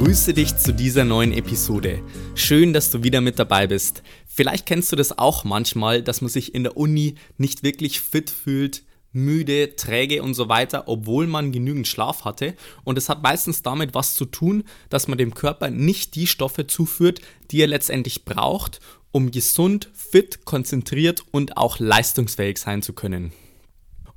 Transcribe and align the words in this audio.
Ich 0.00 0.06
grüße 0.06 0.32
dich 0.32 0.56
zu 0.56 0.72
dieser 0.72 1.04
neuen 1.04 1.30
Episode. 1.30 2.02
Schön, 2.34 2.72
dass 2.72 2.90
du 2.90 3.02
wieder 3.02 3.20
mit 3.20 3.38
dabei 3.38 3.66
bist. 3.66 4.02
Vielleicht 4.26 4.64
kennst 4.64 4.90
du 4.90 4.96
das 4.96 5.18
auch 5.18 5.44
manchmal, 5.44 6.02
dass 6.02 6.22
man 6.22 6.30
sich 6.30 6.54
in 6.54 6.62
der 6.62 6.78
Uni 6.78 7.16
nicht 7.36 7.62
wirklich 7.62 8.00
fit 8.00 8.30
fühlt, 8.30 8.82
müde, 9.12 9.76
träge 9.76 10.22
und 10.22 10.32
so 10.32 10.48
weiter, 10.48 10.84
obwohl 10.88 11.26
man 11.26 11.52
genügend 11.52 11.86
Schlaf 11.86 12.24
hatte. 12.24 12.54
Und 12.82 12.96
es 12.96 13.10
hat 13.10 13.22
meistens 13.22 13.60
damit 13.60 13.92
was 13.92 14.14
zu 14.14 14.24
tun, 14.24 14.64
dass 14.88 15.06
man 15.06 15.18
dem 15.18 15.34
Körper 15.34 15.68
nicht 15.68 16.14
die 16.14 16.26
Stoffe 16.26 16.66
zuführt, 16.66 17.20
die 17.50 17.60
er 17.60 17.66
letztendlich 17.66 18.24
braucht, 18.24 18.80
um 19.12 19.30
gesund, 19.30 19.90
fit, 19.92 20.46
konzentriert 20.46 21.24
und 21.30 21.58
auch 21.58 21.78
leistungsfähig 21.78 22.56
sein 22.56 22.80
zu 22.80 22.94
können. 22.94 23.32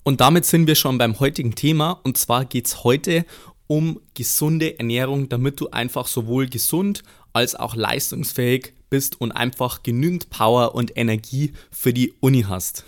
Und 0.04 0.20
damit 0.20 0.46
sind 0.46 0.68
wir 0.68 0.76
schon 0.76 0.98
beim 0.98 1.20
heutigen 1.20 1.56
Thema. 1.56 2.00
Und 2.04 2.18
zwar 2.18 2.44
geht 2.46 2.68
es 2.68 2.84
heute 2.84 3.26
um 3.68 4.00
gesunde 4.14 4.78
Ernährung, 4.80 5.30
damit 5.30 5.60
du 5.60 5.70
einfach 5.70 6.08
sowohl 6.08 6.48
gesund 6.48 7.04
als 7.34 7.56
auch 7.56 7.76
leistungsfähig 7.76 8.74
bist 8.90 9.20
und 9.20 9.32
einfach 9.32 9.84
genügend 9.84 10.30
Power 10.30 10.76
und 10.76 10.96
Energie 10.98 11.54
für 11.72 11.94
die 11.94 12.14
Uni 12.20 12.44
hast. 12.44 12.86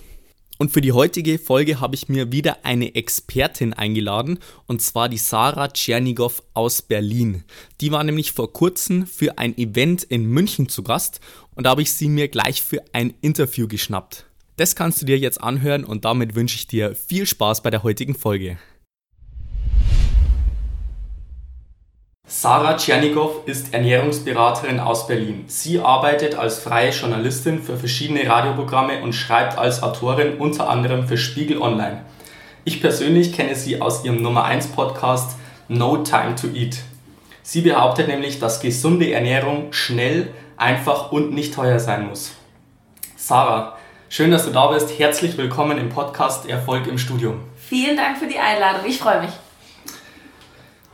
Und 0.57 0.71
für 0.71 0.79
die 0.79 0.93
heutige 0.93 1.37
Folge 1.37 1.81
habe 1.81 1.95
ich 1.95 2.07
mir 2.07 2.31
wieder 2.31 2.63
eine 2.63 2.95
Expertin 2.95 3.73
eingeladen, 3.73 4.39
und 4.67 4.81
zwar 4.81 5.09
die 5.09 5.17
Sarah 5.17 5.67
Tschernigow 5.67 6.41
aus 6.53 6.81
Berlin. 6.81 7.43
Die 7.81 7.91
war 7.91 8.03
nämlich 8.03 8.31
vor 8.31 8.53
kurzem 8.53 9.05
für 9.05 9.37
ein 9.37 9.57
Event 9.57 10.03
in 10.03 10.25
München 10.25 10.69
zu 10.69 10.83
Gast 10.83 11.19
und 11.55 11.65
da 11.65 11.71
habe 11.71 11.81
ich 11.81 11.91
sie 11.91 12.07
mir 12.07 12.29
gleich 12.29 12.61
für 12.61 12.81
ein 12.93 13.13
Interview 13.21 13.67
geschnappt. 13.67 14.27
Das 14.55 14.77
kannst 14.77 15.01
du 15.01 15.05
dir 15.05 15.19
jetzt 15.19 15.41
anhören 15.41 15.83
und 15.83 16.05
damit 16.05 16.35
wünsche 16.35 16.55
ich 16.55 16.67
dir 16.67 16.95
viel 16.95 17.25
Spaß 17.25 17.61
bei 17.61 17.69
der 17.69 17.83
heutigen 17.83 18.15
Folge. 18.15 18.57
Sarah 22.27 22.75
Tschernigow 22.75 23.45
ist 23.45 23.71
Ernährungsberaterin 23.71 24.79
aus 24.79 25.05
Berlin. 25.05 25.43
Sie 25.45 25.79
arbeitet 25.79 26.33
als 26.33 26.57
freie 26.57 26.89
Journalistin 26.89 27.61
für 27.61 27.77
verschiedene 27.77 28.27
Radioprogramme 28.27 29.03
und 29.03 29.13
schreibt 29.13 29.59
als 29.59 29.83
Autorin 29.83 30.39
unter 30.39 30.67
anderem 30.67 31.07
für 31.07 31.17
Spiegel 31.17 31.61
Online. 31.61 32.03
Ich 32.63 32.81
persönlich 32.81 33.31
kenne 33.31 33.53
sie 33.53 33.79
aus 33.79 34.03
ihrem 34.03 34.23
Nummer 34.23 34.43
1 34.43 34.69
Podcast 34.69 35.37
No 35.67 35.97
Time 35.97 36.33
to 36.33 36.47
Eat. 36.47 36.79
Sie 37.43 37.61
behauptet 37.61 38.07
nämlich, 38.07 38.39
dass 38.39 38.59
gesunde 38.59 39.11
Ernährung 39.11 39.71
schnell, 39.71 40.33
einfach 40.57 41.11
und 41.11 41.31
nicht 41.31 41.53
teuer 41.53 41.79
sein 41.79 42.07
muss. 42.07 42.33
Sarah, 43.15 43.77
schön, 44.09 44.31
dass 44.31 44.45
du 44.45 44.51
da 44.51 44.65
bist. 44.71 44.97
Herzlich 44.97 45.37
willkommen 45.37 45.77
im 45.77 45.89
Podcast 45.89 46.49
Erfolg 46.49 46.87
im 46.87 46.97
Studium. 46.97 47.43
Vielen 47.55 47.95
Dank 47.95 48.17
für 48.17 48.27
die 48.27 48.39
Einladung. 48.39 48.81
Ich 48.87 48.97
freue 48.97 49.21
mich. 49.21 49.31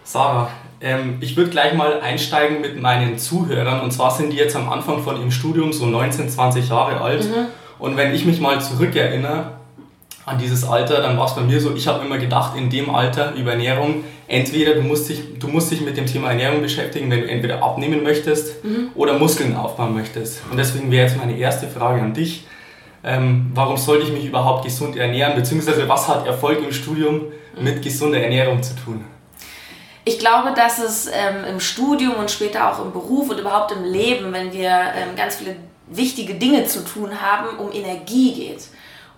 Sarah, 0.03 0.49
ähm, 0.81 1.17
ich 1.21 1.37
würde 1.37 1.51
gleich 1.51 1.73
mal 1.73 2.01
einsteigen 2.01 2.61
mit 2.61 2.81
meinen 2.81 3.17
Zuhörern. 3.17 3.81
Und 3.81 3.91
zwar 3.91 4.11
sind 4.11 4.31
die 4.31 4.37
jetzt 4.37 4.55
am 4.55 4.69
Anfang 4.69 5.03
von 5.03 5.17
ihrem 5.17 5.31
Studium 5.31 5.71
so 5.73 5.85
19, 5.85 6.29
20 6.29 6.69
Jahre 6.69 6.99
alt. 7.01 7.23
Mhm. 7.23 7.47
Und 7.79 7.97
wenn 7.97 8.13
ich 8.13 8.25
mich 8.25 8.39
mal 8.39 8.59
zurückerinnere 8.61 9.53
an 10.25 10.37
dieses 10.37 10.63
Alter, 10.63 11.01
dann 11.01 11.17
war 11.17 11.25
es 11.25 11.35
bei 11.35 11.41
mir 11.41 11.59
so, 11.59 11.75
ich 11.75 11.87
habe 11.87 12.05
immer 12.05 12.17
gedacht, 12.17 12.55
in 12.55 12.69
dem 12.69 12.93
Alter 12.93 13.33
über 13.33 13.51
Ernährung, 13.51 14.03
entweder 14.27 14.75
du 14.75 14.81
musst, 14.81 15.09
dich, 15.09 15.39
du 15.39 15.47
musst 15.47 15.71
dich 15.71 15.81
mit 15.81 15.97
dem 15.97 16.05
Thema 16.05 16.29
Ernährung 16.29 16.61
beschäftigen, 16.61 17.09
wenn 17.09 17.21
du 17.21 17.27
entweder 17.27 17.63
abnehmen 17.63 18.03
möchtest 18.03 18.63
mhm. 18.63 18.89
oder 18.95 19.17
Muskeln 19.17 19.55
aufbauen 19.55 19.93
möchtest. 19.93 20.41
Und 20.49 20.57
deswegen 20.57 20.91
wäre 20.91 21.07
jetzt 21.07 21.17
meine 21.17 21.37
erste 21.37 21.67
Frage 21.67 22.01
an 22.01 22.13
dich. 22.13 22.45
Ähm, 23.03 23.51
warum 23.55 23.77
sollte 23.77 24.05
ich 24.05 24.13
mich 24.13 24.25
überhaupt 24.25 24.63
gesund 24.63 24.95
ernähren, 24.95 25.35
beziehungsweise 25.35 25.89
was 25.89 26.07
hat 26.07 26.27
Erfolg 26.27 26.63
im 26.63 26.71
Studium 26.71 27.23
mit 27.59 27.81
gesunder 27.81 28.21
Ernährung 28.21 28.61
zu 28.61 28.75
tun? 28.75 29.03
Ich 30.03 30.17
glaube, 30.17 30.53
dass 30.55 30.79
es 30.79 31.07
ähm, 31.07 31.43
im 31.47 31.59
Studium 31.59 32.15
und 32.15 32.31
später 32.31 32.71
auch 32.71 32.83
im 32.83 32.91
Beruf 32.91 33.29
und 33.29 33.39
überhaupt 33.39 33.71
im 33.71 33.83
Leben, 33.83 34.33
wenn 34.33 34.51
wir 34.51 34.69
ähm, 34.69 35.15
ganz 35.15 35.35
viele 35.35 35.55
wichtige 35.87 36.35
Dinge 36.35 36.65
zu 36.65 36.83
tun 36.83 37.21
haben, 37.21 37.59
um 37.59 37.71
Energie 37.71 38.33
geht 38.33 38.63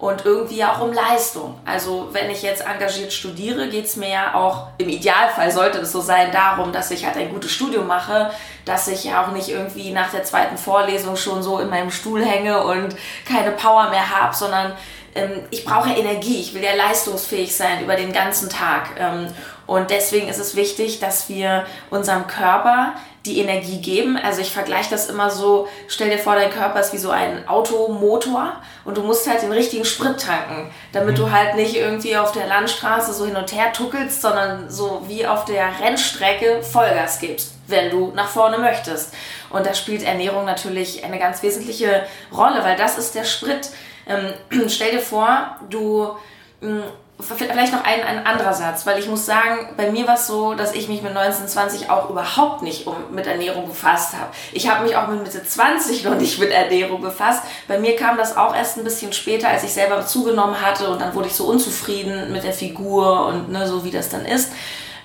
und 0.03 0.25
irgendwie 0.25 0.65
auch 0.65 0.81
um 0.81 0.91
Leistung. 0.91 1.57
Also 1.63 2.09
wenn 2.11 2.29
ich 2.29 2.41
jetzt 2.41 2.65
engagiert 2.65 3.13
studiere, 3.13 3.69
geht 3.69 3.85
es 3.85 3.95
mir 3.95 4.09
ja 4.09 4.33
auch, 4.33 4.67
im 4.77 4.89
Idealfall 4.89 5.49
sollte 5.49 5.77
es 5.77 5.93
so 5.93 6.01
sein, 6.01 6.31
darum, 6.33 6.73
dass 6.73 6.91
ich 6.91 7.05
halt 7.05 7.15
ein 7.15 7.29
gutes 7.29 7.51
Studium 7.51 7.87
mache, 7.87 8.31
dass 8.65 8.89
ich 8.89 9.05
ja 9.05 9.23
auch 9.23 9.31
nicht 9.31 9.47
irgendwie 9.47 9.91
nach 9.91 10.11
der 10.11 10.25
zweiten 10.25 10.57
Vorlesung 10.57 11.15
schon 11.15 11.41
so 11.41 11.59
in 11.59 11.69
meinem 11.69 11.91
Stuhl 11.91 12.25
hänge 12.25 12.61
und 12.63 12.97
keine 13.25 13.51
Power 13.51 13.89
mehr 13.91 14.09
habe, 14.09 14.35
sondern 14.35 14.73
ähm, 15.15 15.43
ich 15.51 15.63
brauche 15.63 15.89
Energie, 15.91 16.41
ich 16.41 16.53
will 16.53 16.63
ja 16.63 16.75
leistungsfähig 16.75 17.55
sein 17.55 17.81
über 17.81 17.95
den 17.95 18.11
ganzen 18.11 18.49
Tag. 18.49 18.89
Ähm, 18.97 19.27
und 19.73 19.89
deswegen 19.89 20.27
ist 20.27 20.37
es 20.37 20.55
wichtig, 20.55 20.99
dass 20.99 21.29
wir 21.29 21.65
unserem 21.89 22.27
Körper 22.27 22.93
die 23.25 23.39
Energie 23.39 23.81
geben. 23.81 24.17
Also 24.17 24.41
ich 24.41 24.51
vergleiche 24.51 24.91
das 24.91 25.09
immer 25.09 25.31
so, 25.31 25.67
stell 25.87 26.11
dir 26.11 26.19
vor, 26.19 26.35
dein 26.35 26.51
Körper 26.51 26.79
ist 26.79 26.93
wie 26.93 26.99
so 26.99 27.09
ein 27.09 27.47
Automotor 27.47 28.53
und 28.85 28.97
du 28.97 29.01
musst 29.01 29.27
halt 29.27 29.41
den 29.41 29.51
richtigen 29.51 29.83
Sprit 29.83 30.21
tanken, 30.21 30.69
damit 30.91 31.17
du 31.17 31.25
mhm. 31.25 31.31
halt 31.31 31.55
nicht 31.55 31.75
irgendwie 31.75 32.15
auf 32.15 32.33
der 32.33 32.45
Landstraße 32.45 33.13
so 33.13 33.25
hin 33.25 33.35
und 33.35 33.51
her 33.51 33.73
tuckelst, 33.73 34.21
sondern 34.21 34.69
so 34.69 35.01
wie 35.07 35.25
auf 35.25 35.45
der 35.45 35.67
Rennstrecke 35.81 36.61
Vollgas 36.61 37.19
gibst, 37.19 37.53
wenn 37.65 37.89
du 37.89 38.11
nach 38.13 38.29
vorne 38.29 38.59
möchtest. 38.59 39.11
Und 39.49 39.65
da 39.65 39.73
spielt 39.73 40.03
Ernährung 40.03 40.45
natürlich 40.45 41.03
eine 41.03 41.17
ganz 41.17 41.41
wesentliche 41.41 42.03
Rolle, 42.31 42.63
weil 42.63 42.77
das 42.77 42.99
ist 42.99 43.15
der 43.15 43.23
Sprit. 43.23 43.71
Ähm, 44.07 44.33
stell 44.67 44.91
dir 44.91 44.99
vor, 44.99 45.57
du 45.67 46.15
mm, 46.61 46.81
Vielleicht 47.19 47.71
noch 47.71 47.83
ein, 47.83 48.01
ein 48.01 48.25
anderer 48.25 48.53
Satz, 48.53 48.85
weil 48.85 48.99
ich 48.99 49.07
muss 49.07 49.25
sagen, 49.25 49.69
bei 49.77 49.91
mir 49.91 50.07
war 50.07 50.15
es 50.15 50.27
so, 50.27 50.55
dass 50.55 50.73
ich 50.73 50.89
mich 50.89 51.01
mit 51.03 51.13
19, 51.13 51.47
20 51.47 51.89
auch 51.89 52.09
überhaupt 52.09 52.63
nicht 52.63 52.87
um, 52.87 52.95
mit 53.11 53.27
Ernährung 53.27 53.67
befasst 53.67 54.13
habe. 54.13 54.31
Ich 54.51 54.67
habe 54.67 54.83
mich 54.83 54.95
auch 54.95 55.07
mit 55.07 55.23
Mitte 55.23 55.43
20 55.43 56.03
noch 56.03 56.15
nicht 56.15 56.39
mit 56.39 56.51
Ernährung 56.51 57.01
befasst. 57.01 57.43
Bei 57.67 57.79
mir 57.79 57.95
kam 57.95 58.17
das 58.17 58.35
auch 58.35 58.55
erst 58.55 58.77
ein 58.77 58.83
bisschen 58.83 59.13
später, 59.13 59.47
als 59.47 59.63
ich 59.63 59.71
selber 59.71 60.05
zugenommen 60.05 60.59
hatte 60.59 60.89
und 60.89 60.99
dann 60.99 61.13
wurde 61.13 61.27
ich 61.27 61.35
so 61.35 61.45
unzufrieden 61.45 62.31
mit 62.31 62.43
der 62.43 62.53
Figur 62.53 63.27
und 63.27 63.49
ne, 63.49 63.67
so 63.67 63.85
wie 63.85 63.91
das 63.91 64.09
dann 64.09 64.25
ist. 64.25 64.51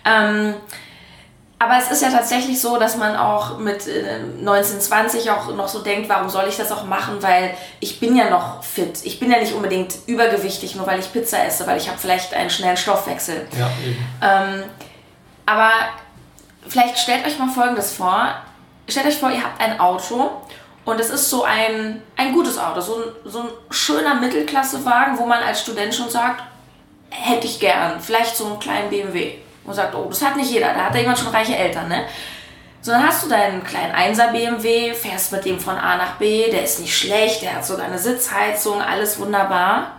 Ähm, 0.05 0.55
aber 1.61 1.79
es 1.79 1.91
ist 1.91 2.03
ja 2.03 2.11
tatsächlich 2.11 2.61
so, 2.61 2.79
dass 2.79 2.97
man 2.97 3.17
auch 3.17 3.59
mit 3.59 3.89
äh, 3.89 4.21
1920 4.39 5.29
auch 5.31 5.53
noch 5.55 5.67
so 5.67 5.81
denkt, 5.81 6.09
warum 6.09 6.29
soll 6.29 6.47
ich 6.49 6.57
das 6.57 6.71
auch 6.71 6.85
machen, 6.85 7.21
weil 7.21 7.57
ich 7.81 7.99
bin 7.99 8.15
ja 8.15 8.31
noch 8.31 8.63
fit. 8.63 9.01
Ich 9.03 9.19
bin 9.19 9.31
ja 9.31 9.39
nicht 9.41 9.55
unbedingt 9.55 9.95
übergewichtig, 10.07 10.77
nur 10.77 10.87
weil 10.87 11.01
ich 11.01 11.13
Pizza 11.13 11.45
esse, 11.45 11.67
weil 11.67 11.77
ich 11.77 11.89
habe 11.89 11.99
vielleicht 11.99 12.33
einen 12.33 12.51
schnellen 12.51 12.77
Stoffwechsel. 12.77 13.49
Ja, 13.59 13.71
eben. 13.85 14.07
Ähm, 14.23 14.65
aber 15.47 15.71
vielleicht 16.69 16.97
stellt 16.99 17.27
euch 17.27 17.39
mal 17.41 17.49
Folgendes 17.49 17.93
vor. 17.93 18.35
Stellt 18.89 19.07
euch 19.07 19.19
vor, 19.19 19.31
ihr 19.31 19.43
habt 19.43 19.61
ein 19.61 19.81
Auto 19.81 20.31
und 20.85 21.01
es 21.01 21.11
ist 21.11 21.29
so 21.29 21.43
ein, 21.43 22.03
ein 22.17 22.33
gutes 22.35 22.57
Auto, 22.57 22.81
so 22.81 22.95
ein, 22.95 23.03
so 23.25 23.41
ein 23.41 23.49
schöner 23.71 24.15
Mittelklassewagen, 24.15 25.19
wo 25.19 25.27
man 25.27 25.43
als 25.43 25.63
Student 25.63 25.93
schon 25.93 26.09
sagt, 26.09 26.41
hätte 27.11 27.49
ich 27.49 27.59
gern. 27.59 28.01
Vielleicht 28.01 28.37
so 28.37 28.47
einen 28.47 28.61
kleinen 28.61 28.91
BMW 28.91 29.39
und 29.69 29.75
sagt, 29.75 29.95
oh, 29.95 30.07
das 30.09 30.23
hat 30.23 30.37
nicht 30.37 30.51
jeder, 30.51 30.73
da 30.73 30.87
hat 30.87 30.95
ja 30.95 31.01
jemand 31.01 31.19
schon 31.19 31.29
reiche 31.29 31.57
Eltern, 31.57 31.89
ne? 31.89 32.05
So, 32.81 32.93
dann 32.93 33.07
hast 33.07 33.25
du 33.25 33.29
deinen 33.29 33.65
kleinen 33.65 33.95
1er 33.95 34.31
BMW, 34.31 34.95
fährst 34.95 35.33
mit 35.33 35.45
dem 35.45 35.59
von 35.59 35.77
A 35.77 35.97
nach 35.97 36.17
B, 36.17 36.51
der 36.51 36.63
ist 36.63 36.81
nicht 36.81 36.97
schlecht, 36.97 37.43
der 37.43 37.57
hat 37.57 37.67
sogar 37.67 37.87
eine 37.87 37.99
Sitzheizung, 37.99 38.81
alles 38.81 39.19
wunderbar, 39.19 39.97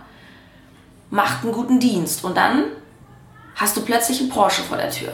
macht 1.10 1.42
einen 1.42 1.52
guten 1.52 1.78
Dienst 1.78 2.24
und 2.24 2.36
dann 2.36 2.72
hast 3.54 3.76
du 3.76 3.82
plötzlich 3.82 4.20
einen 4.20 4.30
Porsche 4.30 4.62
vor 4.62 4.78
der 4.78 4.90
Tür. 4.90 5.12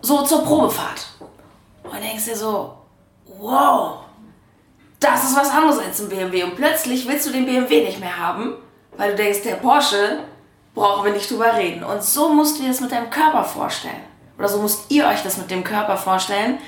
So 0.00 0.22
zur 0.22 0.44
Probefahrt. 0.44 1.08
Und 1.82 2.02
denkst 2.02 2.24
dir 2.24 2.36
so, 2.36 2.78
wow, 3.38 3.98
das 5.00 5.24
ist 5.24 5.36
was 5.36 5.50
anderes 5.50 5.78
als 5.78 6.00
ein 6.00 6.08
BMW. 6.08 6.44
Und 6.44 6.56
plötzlich 6.56 7.06
willst 7.06 7.26
du 7.26 7.32
den 7.32 7.46
BMW 7.46 7.84
nicht 7.84 8.00
mehr 8.00 8.16
haben, 8.16 8.54
weil 8.96 9.10
du 9.10 9.16
denkst, 9.16 9.42
der 9.42 9.56
Porsche, 9.56 10.20
brauchen 10.78 11.04
wir 11.04 11.12
nicht 11.12 11.30
drüber 11.30 11.54
reden. 11.56 11.84
Und 11.84 12.02
so 12.02 12.30
musst 12.30 12.58
du 12.58 12.62
dir 12.62 12.68
das 12.68 12.80
mit 12.80 12.92
deinem 12.92 13.10
Körper 13.10 13.44
vorstellen. 13.44 14.00
Oder 14.38 14.48
so 14.48 14.62
müsst 14.62 14.90
ihr 14.90 15.06
euch 15.06 15.22
das 15.22 15.36
mit 15.36 15.50
dem 15.50 15.64
Körper 15.64 15.96
vorstellen. 15.96 16.58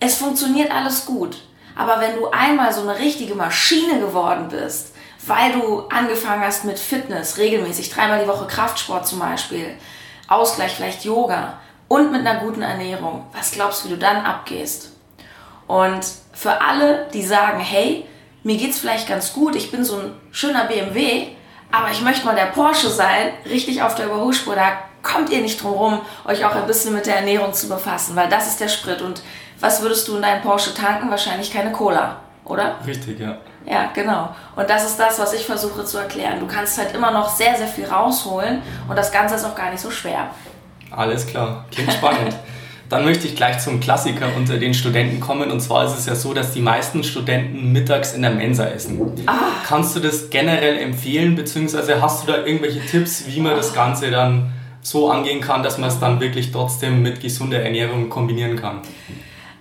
Es 0.00 0.16
funktioniert 0.16 0.70
alles 0.70 1.06
gut. 1.06 1.36
Aber 1.76 2.00
wenn 2.00 2.16
du 2.16 2.28
einmal 2.30 2.72
so 2.72 2.82
eine 2.82 2.98
richtige 2.98 3.34
Maschine 3.34 4.00
geworden 4.00 4.48
bist, 4.48 4.94
weil 5.26 5.52
du 5.52 5.80
angefangen 5.88 6.42
hast 6.42 6.64
mit 6.64 6.78
Fitness, 6.78 7.38
regelmäßig, 7.38 7.90
dreimal 7.90 8.22
die 8.22 8.28
Woche 8.28 8.46
Kraftsport 8.46 9.06
zum 9.06 9.18
Beispiel, 9.18 9.76
Ausgleich, 10.28 10.72
vielleicht 10.74 11.04
Yoga 11.04 11.58
und 11.88 12.12
mit 12.12 12.26
einer 12.26 12.40
guten 12.40 12.62
Ernährung, 12.62 13.26
was 13.32 13.52
glaubst 13.52 13.84
du, 13.84 13.88
wie 13.88 13.92
du 13.94 13.98
dann 13.98 14.24
abgehst? 14.24 14.92
Und 15.66 16.04
für 16.32 16.60
alle, 16.60 17.08
die 17.12 17.22
sagen, 17.22 17.60
hey, 17.60 18.06
mir 18.42 18.56
geht's 18.56 18.78
vielleicht 18.78 19.08
ganz 19.08 19.32
gut, 19.32 19.56
ich 19.56 19.70
bin 19.70 19.84
so 19.84 19.96
ein 19.96 20.14
schöner 20.30 20.64
BMW, 20.64 21.35
aber 21.70 21.90
ich 21.90 22.02
möchte 22.02 22.24
mal 22.24 22.34
der 22.34 22.46
Porsche 22.46 22.88
sein, 22.88 23.32
richtig 23.48 23.82
auf 23.82 23.94
der 23.94 24.06
Überholspur, 24.06 24.54
da 24.54 24.72
kommt 25.02 25.30
ihr 25.30 25.40
nicht 25.40 25.62
drum 25.62 25.72
rum, 25.72 26.00
euch 26.24 26.44
auch 26.44 26.54
ein 26.54 26.66
bisschen 26.66 26.94
mit 26.94 27.06
der 27.06 27.16
Ernährung 27.16 27.52
zu 27.52 27.68
befassen, 27.68 28.16
weil 28.16 28.28
das 28.28 28.48
ist 28.48 28.60
der 28.60 28.68
Sprit. 28.68 29.02
Und 29.02 29.22
was 29.60 29.82
würdest 29.82 30.08
du 30.08 30.16
in 30.16 30.22
deinen 30.22 30.42
Porsche 30.42 30.74
tanken? 30.74 31.10
Wahrscheinlich 31.10 31.52
keine 31.52 31.72
Cola, 31.72 32.16
oder? 32.44 32.76
Richtig, 32.86 33.20
ja. 33.20 33.38
Ja, 33.64 33.90
genau. 33.92 34.34
Und 34.54 34.70
das 34.70 34.84
ist 34.84 34.98
das, 34.98 35.18
was 35.18 35.32
ich 35.32 35.44
versuche 35.44 35.84
zu 35.84 35.98
erklären. 35.98 36.38
Du 36.38 36.46
kannst 36.46 36.78
halt 36.78 36.94
immer 36.94 37.10
noch 37.10 37.28
sehr, 37.28 37.56
sehr 37.56 37.66
viel 37.66 37.86
rausholen 37.86 38.62
und 38.88 38.96
das 38.96 39.10
Ganze 39.10 39.34
ist 39.34 39.44
auch 39.44 39.56
gar 39.56 39.70
nicht 39.70 39.80
so 39.80 39.90
schwer. 39.90 40.28
Alles 40.90 41.26
klar, 41.26 41.64
klingt 41.72 41.92
spannend. 41.92 42.34
Dann 42.88 43.04
möchte 43.04 43.26
ich 43.26 43.34
gleich 43.34 43.58
zum 43.58 43.80
Klassiker 43.80 44.28
unter 44.36 44.58
den 44.58 44.72
Studenten 44.72 45.20
kommen. 45.20 45.50
Und 45.50 45.60
zwar 45.60 45.86
ist 45.86 45.98
es 45.98 46.06
ja 46.06 46.14
so, 46.14 46.32
dass 46.34 46.52
die 46.52 46.60
meisten 46.60 47.02
Studenten 47.02 47.72
mittags 47.72 48.12
in 48.12 48.22
der 48.22 48.30
Mensa 48.30 48.66
essen. 48.66 49.00
Ah. 49.26 49.34
Kannst 49.66 49.96
du 49.96 50.00
das 50.00 50.30
generell 50.30 50.78
empfehlen, 50.78 51.34
beziehungsweise 51.34 52.00
hast 52.00 52.22
du 52.22 52.32
da 52.32 52.44
irgendwelche 52.44 52.80
Tipps, 52.80 53.24
wie 53.26 53.40
man 53.40 53.56
das 53.56 53.74
Ganze 53.74 54.10
dann 54.10 54.52
so 54.82 55.10
angehen 55.10 55.40
kann, 55.40 55.62
dass 55.64 55.78
man 55.78 55.88
es 55.88 55.98
dann 55.98 56.20
wirklich 56.20 56.52
trotzdem 56.52 57.02
mit 57.02 57.20
gesunder 57.20 57.60
Ernährung 57.60 58.08
kombinieren 58.08 58.56
kann? 58.56 58.82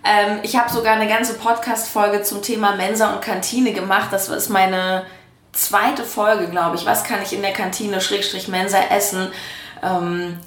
Ähm, 0.03 0.39
ich 0.43 0.55
habe 0.55 0.71
sogar 0.71 0.93
eine 0.93 1.07
ganze 1.07 1.33
Podcast-Folge 1.33 2.21
zum 2.21 2.43
Thema 2.43 2.75
Mensa 2.75 3.11
und 3.13 3.21
Kantine 3.21 3.73
gemacht. 3.73 4.09
Das 4.11 4.29
ist 4.29 4.49
meine 4.49 5.03
zweite 5.51 6.03
Folge, 6.03 6.47
glaube 6.49 6.75
ich. 6.75 6.85
Was 6.85 7.03
kann 7.03 7.23
ich 7.23 7.33
in 7.33 7.41
der 7.41 7.53
Kantine, 7.53 7.99
Schrägstrich 8.01 8.47
Mensa 8.47 8.77
essen? 8.91 9.29
Ähm, 9.81 10.37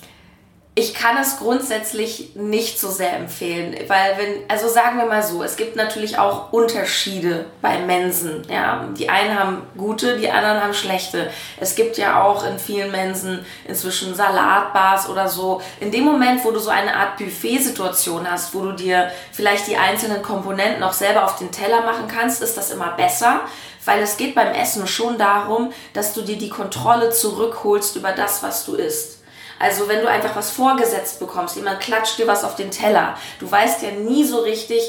ich 0.79 0.95
kann 0.95 1.17
es 1.17 1.39
grundsätzlich 1.39 2.37
nicht 2.37 2.79
so 2.79 2.89
sehr 2.89 3.17
empfehlen, 3.17 3.75
weil 3.89 4.17
wenn, 4.17 4.49
also 4.49 4.69
sagen 4.69 4.97
wir 4.99 5.07
mal 5.07 5.25
so, 5.25 5.43
es 5.43 5.57
gibt 5.57 5.75
natürlich 5.75 6.21
auch 6.21 6.53
Unterschiede 6.53 7.47
bei 7.61 7.81
Mensen. 7.81 8.47
Ja, 8.49 8.87
die 8.97 9.09
einen 9.09 9.37
haben 9.37 9.63
gute, 9.77 10.19
die 10.19 10.31
anderen 10.31 10.63
haben 10.63 10.75
schlechte. 10.75 11.31
Es 11.59 11.75
gibt 11.75 11.99
ja 11.99 12.23
auch 12.23 12.47
in 12.47 12.61
vielen 12.61 12.93
Mensen 12.93 13.45
inzwischen 13.67 14.15
Salatbars 14.15 15.09
oder 15.09 15.27
so. 15.27 15.61
In 15.81 15.91
dem 15.91 16.05
Moment, 16.05 16.45
wo 16.45 16.53
du 16.53 16.61
so 16.61 16.71
eine 16.71 16.95
Art 16.95 17.17
Buffet-Situation 17.17 18.31
hast, 18.31 18.55
wo 18.55 18.61
du 18.61 18.73
dir 18.73 19.11
vielleicht 19.33 19.67
die 19.67 19.77
einzelnen 19.77 20.23
Komponenten 20.23 20.85
auch 20.85 20.93
selber 20.93 21.25
auf 21.25 21.35
den 21.35 21.51
Teller 21.51 21.81
machen 21.81 22.07
kannst, 22.07 22.41
ist 22.41 22.57
das 22.57 22.71
immer 22.71 22.93
besser 22.93 23.41
weil 23.85 24.03
es 24.03 24.19
geht 24.19 24.35
beim 24.35 24.53
Essen 24.53 24.87
schon 24.87 25.17
darum, 25.17 25.73
dass 25.95 26.13
du 26.13 26.21
dir 26.21 26.37
die 26.37 26.51
Kontrolle 26.51 27.09
zurückholst 27.09 27.97
über 27.97 28.13
das, 28.13 28.43
was 28.43 28.67
du 28.67 28.75
isst. 28.75 29.18
Also 29.59 29.89
wenn 29.89 30.01
du 30.01 30.09
einfach 30.09 30.37
was 30.37 30.51
vorgesetzt 30.51 31.19
bekommst, 31.19 31.57
jemand 31.57 31.81
klatscht 31.81 32.19
dir 32.19 32.27
was 32.27 32.45
auf 32.45 32.57
den 32.57 32.71
Teller, 32.71 33.17
du 33.41 33.51
weißt 33.51 33.83
ja 33.83 33.91
nie 33.91 34.25
so 34.25 34.41
richtig, 34.41 34.83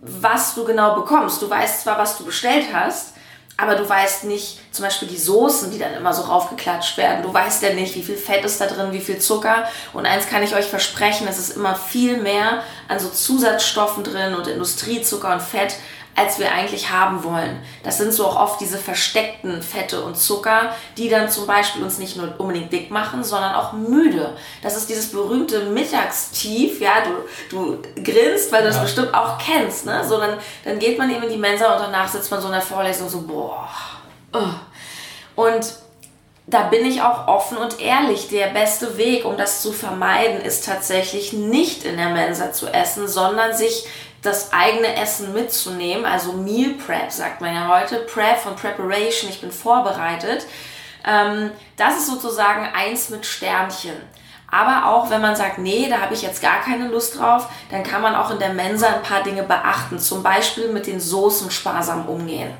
was 0.00 0.54
du 0.54 0.64
genau 0.64 0.94
bekommst. 0.94 1.40
Du 1.42 1.48
weißt 1.48 1.82
zwar, 1.82 1.98
was 1.98 2.18
du 2.18 2.24
bestellt 2.24 2.66
hast, 2.72 3.14
aber 3.58 3.74
du 3.74 3.88
weißt 3.88 4.24
nicht, 4.24 4.60
zum 4.70 4.84
Beispiel 4.84 5.08
die 5.08 5.16
Soßen, 5.16 5.70
die 5.70 5.78
dann 5.78 5.94
immer 5.94 6.12
so 6.12 6.22
raufgeklatscht 6.22 6.98
werden. 6.98 7.22
Du 7.22 7.32
weißt 7.32 7.62
ja 7.62 7.72
nicht, 7.72 7.94
wie 7.94 8.02
viel 8.02 8.18
Fett 8.18 8.44
ist 8.44 8.60
da 8.60 8.66
drin, 8.66 8.92
wie 8.92 9.00
viel 9.00 9.18
Zucker. 9.18 9.66
Und 9.94 10.04
eins 10.04 10.28
kann 10.28 10.42
ich 10.42 10.54
euch 10.54 10.66
versprechen, 10.66 11.26
es 11.26 11.38
ist 11.38 11.56
immer 11.56 11.74
viel 11.74 12.18
mehr 12.18 12.62
an 12.88 12.98
so 12.98 13.08
Zusatzstoffen 13.08 14.04
drin 14.04 14.34
und 14.34 14.46
Industriezucker 14.46 15.32
und 15.32 15.42
Fett, 15.42 15.76
als 16.16 16.38
wir 16.38 16.50
eigentlich 16.50 16.90
haben 16.90 17.22
wollen. 17.22 17.60
Das 17.82 17.98
sind 17.98 18.12
so 18.12 18.26
auch 18.26 18.40
oft 18.40 18.60
diese 18.60 18.78
versteckten 18.78 19.62
Fette 19.62 20.02
und 20.02 20.16
Zucker, 20.16 20.74
die 20.96 21.10
dann 21.10 21.28
zum 21.28 21.46
Beispiel 21.46 21.82
uns 21.82 21.98
nicht 21.98 22.16
nur 22.16 22.34
unbedingt 22.38 22.72
dick 22.72 22.90
machen, 22.90 23.22
sondern 23.22 23.54
auch 23.54 23.74
müde. 23.74 24.34
Das 24.62 24.76
ist 24.76 24.88
dieses 24.88 25.12
berühmte 25.12 25.66
Mittagstief, 25.66 26.80
ja, 26.80 27.02
du, 27.04 27.54
du 27.54 28.02
grinst, 28.02 28.50
weil 28.50 28.62
du 28.62 28.68
das 28.68 28.80
bestimmt 28.80 29.12
auch 29.12 29.36
kennst, 29.36 29.84
ne? 29.84 30.02
So, 30.08 30.18
dann, 30.18 30.38
dann 30.64 30.78
geht 30.78 30.96
man 30.96 31.10
eben 31.10 31.22
in 31.24 31.30
die 31.30 31.36
Mensa 31.36 31.74
und 31.74 31.82
danach 31.82 32.08
sitzt 32.08 32.30
man 32.30 32.40
so 32.40 32.46
in 32.46 32.54
der 32.54 32.62
Vorlesung 32.62 33.08
so, 33.08 33.20
boah. 33.20 33.68
Und 35.34 35.66
da 36.48 36.62
bin 36.62 36.86
ich 36.86 37.02
auch 37.02 37.26
offen 37.26 37.58
und 37.58 37.80
ehrlich. 37.80 38.28
Der 38.28 38.48
beste 38.48 38.96
Weg, 38.96 39.24
um 39.24 39.36
das 39.36 39.62
zu 39.62 39.72
vermeiden, 39.72 40.40
ist 40.40 40.64
tatsächlich 40.64 41.32
nicht 41.32 41.84
in 41.84 41.96
der 41.96 42.10
Mensa 42.10 42.52
zu 42.52 42.68
essen, 42.68 43.08
sondern 43.08 43.52
sich 43.52 43.84
das 44.22 44.52
eigene 44.52 44.96
Essen 44.96 45.32
mitzunehmen, 45.32 46.04
also 46.04 46.32
Meal 46.32 46.74
Prep 46.74 47.12
sagt 47.12 47.40
man 47.40 47.54
ja 47.54 47.68
heute, 47.68 47.98
Prep 48.00 48.44
und 48.46 48.56
Preparation, 48.56 49.30
ich 49.30 49.40
bin 49.40 49.52
vorbereitet. 49.52 50.46
Ähm, 51.06 51.50
das 51.76 51.98
ist 51.98 52.08
sozusagen 52.08 52.66
eins 52.74 53.10
mit 53.10 53.24
Sternchen. 53.24 53.96
Aber 54.50 54.86
auch 54.86 55.10
wenn 55.10 55.20
man 55.20 55.36
sagt, 55.36 55.58
nee, 55.58 55.88
da 55.88 56.00
habe 56.00 56.14
ich 56.14 56.22
jetzt 56.22 56.40
gar 56.40 56.60
keine 56.60 56.88
Lust 56.88 57.18
drauf, 57.18 57.48
dann 57.70 57.82
kann 57.82 58.02
man 58.02 58.14
auch 58.14 58.30
in 58.30 58.38
der 58.38 58.54
Mensa 58.54 58.86
ein 58.88 59.02
paar 59.02 59.22
Dinge 59.22 59.42
beachten. 59.42 59.98
Zum 59.98 60.22
Beispiel 60.22 60.68
mit 60.68 60.86
den 60.86 61.00
Soßen 61.00 61.50
sparsam 61.50 62.06
umgehen. 62.06 62.54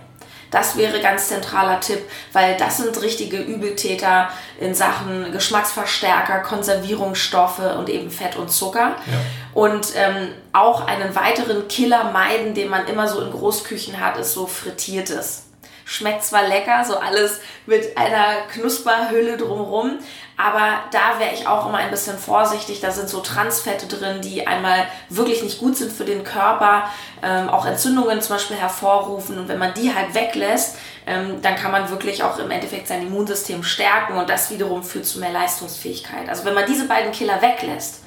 Das 0.51 0.77
wäre 0.77 1.01
ganz 1.01 1.29
zentraler 1.29 1.81
Tipp, 1.81 2.01
weil 2.33 2.57
das 2.57 2.79
sind 2.79 3.01
richtige 3.03 3.39
Übeltäter 3.39 4.29
in 4.61 4.75
Sachen 4.75 5.33
Geschmacksverstärker, 5.33 6.41
Konservierungsstoffe 6.41 7.77
und 7.79 7.89
eben 7.89 8.11
Fett 8.11 8.37
und 8.37 8.51
Zucker. 8.51 8.97
Ja. 9.07 9.19
Und 9.55 9.89
ähm, 9.97 10.29
auch 10.53 10.87
einen 10.87 11.15
weiteren 11.15 11.69
Killer 11.69 12.11
meiden, 12.13 12.55
den 12.55 12.69
man 12.69 12.87
immer 12.87 13.09
so 13.09 13.21
in 13.21 13.31
Großküchen 13.31 14.01
hat, 14.01 14.19
ist 14.19 14.33
so 14.33 14.47
frittiertes. 14.47 15.45
Schmeckt 15.85 16.25
zwar 16.25 16.49
lecker, 16.49 16.85
so 16.85 16.99
alles 16.99 17.41
mit 17.67 17.97
einer 17.97 18.43
Knusperhülle 18.53 19.37
drumherum, 19.37 19.99
aber 20.37 20.81
da 20.91 21.19
wäre 21.19 21.33
ich 21.33 21.47
auch 21.47 21.67
immer 21.67 21.79
ein 21.79 21.91
bisschen 21.91 22.19
vorsichtig. 22.19 22.81
Da 22.81 22.91
sind 22.91 23.09
so 23.09 23.21
Transfette 23.21 23.87
drin, 23.87 24.21
die 24.21 24.47
einmal 24.47 24.87
wirklich 25.09 25.43
nicht 25.43 25.59
gut 25.59 25.77
sind 25.77 25.91
für 25.91 26.05
den 26.05 26.25
Körper, 26.25 26.91
ähm, 27.23 27.49
auch 27.49 27.65
Entzündungen 27.65 28.21
zum 28.21 28.37
Beispiel 28.37 28.57
hervorrufen. 28.57 29.39
Und 29.39 29.49
wenn 29.49 29.59
man 29.59 29.73
die 29.73 29.95
halt 29.95 30.15
weglässt, 30.15 30.77
ähm, 31.07 31.41
dann 31.41 31.57
kann 31.57 31.73
man 31.73 31.89
wirklich 31.89 32.23
auch 32.23 32.39
im 32.39 32.51
Endeffekt 32.51 32.89
sein 32.89 33.03
Immunsystem 33.03 33.63
stärken 33.63 34.19
und 34.19 34.29
das 34.29 34.51
wiederum 34.51 34.83
führt 34.83 35.07
zu 35.07 35.21
mehr 35.21 35.33
Leistungsfähigkeit. 35.33 36.29
Also 36.29 36.45
wenn 36.45 36.55
man 36.55 36.67
diese 36.67 36.87
beiden 36.87 37.13
Killer 37.13 37.41
weglässt 37.41 38.03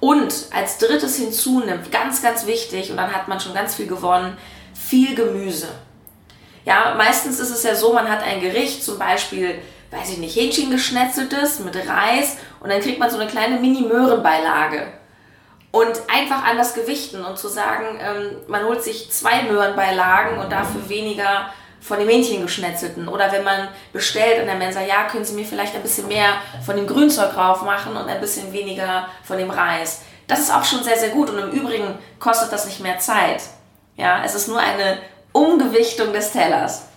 und 0.00 0.34
als 0.52 0.78
drittes 0.78 1.16
hinzunimmt, 1.16 1.92
ganz, 1.92 2.20
ganz 2.20 2.46
wichtig, 2.46 2.90
und 2.90 2.96
dann 2.96 3.14
hat 3.14 3.28
man 3.28 3.38
schon 3.38 3.54
ganz 3.54 3.76
viel 3.76 3.86
gewonnen, 3.86 4.36
viel 4.74 5.14
Gemüse. 5.14 5.68
Ja, 6.64 6.94
meistens 6.96 7.38
ist 7.38 7.50
es 7.50 7.62
ja 7.62 7.76
so, 7.76 7.92
man 7.92 8.08
hat 8.08 8.22
ein 8.22 8.40
Gericht, 8.40 8.84
zum 8.84 8.98
Beispiel 8.98 9.60
weiß 9.90 10.10
ich 10.10 10.18
nicht, 10.18 10.36
Hähnchen 10.36 10.70
geschnetzeltes 10.70 11.60
mit 11.60 11.76
Reis 11.76 12.36
und 12.60 12.70
dann 12.70 12.80
kriegt 12.80 12.98
man 12.98 13.10
so 13.10 13.18
eine 13.18 13.30
kleine 13.30 13.58
Mini-Möhrenbeilage. 13.58 14.86
Und 15.72 16.02
einfach 16.08 16.44
anders 16.44 16.74
gewichten 16.74 17.24
und 17.24 17.38
zu 17.38 17.46
sagen, 17.46 17.98
ähm, 18.00 18.36
man 18.48 18.64
holt 18.64 18.82
sich 18.82 19.10
zwei 19.12 19.42
Möhrenbeilagen 19.42 20.38
und 20.38 20.50
dafür 20.50 20.88
weniger 20.88 21.50
von 21.80 21.98
dem 21.98 22.08
Hähnchen 22.08 22.42
geschnetzelten. 22.42 23.08
Oder 23.08 23.30
wenn 23.30 23.44
man 23.44 23.68
bestellt 23.92 24.40
in 24.40 24.46
der 24.46 24.56
Mensa, 24.56 24.82
ja, 24.82 25.04
können 25.04 25.24
Sie 25.24 25.34
mir 25.34 25.44
vielleicht 25.44 25.74
ein 25.74 25.82
bisschen 25.82 26.08
mehr 26.08 26.34
von 26.66 26.76
dem 26.76 26.88
Grünzeug 26.88 27.32
drauf 27.34 27.62
machen 27.62 27.96
und 27.96 28.08
ein 28.08 28.20
bisschen 28.20 28.52
weniger 28.52 29.08
von 29.22 29.38
dem 29.38 29.50
Reis. 29.50 30.02
Das 30.26 30.40
ist 30.40 30.54
auch 30.54 30.64
schon 30.64 30.82
sehr, 30.82 30.98
sehr 30.98 31.10
gut 31.10 31.30
und 31.30 31.38
im 31.38 31.50
Übrigen 31.50 31.98
kostet 32.18 32.52
das 32.52 32.66
nicht 32.66 32.80
mehr 32.80 32.98
Zeit. 32.98 33.42
Ja, 33.96 34.22
es 34.24 34.34
ist 34.34 34.48
nur 34.48 34.58
eine 34.58 34.98
Umgewichtung 35.32 36.12
des 36.12 36.32
Tellers. 36.32 36.89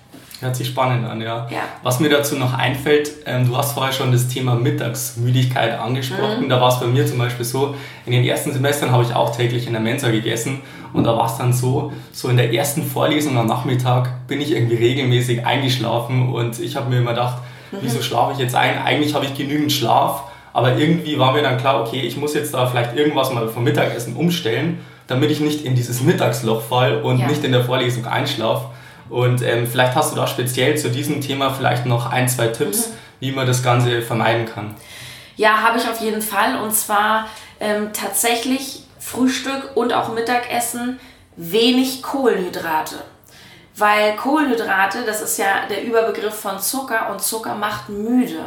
Hört 0.43 0.55
sich 0.57 0.67
spannend 0.67 1.07
an, 1.07 1.21
ja. 1.21 1.47
ja. 1.49 1.61
Was 1.83 1.99
mir 2.01 2.09
dazu 2.09 2.35
noch 2.35 2.53
einfällt, 2.53 3.11
ähm, 3.25 3.47
du 3.47 3.55
hast 3.55 3.71
vorher 3.71 3.93
schon 3.93 4.11
das 4.11 4.27
Thema 4.27 4.55
Mittagsmüdigkeit 4.55 5.79
angesprochen. 5.79 6.43
Mhm. 6.43 6.49
Da 6.49 6.59
war 6.59 6.67
es 6.67 6.79
bei 6.79 6.87
mir 6.87 7.05
zum 7.07 7.17
Beispiel 7.17 7.45
so, 7.45 7.75
in 8.05 8.11
den 8.11 8.25
ersten 8.25 8.51
Semestern 8.51 8.91
habe 8.91 9.03
ich 9.03 9.15
auch 9.15 9.35
täglich 9.35 9.67
in 9.67 9.73
der 9.73 9.81
Mensa 9.81 10.11
gegessen 10.11 10.61
und 10.91 11.05
da 11.05 11.15
war 11.17 11.25
es 11.27 11.37
dann 11.37 11.53
so, 11.53 11.93
so 12.11 12.29
in 12.29 12.37
der 12.37 12.53
ersten 12.53 12.83
Vorlesung 12.83 13.37
am 13.37 13.47
Nachmittag 13.47 14.27
bin 14.27 14.41
ich 14.41 14.51
irgendwie 14.51 14.75
regelmäßig 14.75 15.45
eingeschlafen 15.45 16.33
und 16.33 16.59
ich 16.59 16.75
habe 16.75 16.89
mir 16.89 16.97
immer 16.97 17.11
gedacht, 17.11 17.37
mhm. 17.71 17.77
wieso 17.81 18.01
schlafe 18.01 18.33
ich 18.33 18.39
jetzt 18.39 18.55
ein? 18.55 18.77
Eigentlich 18.83 19.15
habe 19.15 19.25
ich 19.25 19.33
genügend 19.33 19.71
Schlaf, 19.71 20.23
aber 20.51 20.77
irgendwie 20.77 21.17
war 21.17 21.31
mir 21.31 21.41
dann 21.41 21.57
klar, 21.57 21.81
okay, 21.81 22.01
ich 22.01 22.17
muss 22.17 22.33
jetzt 22.33 22.53
da 22.53 22.67
vielleicht 22.67 22.95
irgendwas 22.95 23.33
mal 23.33 23.47
vom 23.47 23.63
Mittagessen 23.63 24.15
umstellen, 24.15 24.79
damit 25.07 25.31
ich 25.31 25.39
nicht 25.39 25.65
in 25.65 25.75
dieses 25.75 26.01
Mittagsloch 26.01 26.61
fall 26.61 27.01
und 27.01 27.19
ja. 27.19 27.27
nicht 27.27 27.43
in 27.43 27.51
der 27.51 27.63
Vorlesung 27.63 28.05
einschlafe. 28.05 28.65
Und 29.13 29.43
ähm, 29.43 29.67
vielleicht 29.67 29.93
hast 29.93 30.11
du 30.11 30.15
da 30.15 30.25
speziell 30.25 30.75
zu 30.75 30.89
diesem 30.89 31.21
Thema 31.21 31.53
vielleicht 31.53 31.85
noch 31.85 32.11
ein, 32.11 32.27
zwei 32.27 32.47
Tipps, 32.47 32.87
mhm. 32.87 32.93
wie 33.19 33.31
man 33.31 33.45
das 33.45 33.61
Ganze 33.61 34.01
vermeiden 34.01 34.47
kann. 34.47 34.73
Ja, 35.35 35.61
habe 35.61 35.77
ich 35.77 35.87
auf 35.87 36.01
jeden 36.01 36.23
Fall. 36.23 36.59
Und 36.59 36.73
zwar 36.73 37.27
ähm, 37.59 37.89
tatsächlich 37.93 38.85
Frühstück 38.97 39.77
und 39.77 39.93
auch 39.93 40.11
Mittagessen 40.15 40.99
wenig 41.35 42.01
Kohlenhydrate. 42.01 42.95
Weil 43.75 44.15
Kohlenhydrate, 44.17 45.03
das 45.03 45.21
ist 45.21 45.39
ja 45.39 45.65
der 45.67 45.83
Überbegriff 45.83 46.39
von 46.39 46.59
Zucker 46.59 47.09
und 47.09 47.23
Zucker 47.23 47.55
macht 47.55 47.89
müde. 47.89 48.45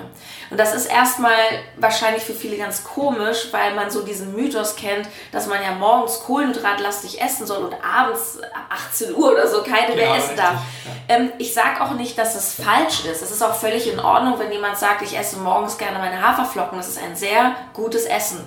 Und 0.51 0.57
das 0.61 0.73
ist 0.73 0.87
erstmal 0.87 1.33
wahrscheinlich 1.77 2.23
für 2.23 2.33
viele 2.33 2.57
ganz 2.57 2.85
komisch, 2.85 3.49
weil 3.51 3.75
man 3.75 3.91
so 3.91 4.03
diesen 4.03 4.37
Mythos 4.37 4.77
kennt, 4.77 5.09
dass 5.33 5.49
man 5.49 5.61
ja 5.61 5.73
morgens 5.73 6.21
kohlenhydratlastig 6.21 7.21
essen 7.21 7.45
soll 7.45 7.65
und 7.65 7.75
abends 7.83 8.39
18 8.69 9.17
Uhr 9.17 9.33
oder 9.33 9.49
so 9.49 9.65
keine 9.65 9.97
mehr 9.97 10.15
essen 10.15 10.37
darf. 10.37 10.55
Ja. 11.09 11.17
Ähm, 11.17 11.33
ich 11.39 11.53
sage 11.53 11.83
auch 11.83 11.95
nicht, 11.95 12.17
dass 12.17 12.37
es 12.37 12.55
falsch 12.55 13.05
ist. 13.05 13.21
Es 13.21 13.33
ist 13.33 13.43
auch 13.43 13.55
völlig 13.55 13.93
in 13.93 13.99
Ordnung, 13.99 14.39
wenn 14.39 14.53
jemand 14.53 14.79
sagt, 14.79 15.03
ich 15.03 15.19
esse 15.19 15.39
morgens 15.39 15.77
gerne 15.77 15.99
meine 15.99 16.23
Haferflocken. 16.23 16.79
Das 16.79 16.87
ist 16.87 17.03
ein 17.03 17.17
sehr 17.17 17.57
gutes 17.73 18.05
Essen. 18.05 18.45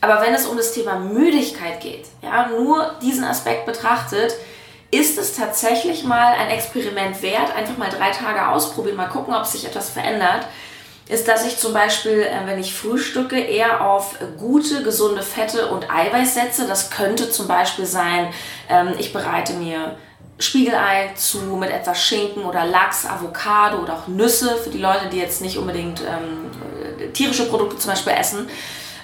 Aber 0.00 0.22
wenn 0.22 0.32
es 0.32 0.46
um 0.46 0.56
das 0.56 0.72
Thema 0.72 0.94
Müdigkeit 0.94 1.80
geht, 1.80 2.06
ja, 2.22 2.48
nur 2.48 2.94
diesen 3.02 3.24
Aspekt 3.24 3.66
betrachtet, 3.66 4.32
ist 4.90 5.18
es 5.18 5.34
tatsächlich 5.34 6.04
mal 6.04 6.34
ein 6.34 6.48
Experiment 6.48 7.20
wert, 7.22 7.54
einfach 7.54 7.76
mal 7.76 7.90
drei 7.90 8.10
Tage 8.10 8.48
ausprobieren, 8.48 8.96
mal 8.96 9.08
gucken, 9.08 9.34
ob 9.34 9.44
sich 9.44 9.66
etwas 9.66 9.90
verändert, 9.90 10.46
ist, 11.08 11.26
dass 11.26 11.46
ich 11.46 11.58
zum 11.58 11.72
Beispiel, 11.72 12.22
äh, 12.22 12.46
wenn 12.46 12.58
ich 12.58 12.74
frühstücke, 12.74 13.38
eher 13.38 13.84
auf 13.84 14.16
gute, 14.38 14.82
gesunde 14.82 15.22
Fette 15.22 15.68
und 15.68 15.90
Eiweiß 15.90 16.34
setze. 16.34 16.66
Das 16.66 16.90
könnte 16.90 17.30
zum 17.30 17.48
Beispiel 17.48 17.86
sein, 17.86 18.32
ähm, 18.68 18.94
ich 18.98 19.12
bereite 19.12 19.54
mir 19.54 19.96
Spiegelei 20.38 21.10
zu 21.16 21.38
mit 21.56 21.70
etwas 21.70 22.00
Schinken 22.02 22.44
oder 22.44 22.64
Lachs, 22.64 23.06
Avocado 23.06 23.78
oder 23.78 23.94
auch 23.94 24.08
Nüsse 24.08 24.56
für 24.56 24.70
die 24.70 24.78
Leute, 24.78 25.08
die 25.10 25.18
jetzt 25.18 25.40
nicht 25.40 25.58
unbedingt 25.58 26.00
ähm, 26.00 27.12
tierische 27.12 27.46
Produkte 27.46 27.78
zum 27.78 27.90
Beispiel 27.90 28.12
essen. 28.12 28.48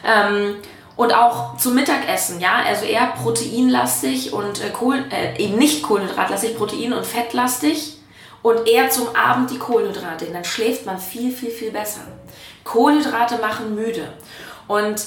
Ähm, 0.07 0.57
und 0.97 1.13
auch 1.13 1.57
zum 1.57 1.75
Mittagessen, 1.75 2.41
ja, 2.41 2.63
also 2.67 2.85
eher 2.85 3.07
proteinlastig 3.23 4.33
und 4.33 4.63
äh, 4.63 4.71
Kohlen, 4.71 5.11
äh, 5.11 5.37
eben 5.39 5.57
nicht 5.57 5.83
kohlenhydratlastig, 5.83 6.57
protein- 6.57 6.93
und 6.93 7.05
fettlastig 7.05 7.99
und 8.43 8.69
eher 8.69 8.91
zum 8.91 9.15
Abend 9.17 9.51
die 9.51 9.59
Kohlenhydrate. 9.59 10.27
Dann 10.27 10.45
schläft 10.45 10.87
man 10.87 10.99
viel, 10.99 11.33
viel, 11.33 11.51
viel 11.51 11.73
besser. 11.73 12.03
Kohlenhydrate 12.63 13.39
machen 13.39 13.75
müde. 13.75 14.13
Und 14.69 15.07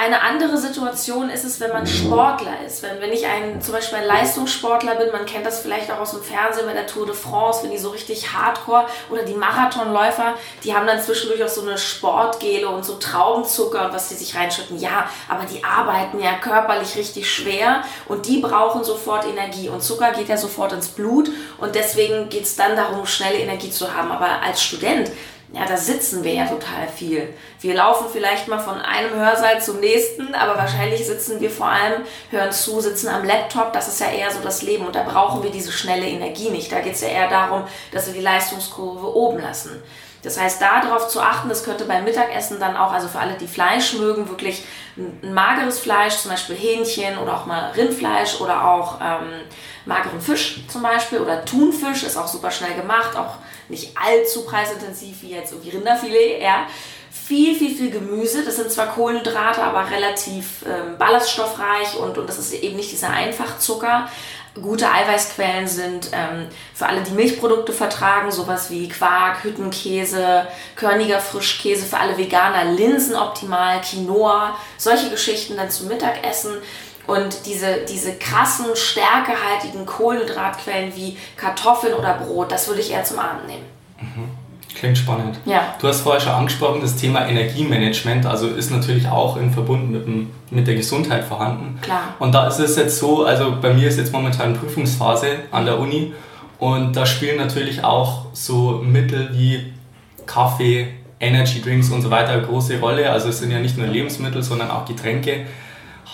eine 0.00 0.22
andere 0.22 0.56
Situation 0.56 1.28
ist 1.28 1.44
es, 1.44 1.60
wenn 1.60 1.72
man 1.72 1.86
Sportler 1.86 2.54
ist. 2.66 2.82
Wenn, 2.82 3.02
wenn 3.02 3.12
ich 3.12 3.26
ein, 3.26 3.60
zum 3.60 3.74
Beispiel 3.74 3.98
ein 3.98 4.06
Leistungssportler 4.06 4.94
bin, 4.94 5.12
man 5.12 5.26
kennt 5.26 5.44
das 5.44 5.60
vielleicht 5.60 5.90
auch 5.92 5.98
aus 5.98 6.12
dem 6.12 6.22
Fernsehen 6.22 6.64
bei 6.64 6.72
der 6.72 6.86
Tour 6.86 7.04
de 7.04 7.14
France, 7.14 7.62
wenn 7.62 7.70
die 7.70 7.76
so 7.76 7.90
richtig 7.90 8.32
hardcore 8.32 8.86
oder 9.10 9.24
die 9.24 9.34
Marathonläufer, 9.34 10.36
die 10.64 10.74
haben 10.74 10.86
dann 10.86 11.02
zwischendurch 11.02 11.44
auch 11.44 11.50
so 11.50 11.60
eine 11.60 11.76
Sportgele 11.76 12.66
und 12.70 12.82
so 12.82 12.94
Traubenzucker 12.94 13.84
und 13.84 13.92
was 13.92 14.08
die 14.08 14.14
sich 14.14 14.34
reinschütten. 14.34 14.78
Ja, 14.78 15.10
aber 15.28 15.44
die 15.44 15.62
arbeiten 15.62 16.18
ja 16.18 16.32
körperlich 16.32 16.96
richtig 16.96 17.30
schwer 17.30 17.82
und 18.08 18.24
die 18.24 18.38
brauchen 18.38 18.82
sofort 18.82 19.26
Energie 19.26 19.68
und 19.68 19.82
Zucker 19.82 20.12
geht 20.12 20.30
ja 20.30 20.38
sofort 20.38 20.72
ins 20.72 20.88
Blut 20.88 21.30
und 21.58 21.74
deswegen 21.74 22.30
geht 22.30 22.44
es 22.44 22.56
dann 22.56 22.74
darum, 22.74 23.04
schnelle 23.04 23.38
Energie 23.38 23.70
zu 23.70 23.94
haben. 23.94 24.10
Aber 24.10 24.40
als 24.42 24.62
Student, 24.62 25.10
ja, 25.52 25.66
da 25.66 25.76
sitzen 25.76 26.22
wir 26.22 26.32
ja 26.32 26.46
total 26.46 26.86
viel. 26.86 27.34
Wir 27.60 27.74
laufen 27.74 28.06
vielleicht 28.12 28.46
mal 28.46 28.60
von 28.60 28.78
einem 28.80 29.14
Hörsaal 29.14 29.60
zum 29.60 29.80
nächsten, 29.80 30.32
aber 30.34 30.56
wahrscheinlich 30.56 31.04
sitzen 31.04 31.40
wir 31.40 31.50
vor 31.50 31.66
allem, 31.66 32.02
hören 32.30 32.52
zu, 32.52 32.80
sitzen 32.80 33.08
am 33.08 33.24
Laptop. 33.24 33.72
Das 33.72 33.88
ist 33.88 33.98
ja 33.98 34.10
eher 34.10 34.30
so 34.30 34.38
das 34.42 34.62
Leben 34.62 34.86
und 34.86 34.94
da 34.94 35.02
brauchen 35.02 35.42
wir 35.42 35.50
diese 35.50 35.72
schnelle 35.72 36.06
Energie 36.06 36.50
nicht. 36.50 36.70
Da 36.70 36.80
geht 36.80 36.94
es 36.94 37.00
ja 37.00 37.08
eher 37.08 37.28
darum, 37.28 37.64
dass 37.90 38.06
wir 38.06 38.14
die 38.14 38.20
Leistungskurve 38.20 39.12
oben 39.16 39.40
lassen. 39.40 39.82
Das 40.22 40.38
heißt, 40.38 40.60
darauf 40.60 41.08
zu 41.08 41.20
achten, 41.20 41.48
das 41.48 41.64
könnte 41.64 41.84
beim 41.84 42.04
Mittagessen 42.04 42.60
dann 42.60 42.76
auch, 42.76 42.92
also 42.92 43.08
für 43.08 43.18
alle, 43.18 43.34
die 43.34 43.48
Fleisch 43.48 43.94
mögen, 43.94 44.28
wirklich 44.28 44.64
ein 44.96 45.32
mageres 45.32 45.80
Fleisch, 45.80 46.18
zum 46.18 46.30
Beispiel 46.30 46.56
Hähnchen 46.56 47.18
oder 47.18 47.34
auch 47.34 47.46
mal 47.46 47.70
Rindfleisch 47.70 48.40
oder 48.40 48.66
auch 48.66 49.00
ähm, 49.00 49.30
mageren 49.86 50.20
Fisch 50.20 50.60
zum 50.68 50.82
Beispiel 50.82 51.20
oder 51.20 51.44
Thunfisch, 51.44 52.02
ist 52.02 52.18
auch 52.18 52.28
super 52.28 52.50
schnell 52.50 52.74
gemacht, 52.74 53.16
auch 53.16 53.36
nicht 53.70 53.96
allzu 53.96 54.44
preisintensiv 54.44 55.22
wie 55.22 55.30
jetzt 55.30 55.52
irgendwie 55.52 55.70
Rinderfilet, 55.70 56.42
ja. 56.42 56.66
Viel, 57.12 57.56
viel, 57.56 57.76
viel 57.76 57.90
Gemüse. 57.90 58.44
Das 58.44 58.56
sind 58.56 58.70
zwar 58.70 58.88
Kohlenhydrate, 58.88 59.62
aber 59.62 59.88
relativ 59.90 60.64
ähm, 60.66 60.98
ballaststoffreich 60.98 61.96
und, 61.96 62.18
und 62.18 62.28
das 62.28 62.38
ist 62.38 62.52
eben 62.52 62.76
nicht 62.76 62.90
dieser 62.90 63.10
Einfachzucker. 63.10 64.08
Gute 64.54 64.90
Eiweißquellen 64.90 65.68
sind 65.68 66.10
ähm, 66.12 66.48
für 66.74 66.86
alle, 66.86 67.02
die 67.02 67.12
Milchprodukte 67.12 67.72
vertragen, 67.72 68.32
sowas 68.32 68.68
wie 68.68 68.88
Quark, 68.88 69.44
Hüttenkäse, 69.44 70.46
körniger 70.74 71.20
Frischkäse, 71.20 71.86
für 71.86 71.98
alle 71.98 72.18
Veganer 72.18 72.64
Linsen 72.72 73.14
optimal, 73.14 73.80
Quinoa, 73.80 74.56
solche 74.76 75.08
Geschichten 75.08 75.56
dann 75.56 75.70
zum 75.70 75.86
Mittagessen. 75.86 76.50
Und 77.10 77.46
diese, 77.46 77.78
diese 77.88 78.12
krassen, 78.14 78.66
stärkehaltigen 78.74 79.84
Kohlenhydratquellen 79.84 80.94
wie 80.94 81.16
Kartoffeln 81.36 81.94
oder 81.94 82.14
Brot, 82.14 82.52
das 82.52 82.68
würde 82.68 82.80
ich 82.80 82.92
eher 82.92 83.02
zum 83.02 83.18
Abend 83.18 83.48
nehmen. 83.48 83.64
Mhm. 84.00 84.28
Klingt 84.76 84.96
spannend. 84.96 85.38
Ja. 85.44 85.74
Du 85.80 85.88
hast 85.88 86.02
vorher 86.02 86.20
schon 86.20 86.32
angesprochen, 86.32 86.80
das 86.80 86.94
Thema 86.94 87.26
Energiemanagement, 87.26 88.26
also 88.26 88.46
ist 88.46 88.70
natürlich 88.70 89.08
auch 89.08 89.36
in 89.36 89.50
Verbund 89.50 89.90
mit, 89.90 90.06
dem, 90.06 90.30
mit 90.50 90.68
der 90.68 90.76
Gesundheit 90.76 91.24
vorhanden. 91.24 91.78
Klar. 91.82 92.14
Und 92.20 92.32
da 92.32 92.46
ist 92.46 92.60
es 92.60 92.76
jetzt 92.76 92.98
so, 92.98 93.24
also 93.24 93.56
bei 93.60 93.74
mir 93.74 93.88
ist 93.88 93.98
jetzt 93.98 94.12
momentan 94.12 94.54
Prüfungsphase 94.54 95.40
an 95.50 95.64
der 95.64 95.78
Uni 95.78 96.14
und 96.58 96.94
da 96.94 97.04
spielen 97.04 97.38
natürlich 97.38 97.82
auch 97.82 98.26
so 98.32 98.80
Mittel 98.84 99.30
wie 99.32 99.72
Kaffee, 100.26 100.88
Energy 101.18 101.60
Drinks 101.60 101.90
und 101.90 102.02
so 102.02 102.10
weiter 102.10 102.30
eine 102.30 102.42
große 102.42 102.78
Rolle. 102.78 103.10
Also 103.10 103.28
es 103.30 103.40
sind 103.40 103.50
ja 103.50 103.58
nicht 103.58 103.76
nur 103.76 103.88
Lebensmittel, 103.88 104.42
sondern 104.42 104.70
auch 104.70 104.84
Getränke. 104.84 105.46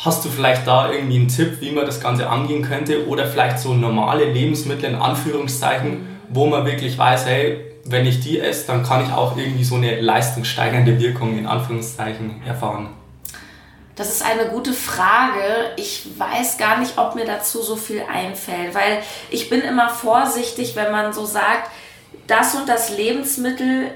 Hast 0.04 0.24
du 0.24 0.28
vielleicht 0.28 0.66
da 0.66 0.90
irgendwie 0.90 1.16
einen 1.16 1.28
Tipp, 1.28 1.60
wie 1.60 1.72
man 1.72 1.86
das 1.86 2.00
Ganze 2.00 2.28
angehen 2.28 2.62
könnte? 2.62 3.08
Oder 3.08 3.26
vielleicht 3.26 3.58
so 3.58 3.74
normale 3.74 4.24
Lebensmittel 4.24 4.90
in 4.90 4.96
Anführungszeichen, 4.96 6.06
wo 6.28 6.46
man 6.46 6.64
wirklich 6.64 6.96
weiß, 6.96 7.26
hey, 7.26 7.60
wenn 7.84 8.06
ich 8.06 8.20
die 8.20 8.40
esse, 8.40 8.66
dann 8.66 8.82
kann 8.82 9.04
ich 9.04 9.12
auch 9.12 9.36
irgendwie 9.36 9.64
so 9.64 9.76
eine 9.76 10.00
leistungssteigernde 10.00 11.00
Wirkung 11.00 11.38
in 11.38 11.46
Anführungszeichen 11.46 12.42
erfahren? 12.46 12.90
Das 13.94 14.10
ist 14.10 14.22
eine 14.22 14.50
gute 14.50 14.74
Frage. 14.74 15.72
Ich 15.76 16.06
weiß 16.18 16.58
gar 16.58 16.78
nicht, 16.78 16.98
ob 16.98 17.14
mir 17.14 17.24
dazu 17.24 17.62
so 17.62 17.76
viel 17.76 18.02
einfällt, 18.02 18.74
weil 18.74 18.98
ich 19.30 19.48
bin 19.48 19.62
immer 19.62 19.88
vorsichtig, 19.88 20.76
wenn 20.76 20.92
man 20.92 21.14
so 21.14 21.24
sagt, 21.24 21.70
das 22.26 22.54
und 22.54 22.68
das 22.68 22.96
Lebensmittel 22.96 23.92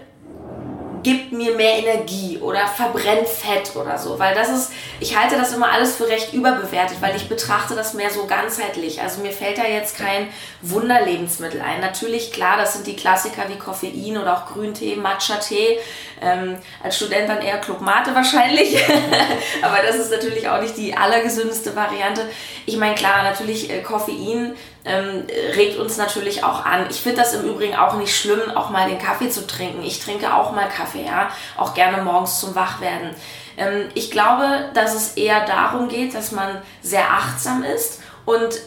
gibt 1.03 1.33
mir 1.33 1.55
mehr 1.55 1.79
Energie 1.79 2.39
oder 2.39 2.67
verbrennt 2.67 3.29
Fett 3.29 3.75
oder 3.77 3.99
so, 3.99 4.19
weil 4.19 4.35
das 4.35 4.49
ist, 4.49 4.73
ich 5.01 5.17
halte 5.19 5.37
das 5.37 5.53
immer 5.53 5.71
alles 5.71 5.97
für 5.97 6.09
recht 6.09 6.33
überbewertet, 6.33 6.99
weil 7.01 7.17
ich 7.17 7.29
betrachte 7.29 7.75
das 7.75 7.95
mehr 7.95 8.11
so 8.11 8.27
ganzheitlich. 8.27 9.01
Also 9.01 9.21
mir 9.23 9.33
fällt 9.33 9.59
da 9.59 9.65
jetzt 9.65 9.97
kein 9.97 10.29
Wunderlebensmittel 10.63 11.61
ein. 11.61 11.81
Natürlich, 11.81 12.33
klar, 12.33 12.57
das 12.57 12.75
sind 12.75 12.87
die 12.87 12.97
Klassiker 12.97 13.49
wie 13.49 13.59
Koffein 13.59 14.19
oder 14.19 14.37
auch 14.37 14.47
Grüntee, 14.47 14.97
Matcha-Tee. 14.97 15.79
Ähm, 16.23 16.59
als 16.83 16.97
Student 16.97 17.29
dann 17.29 17.41
eher 17.41 17.59
Club 17.59 17.81
Mate 17.81 18.15
wahrscheinlich, 18.15 18.77
aber 19.63 19.79
das 19.87 19.97
ist 19.97 20.11
natürlich 20.11 20.47
auch 20.49 20.61
nicht 20.61 20.77
die 20.77 20.95
allergesündeste 20.95 21.75
Variante. 21.75 22.29
Ich 22.67 22.77
meine, 22.77 22.95
klar, 22.95 23.23
natürlich 23.23 23.71
äh, 23.71 23.81
Koffein 23.81 24.55
ähm, 24.85 25.27
regt 25.55 25.79
uns 25.79 25.97
natürlich 25.97 26.43
auch 26.45 26.65
an. 26.65 26.87
Ich 26.91 27.01
finde 27.01 27.19
das 27.19 27.35
im 27.35 27.43
Übrigen 27.43 27.77
auch 27.77 27.95
nicht 27.95 28.17
schlimm, 28.17 28.51
auch 28.55 28.71
mal 28.71 28.89
den 28.89 28.99
Kaffee 28.99 29.29
zu 29.29 29.47
trinken. 29.47 29.83
Ich 29.83 30.01
trinke 30.01 30.35
auch 30.35 30.53
mal 30.53 30.69
Kaffee, 30.69 31.05
ja, 31.05 31.31
auch 31.57 31.75
gerne 31.75 32.03
morgens 32.03 32.41
zum 32.41 32.55
Wachwerden. 32.55 33.15
Ähm, 33.57 33.89
ich 33.95 34.11
glaube, 34.11 34.71
dass 34.75 34.95
es 34.95 35.17
eher 35.17 35.45
darum 35.45 35.89
geht, 35.89 36.15
dass 36.15 36.33
man 36.33 36.63
sehr 36.83 37.11
achtsam 37.11 37.63
ist 37.63 38.01
und 38.25 38.61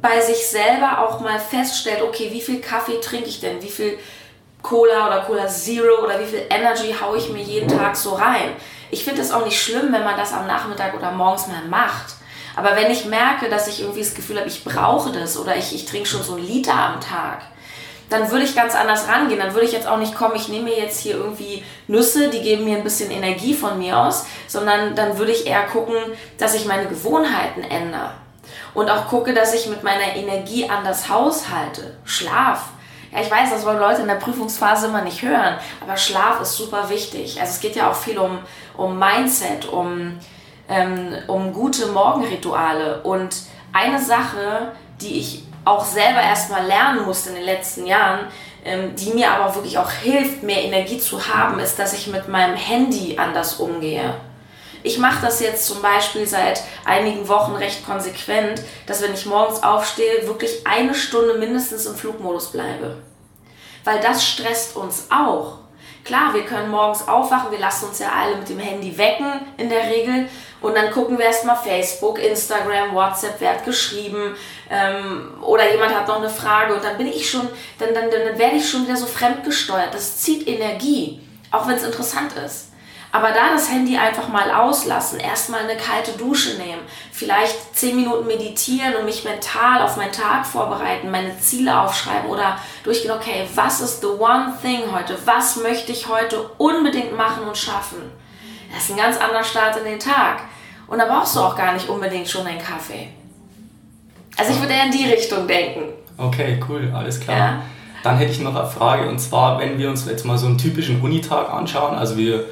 bei 0.00 0.20
sich 0.20 0.46
selber 0.46 1.00
auch 1.00 1.20
mal 1.20 1.38
feststellt, 1.38 2.02
okay, 2.02 2.30
wie 2.32 2.40
viel 2.40 2.60
Kaffee 2.60 3.00
trinke 3.00 3.28
ich 3.28 3.40
denn? 3.40 3.62
Wie 3.62 3.68
viel 3.68 3.98
Cola 4.62 5.06
oder 5.06 5.20
Cola 5.22 5.46
Zero 5.46 6.04
oder 6.04 6.18
wie 6.20 6.26
viel 6.26 6.46
Energy 6.48 6.94
haue 6.98 7.18
ich 7.18 7.28
mir 7.30 7.42
jeden 7.42 7.68
Tag 7.68 7.96
so 7.96 8.14
rein? 8.14 8.56
Ich 8.90 9.04
finde 9.04 9.20
es 9.20 9.30
auch 9.30 9.44
nicht 9.44 9.60
schlimm, 9.60 9.92
wenn 9.92 10.04
man 10.04 10.16
das 10.16 10.32
am 10.32 10.46
Nachmittag 10.46 10.94
oder 10.94 11.12
morgens 11.12 11.46
mal 11.48 11.62
macht. 11.68 12.14
Aber 12.56 12.76
wenn 12.76 12.90
ich 12.90 13.04
merke, 13.04 13.48
dass 13.48 13.68
ich 13.68 13.80
irgendwie 13.80 14.00
das 14.00 14.14
Gefühl 14.14 14.38
habe, 14.38 14.48
ich 14.48 14.64
brauche 14.64 15.12
das 15.12 15.38
oder 15.38 15.56
ich, 15.56 15.74
ich 15.74 15.86
trinke 15.86 16.08
schon 16.08 16.22
so 16.22 16.34
einen 16.34 16.46
Liter 16.46 16.74
am 16.74 17.00
Tag, 17.00 17.42
dann 18.10 18.30
würde 18.30 18.44
ich 18.44 18.54
ganz 18.54 18.74
anders 18.74 19.08
rangehen. 19.08 19.40
Dann 19.40 19.54
würde 19.54 19.66
ich 19.66 19.72
jetzt 19.72 19.86
auch 19.86 19.96
nicht 19.96 20.14
kommen, 20.14 20.34
ich 20.36 20.48
nehme 20.48 20.64
mir 20.64 20.78
jetzt 20.78 21.00
hier 21.00 21.14
irgendwie 21.14 21.64
Nüsse, 21.86 22.28
die 22.28 22.42
geben 22.42 22.64
mir 22.64 22.76
ein 22.76 22.84
bisschen 22.84 23.10
Energie 23.10 23.54
von 23.54 23.78
mir 23.78 23.96
aus, 23.96 24.26
sondern 24.48 24.94
dann 24.94 25.16
würde 25.16 25.32
ich 25.32 25.46
eher 25.46 25.62
gucken, 25.66 25.96
dass 26.36 26.54
ich 26.54 26.66
meine 26.66 26.88
Gewohnheiten 26.88 27.62
ändere. 27.62 28.10
Und 28.74 28.90
auch 28.90 29.06
gucke, 29.08 29.32
dass 29.32 29.54
ich 29.54 29.68
mit 29.68 29.82
meiner 29.82 30.16
Energie 30.16 30.68
anders 30.68 31.08
haushalte. 31.08 31.96
Schlaf. 32.04 32.70
Ja, 33.12 33.20
ich 33.20 33.30
weiß, 33.30 33.50
das 33.50 33.64
wollen 33.64 33.80
Leute 33.80 34.02
in 34.02 34.08
der 34.08 34.14
Prüfungsphase 34.16 34.86
immer 34.86 35.02
nicht 35.02 35.22
hören, 35.22 35.56
aber 35.80 35.96
Schlaf 35.96 36.40
ist 36.40 36.54
super 36.54 36.90
wichtig. 36.90 37.40
Also 37.40 37.54
es 37.54 37.60
geht 37.60 37.74
ja 37.74 37.90
auch 37.90 37.96
viel 37.96 38.18
um, 38.18 38.38
um 38.76 38.96
Mindset, 38.96 39.66
um 39.66 40.18
ähm, 40.70 41.14
um 41.26 41.52
gute 41.52 41.88
Morgenrituale. 41.88 43.02
Und 43.02 43.36
eine 43.72 44.00
Sache, 44.00 44.72
die 45.00 45.18
ich 45.18 45.42
auch 45.64 45.84
selber 45.84 46.20
erstmal 46.22 46.64
lernen 46.64 47.04
musste 47.04 47.30
in 47.30 47.36
den 47.36 47.44
letzten 47.44 47.86
Jahren, 47.86 48.28
ähm, 48.64 48.94
die 48.94 49.10
mir 49.10 49.30
aber 49.30 49.54
wirklich 49.54 49.78
auch 49.78 49.90
hilft, 49.90 50.42
mehr 50.42 50.62
Energie 50.62 50.98
zu 50.98 51.28
haben, 51.28 51.58
ist, 51.58 51.78
dass 51.78 51.92
ich 51.92 52.06
mit 52.06 52.28
meinem 52.28 52.56
Handy 52.56 53.18
anders 53.18 53.54
umgehe. 53.54 54.14
Ich 54.82 54.98
mache 54.98 55.20
das 55.20 55.40
jetzt 55.40 55.66
zum 55.66 55.82
Beispiel 55.82 56.26
seit 56.26 56.62
einigen 56.86 57.28
Wochen 57.28 57.54
recht 57.54 57.84
konsequent, 57.84 58.62
dass 58.86 59.02
wenn 59.02 59.12
ich 59.12 59.26
morgens 59.26 59.62
aufstehe, 59.62 60.26
wirklich 60.26 60.66
eine 60.66 60.94
Stunde 60.94 61.34
mindestens 61.34 61.84
im 61.84 61.94
Flugmodus 61.94 62.52
bleibe. 62.52 62.96
Weil 63.84 64.00
das 64.00 64.26
stresst 64.26 64.76
uns 64.76 65.08
auch. 65.10 65.58
Klar, 66.04 66.32
wir 66.32 66.44
können 66.44 66.70
morgens 66.70 67.06
aufwachen, 67.06 67.50
wir 67.50 67.58
lassen 67.58 67.88
uns 67.88 67.98
ja 67.98 68.10
alle 68.10 68.36
mit 68.36 68.48
dem 68.48 68.58
Handy 68.58 68.96
wecken 68.96 69.32
in 69.58 69.68
der 69.68 69.84
Regel 69.84 70.28
und 70.60 70.76
dann 70.76 70.90
gucken 70.90 71.18
wir 71.18 71.26
erstmal 71.26 71.56
Facebook, 71.56 72.18
Instagram, 72.18 72.94
WhatsApp, 72.94 73.36
wer 73.38 73.50
hat 73.50 73.64
geschrieben 73.64 74.36
ähm, 74.70 75.42
oder 75.42 75.70
jemand 75.70 75.94
hat 75.94 76.06
noch 76.08 76.18
eine 76.18 76.28
Frage 76.28 76.74
und 76.74 76.84
dann 76.84 76.98
bin 76.98 77.06
ich 77.06 77.30
schon, 77.30 77.48
dann, 77.78 77.94
dann, 77.94 78.10
dann 78.10 78.38
werde 78.38 78.56
ich 78.56 78.68
schon 78.68 78.84
wieder 78.84 78.96
so 78.96 79.06
fremdgesteuert. 79.06 79.94
Das 79.94 80.18
zieht 80.18 80.46
Energie, 80.46 81.20
auch 81.50 81.66
wenn 81.66 81.76
es 81.76 81.84
interessant 81.84 82.32
ist. 82.44 82.70
Aber 83.12 83.32
da 83.32 83.52
das 83.52 83.68
Handy 83.68 83.96
einfach 83.96 84.28
mal 84.28 84.52
auslassen, 84.52 85.18
erstmal 85.18 85.62
eine 85.62 85.76
kalte 85.76 86.12
Dusche 86.12 86.58
nehmen, 86.58 86.82
vielleicht 87.10 87.76
zehn 87.76 87.96
Minuten 87.96 88.26
meditieren 88.26 88.94
und 88.94 89.04
mich 89.04 89.24
mental 89.24 89.82
auf 89.82 89.96
meinen 89.96 90.12
Tag 90.12 90.46
vorbereiten, 90.46 91.10
meine 91.10 91.36
Ziele 91.40 91.80
aufschreiben 91.80 92.30
oder 92.30 92.58
durchgehen, 92.84 93.10
okay, 93.10 93.48
was 93.54 93.80
ist 93.80 94.02
the 94.02 94.06
one 94.06 94.54
thing 94.62 94.82
heute? 94.92 95.16
Was 95.24 95.56
möchte 95.56 95.90
ich 95.90 96.06
heute 96.06 96.50
unbedingt 96.58 97.16
machen 97.16 97.48
und 97.48 97.58
schaffen? 97.58 98.12
Das 98.72 98.84
ist 98.84 98.90
ein 98.90 98.96
ganz 98.96 99.16
anderer 99.16 99.42
Start 99.42 99.76
in 99.78 99.84
den 99.84 99.98
Tag. 99.98 100.42
Und 100.90 100.98
da 100.98 101.06
brauchst 101.06 101.36
du 101.36 101.40
auch 101.40 101.56
gar 101.56 101.72
nicht 101.72 101.88
unbedingt 101.88 102.28
schon 102.28 102.46
einen 102.46 102.58
Kaffee. 102.58 103.08
Also 104.36 104.52
ich 104.52 104.60
würde 104.60 104.74
eher 104.74 104.86
in 104.86 104.90
die 104.90 105.04
Richtung 105.04 105.46
denken. 105.46 105.84
Okay, 106.18 106.60
cool, 106.68 106.92
alles 106.94 107.20
klar. 107.20 107.38
Ja. 107.38 107.62
Dann 108.02 108.16
hätte 108.16 108.32
ich 108.32 108.40
noch 108.40 108.56
eine 108.56 108.66
Frage 108.66 109.08
und 109.08 109.18
zwar, 109.18 109.60
wenn 109.60 109.78
wir 109.78 109.88
uns 109.88 110.06
jetzt 110.06 110.24
mal 110.24 110.36
so 110.36 110.46
einen 110.46 110.58
typischen 110.58 111.00
Unitag 111.00 111.50
anschauen, 111.50 111.94
also 111.94 112.16
wir 112.16 112.44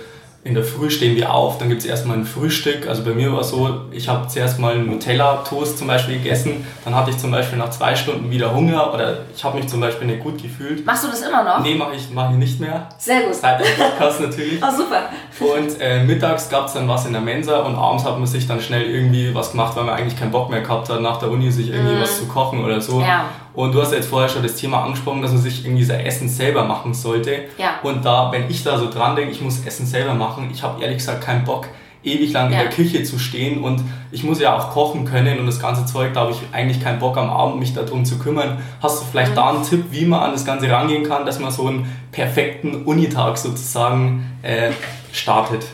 in 0.48 0.54
der 0.54 0.64
Früh 0.64 0.88
stehen 0.88 1.14
wir 1.14 1.34
auf, 1.34 1.58
dann 1.58 1.68
gibt 1.68 1.82
es 1.82 1.86
erstmal 1.86 2.16
ein 2.16 2.24
Frühstück. 2.24 2.88
Also 2.88 3.04
bei 3.04 3.10
mir 3.10 3.30
war 3.30 3.40
es 3.40 3.50
so, 3.50 3.82
ich 3.90 4.08
habe 4.08 4.26
zuerst 4.28 4.58
mal 4.58 4.72
einen 4.72 4.86
Nutella-Toast 4.86 5.76
zum 5.76 5.86
Beispiel 5.86 6.16
gegessen, 6.16 6.66
dann 6.86 6.94
hatte 6.94 7.10
ich 7.10 7.18
zum 7.18 7.30
Beispiel 7.30 7.58
nach 7.58 7.68
zwei 7.68 7.94
Stunden 7.94 8.30
wieder 8.30 8.54
Hunger 8.54 8.94
oder 8.94 9.18
ich 9.36 9.44
habe 9.44 9.58
mich 9.58 9.68
zum 9.68 9.80
Beispiel 9.80 10.06
nicht 10.06 10.20
gut 10.20 10.40
gefühlt. 10.40 10.86
Machst 10.86 11.04
du 11.04 11.08
das 11.08 11.20
immer 11.20 11.44
noch? 11.44 11.60
Nee, 11.60 11.74
mache 11.74 11.96
ich, 11.96 12.08
mach 12.14 12.30
ich 12.30 12.38
nicht 12.38 12.60
mehr. 12.60 12.88
Sehr 12.96 13.24
gut. 13.24 13.34
Seit 13.34 13.60
dem 13.60 13.66
Podcast 13.76 14.22
natürlich. 14.22 14.58
Oh, 14.62 14.70
super. 14.74 15.02
Und 15.38 15.78
äh, 15.80 16.02
mittags 16.02 16.48
gab 16.48 16.66
es 16.66 16.72
dann 16.72 16.88
was 16.88 17.04
in 17.04 17.12
der 17.12 17.20
Mensa 17.20 17.60
und 17.60 17.76
abends 17.76 18.06
hat 18.06 18.16
man 18.16 18.26
sich 18.26 18.48
dann 18.48 18.62
schnell 18.62 18.84
irgendwie 18.84 19.34
was 19.34 19.50
gemacht, 19.50 19.76
weil 19.76 19.84
man 19.84 19.96
eigentlich 19.96 20.18
keinen 20.18 20.32
Bock 20.32 20.48
mehr 20.48 20.62
gehabt 20.62 20.88
hat, 20.88 21.02
nach 21.02 21.18
der 21.18 21.30
Uni 21.30 21.52
sich 21.52 21.68
irgendwie 21.68 21.96
mm. 21.96 22.00
was 22.00 22.18
zu 22.20 22.26
kochen 22.26 22.64
oder 22.64 22.80
so. 22.80 23.02
Ja. 23.02 23.26
Und 23.58 23.74
du 23.74 23.82
hast 23.82 23.92
jetzt 23.92 24.06
vorher 24.06 24.28
schon 24.28 24.44
das 24.44 24.54
Thema 24.54 24.84
angesprochen, 24.84 25.20
dass 25.20 25.32
man 25.32 25.42
sich 25.42 25.64
irgendwie 25.64 25.82
sein 25.82 25.98
Essen 26.06 26.28
selber 26.28 26.62
machen 26.62 26.94
sollte. 26.94 27.46
Ja. 27.58 27.80
Und 27.82 28.04
da, 28.04 28.30
wenn 28.30 28.48
ich 28.48 28.62
da 28.62 28.78
so 28.78 28.88
dran 28.88 29.16
denke, 29.16 29.32
ich 29.32 29.40
muss 29.40 29.66
Essen 29.66 29.84
selber 29.84 30.14
machen, 30.14 30.48
ich 30.52 30.62
habe 30.62 30.80
ehrlich 30.80 30.98
gesagt 30.98 31.24
keinen 31.24 31.42
Bock, 31.42 31.66
ewig 32.04 32.30
lang 32.30 32.52
ja. 32.52 32.60
in 32.60 32.66
der 32.66 32.72
Küche 32.72 33.02
zu 33.02 33.18
stehen 33.18 33.64
und 33.64 33.82
ich 34.12 34.22
muss 34.22 34.38
ja 34.38 34.56
auch 34.56 34.70
kochen 34.70 35.04
können 35.04 35.40
und 35.40 35.46
das 35.46 35.58
ganze 35.58 35.84
Zeug, 35.86 36.12
da 36.14 36.20
habe 36.20 36.30
ich 36.30 36.38
eigentlich 36.52 36.80
keinen 36.80 37.00
Bock 37.00 37.16
am 37.16 37.30
Abend 37.30 37.58
mich 37.58 37.74
darum 37.74 38.04
zu 38.04 38.20
kümmern. 38.20 38.58
Hast 38.80 39.02
du 39.02 39.06
vielleicht 39.10 39.32
mhm. 39.32 39.36
da 39.36 39.50
einen 39.50 39.64
Tipp, 39.64 39.86
wie 39.90 40.06
man 40.06 40.20
an 40.20 40.30
das 40.30 40.44
Ganze 40.44 40.70
rangehen 40.70 41.02
kann, 41.02 41.26
dass 41.26 41.40
man 41.40 41.50
so 41.50 41.66
einen 41.66 41.92
perfekten 42.12 42.84
Unitag 42.84 43.38
sozusagen 43.38 44.38
äh, 44.42 44.70
startet? 45.10 45.66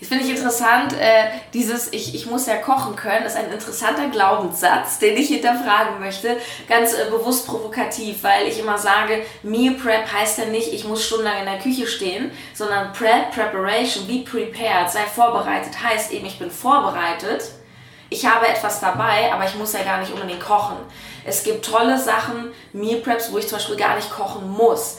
Das 0.00 0.08
finde 0.08 0.24
ich 0.24 0.30
interessant, 0.30 0.94
äh, 0.94 1.26
dieses 1.52 1.92
ich, 1.92 2.14
ich 2.14 2.24
muss 2.24 2.46
ja 2.46 2.56
kochen 2.56 2.96
können, 2.96 3.26
ist 3.26 3.36
ein 3.36 3.52
interessanter 3.52 4.08
Glaubenssatz, 4.08 4.98
den 4.98 5.14
ich 5.14 5.28
hinterfragen 5.28 6.00
möchte, 6.00 6.38
ganz 6.66 6.94
äh, 6.94 7.10
bewusst 7.10 7.46
provokativ, 7.46 8.22
weil 8.22 8.48
ich 8.48 8.58
immer 8.58 8.78
sage, 8.78 9.22
Meal 9.42 9.74
Prep 9.74 10.10
heißt 10.10 10.38
ja 10.38 10.46
nicht, 10.46 10.72
ich 10.72 10.86
muss 10.86 11.04
stundenlang 11.04 11.40
in 11.40 11.44
der 11.44 11.58
Küche 11.58 11.86
stehen, 11.86 12.30
sondern 12.54 12.94
Prep, 12.94 13.32
Preparation, 13.32 14.06
be 14.06 14.24
prepared, 14.24 14.90
sei 14.90 15.00
vorbereitet, 15.00 15.72
heißt 15.82 16.12
eben, 16.12 16.24
ich 16.24 16.38
bin 16.38 16.50
vorbereitet, 16.50 17.50
ich 18.08 18.24
habe 18.24 18.48
etwas 18.48 18.80
dabei, 18.80 19.30
aber 19.32 19.44
ich 19.44 19.54
muss 19.54 19.74
ja 19.74 19.82
gar 19.82 20.00
nicht 20.00 20.12
unbedingt 20.12 20.40
kochen. 20.40 20.76
Es 21.24 21.44
gibt 21.44 21.64
tolle 21.64 21.98
Sachen, 21.98 22.52
Meal 22.72 23.00
Preps, 23.00 23.30
wo 23.30 23.38
ich 23.38 23.46
zum 23.46 23.58
Beispiel 23.58 23.76
gar 23.76 23.96
nicht 23.96 24.10
kochen 24.10 24.50
muss 24.50 24.96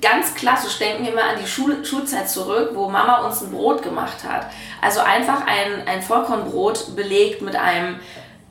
ganz 0.00 0.34
klassisch 0.34 0.78
denken 0.78 1.04
wir 1.04 1.14
mal 1.14 1.34
an 1.34 1.40
die 1.42 1.46
Schul 1.46 1.84
Schulzeit 1.84 2.28
zurück, 2.28 2.70
wo 2.74 2.88
Mama 2.88 3.26
uns 3.26 3.42
ein 3.42 3.50
Brot 3.50 3.82
gemacht 3.82 4.24
hat. 4.28 4.46
Also 4.80 5.00
einfach 5.00 5.42
ein, 5.46 5.86
ein 5.86 6.02
Vollkornbrot 6.02 6.94
belegt 6.94 7.42
mit 7.42 7.56
einem, 7.56 7.98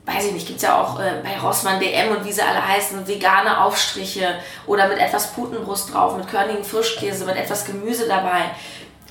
weiß 0.05 0.25
ich 0.25 0.33
nicht, 0.33 0.47
gibt 0.47 0.57
es 0.57 0.63
ja 0.63 0.81
auch 0.81 0.99
äh, 0.99 1.21
bei 1.23 1.39
Rossmann 1.39 1.79
DM 1.79 2.15
und 2.15 2.25
wie 2.25 2.31
sie 2.31 2.41
alle 2.41 2.65
heißen, 2.65 3.07
vegane 3.07 3.61
Aufstriche 3.61 4.35
oder 4.65 4.87
mit 4.87 4.99
etwas 4.99 5.33
Putenbrust 5.33 5.93
drauf, 5.93 6.17
mit 6.17 6.29
körnigem 6.29 6.63
Frischkäse, 6.63 7.25
mit 7.25 7.35
etwas 7.35 7.65
Gemüse 7.65 8.07
dabei. 8.07 8.51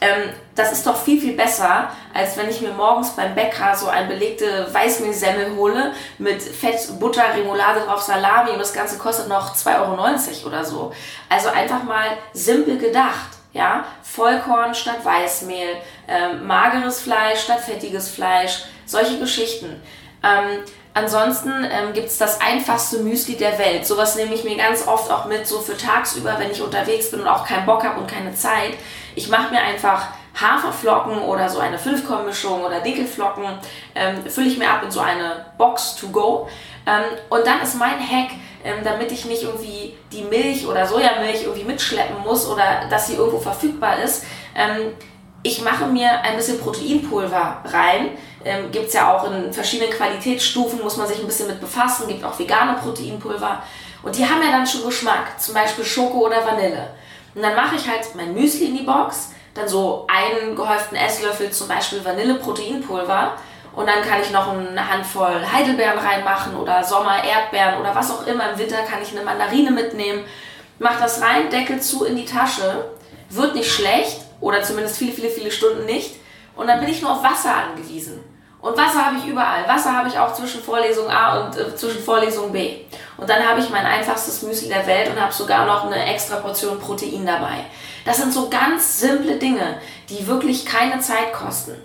Ähm, 0.00 0.30
das 0.54 0.72
ist 0.72 0.86
doch 0.86 0.96
viel, 0.96 1.20
viel 1.20 1.34
besser, 1.34 1.90
als 2.12 2.36
wenn 2.36 2.50
ich 2.50 2.60
mir 2.60 2.72
morgens 2.72 3.10
beim 3.10 3.34
Bäcker 3.34 3.74
so 3.74 3.88
eine 3.88 4.08
belegte 4.08 4.68
Weißmehlsemmel 4.72 5.56
hole 5.56 5.92
mit 6.18 6.42
Fett, 6.42 6.98
Butter, 7.00 7.22
Remoulade 7.34 7.80
drauf, 7.80 8.02
Salami 8.02 8.50
und 8.50 8.58
das 8.58 8.74
Ganze 8.74 8.98
kostet 8.98 9.28
noch 9.28 9.54
2,90 9.54 9.80
Euro 9.80 10.46
oder 10.48 10.64
so. 10.64 10.92
Also 11.30 11.48
einfach 11.48 11.82
mal 11.82 12.08
simpel 12.32 12.78
gedacht. 12.78 13.30
Ja, 13.52 13.86
Vollkorn 14.02 14.74
statt 14.74 15.02
Weißmehl, 15.02 15.76
ähm, 16.08 16.46
mageres 16.46 17.00
Fleisch 17.00 17.40
statt 17.40 17.60
fettiges 17.60 18.10
Fleisch, 18.10 18.64
solche 18.84 19.18
Geschichten. 19.18 19.80
Ähm, 20.22 20.62
Ansonsten 20.96 21.50
ähm, 21.50 21.92
gibt 21.92 22.06
es 22.06 22.16
das 22.16 22.40
einfachste 22.40 23.00
Müsli 23.00 23.36
der 23.36 23.58
Welt. 23.58 23.84
Sowas 23.84 24.16
nehme 24.16 24.32
ich 24.32 24.44
mir 24.44 24.56
ganz 24.56 24.88
oft 24.88 25.10
auch 25.10 25.26
mit, 25.26 25.46
so 25.46 25.60
für 25.60 25.76
tagsüber, 25.76 26.36
wenn 26.38 26.50
ich 26.50 26.62
unterwegs 26.62 27.10
bin 27.10 27.20
und 27.20 27.28
auch 27.28 27.46
keinen 27.46 27.66
Bock 27.66 27.84
habe 27.84 28.00
und 28.00 28.10
keine 28.10 28.34
Zeit. 28.34 28.72
Ich 29.16 29.28
mache 29.28 29.52
mir 29.52 29.60
einfach 29.60 30.08
Haferflocken 30.40 31.18
oder 31.22 31.48
so 31.48 31.58
eine 31.58 31.78
Fünfkornmischung 31.78 32.62
oder 32.62 32.80
Dinkelflocken, 32.80 33.44
ähm, 33.94 34.24
fülle 34.26 34.48
ich 34.48 34.58
mir 34.58 34.70
ab 34.70 34.82
in 34.84 34.90
so 34.90 35.00
eine 35.00 35.46
Box 35.58 35.96
to 35.96 36.08
go. 36.08 36.48
Ähm, 36.86 37.02
und 37.28 37.44
dann 37.44 37.60
ist 37.62 37.74
mein 37.76 37.98
Hack, 37.98 38.30
ähm, 38.62 38.84
damit 38.84 39.10
ich 39.10 39.24
nicht 39.24 39.42
irgendwie 39.42 39.94
die 40.12 40.22
Milch 40.22 40.66
oder 40.66 40.86
Sojamilch 40.86 41.42
irgendwie 41.42 41.64
mitschleppen 41.64 42.22
muss 42.22 42.48
oder 42.48 42.82
dass 42.88 43.08
sie 43.08 43.14
irgendwo 43.14 43.38
verfügbar 43.38 43.98
ist. 43.98 44.24
Ähm, 44.54 44.92
ich 45.42 45.62
mache 45.62 45.86
mir 45.86 46.20
ein 46.22 46.36
bisschen 46.36 46.60
Proteinpulver 46.60 47.62
rein 47.64 48.10
ähm, 48.46 48.70
gibt 48.70 48.86
es 48.86 48.94
ja 48.94 49.12
auch 49.12 49.30
in 49.30 49.52
verschiedenen 49.52 49.92
Qualitätsstufen, 49.92 50.80
muss 50.80 50.96
man 50.96 51.08
sich 51.08 51.18
ein 51.18 51.26
bisschen 51.26 51.48
mit 51.48 51.60
befassen, 51.60 52.06
gibt 52.06 52.24
auch 52.24 52.38
vegane 52.38 52.74
Proteinpulver. 52.74 53.62
Und 54.02 54.16
die 54.16 54.24
haben 54.24 54.40
ja 54.40 54.52
dann 54.52 54.66
schon 54.66 54.84
Geschmack, 54.84 55.40
zum 55.40 55.54
Beispiel 55.54 55.84
Schoko 55.84 56.26
oder 56.26 56.46
Vanille. 56.46 56.90
Und 57.36 57.42
dann 57.42 57.54
mache 57.54 57.76
ich 57.76 57.86
halt 57.86 58.14
mein 58.14 58.32
Müsli 58.32 58.64
in 58.64 58.78
die 58.78 58.82
Box, 58.82 59.32
dann 59.52 59.68
so 59.68 60.06
einen 60.08 60.56
gehäuften 60.56 60.96
Esslöffel 60.96 61.50
zum 61.50 61.68
Beispiel 61.68 62.02
Vanille-Proteinpulver 62.02 63.34
und 63.74 63.86
dann 63.86 64.02
kann 64.02 64.22
ich 64.22 64.30
noch 64.30 64.48
eine 64.48 64.90
Handvoll 64.90 65.44
Heidelbeeren 65.52 65.98
reinmachen 65.98 66.56
oder 66.56 66.82
Sommer-Erdbeeren 66.82 67.78
oder 67.78 67.94
was 67.94 68.10
auch 68.10 68.26
immer. 68.26 68.50
Im 68.50 68.58
Winter 68.58 68.78
kann 68.78 69.02
ich 69.02 69.12
eine 69.12 69.22
Mandarine 69.22 69.70
mitnehmen. 69.70 70.24
Mach 70.78 70.98
das 70.98 71.20
rein, 71.20 71.50
Deckel 71.50 71.78
zu 71.78 72.06
in 72.06 72.16
die 72.16 72.24
Tasche. 72.24 72.86
Wird 73.28 73.54
nicht 73.54 73.70
schlecht 73.70 74.22
oder 74.40 74.62
zumindest 74.62 74.96
viele, 74.96 75.12
viele, 75.12 75.28
viele 75.28 75.50
Stunden 75.50 75.84
nicht. 75.84 76.14
Und 76.56 76.68
dann 76.68 76.80
bin 76.80 76.88
ich 76.88 77.02
nur 77.02 77.12
auf 77.12 77.22
Wasser 77.22 77.54
angewiesen. 77.54 78.24
Und 78.66 78.76
Wasser 78.76 79.06
habe 79.06 79.16
ich 79.18 79.26
überall. 79.26 79.68
Wasser 79.68 79.96
habe 79.96 80.08
ich 80.08 80.18
auch 80.18 80.34
zwischen 80.34 80.60
Vorlesung 80.60 81.08
A 81.08 81.38
und 81.38 81.56
äh, 81.56 81.76
zwischen 81.76 82.02
Vorlesung 82.02 82.50
B. 82.50 82.78
Und 83.16 83.30
dann 83.30 83.46
habe 83.46 83.60
ich 83.60 83.70
mein 83.70 83.86
einfachstes 83.86 84.42
Müsli 84.42 84.66
der 84.66 84.84
Welt 84.88 85.08
und 85.08 85.20
habe 85.20 85.32
sogar 85.32 85.66
noch 85.66 85.84
eine 85.84 86.12
extra 86.12 86.36
Portion 86.36 86.80
Protein 86.80 87.24
dabei. 87.24 87.64
Das 88.04 88.16
sind 88.16 88.32
so 88.32 88.48
ganz 88.48 88.98
simple 88.98 89.36
Dinge, 89.36 89.78
die 90.08 90.26
wirklich 90.26 90.66
keine 90.66 90.98
Zeit 90.98 91.32
kosten. 91.32 91.76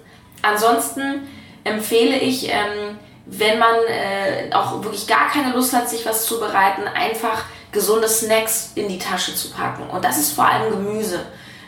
Ansonsten 0.41 1.27
empfehle 1.63 2.17
ich, 2.17 2.49
ähm, 2.49 2.97
wenn 3.27 3.59
man 3.59 3.75
äh, 3.87 4.51
auch 4.51 4.81
wirklich 4.81 5.05
gar 5.05 5.29
keine 5.29 5.53
Lust 5.53 5.73
hat, 5.73 5.87
sich 5.87 6.03
was 6.07 6.25
zu 6.25 6.39
bereiten, 6.39 6.87
einfach 6.87 7.43
gesunde 7.71 8.07
Snacks 8.07 8.71
in 8.73 8.87
die 8.87 8.97
Tasche 8.97 9.35
zu 9.35 9.51
packen. 9.51 9.87
Und 9.87 10.03
das 10.03 10.17
ist 10.17 10.31
vor 10.31 10.45
allem 10.45 10.71
Gemüse 10.71 11.19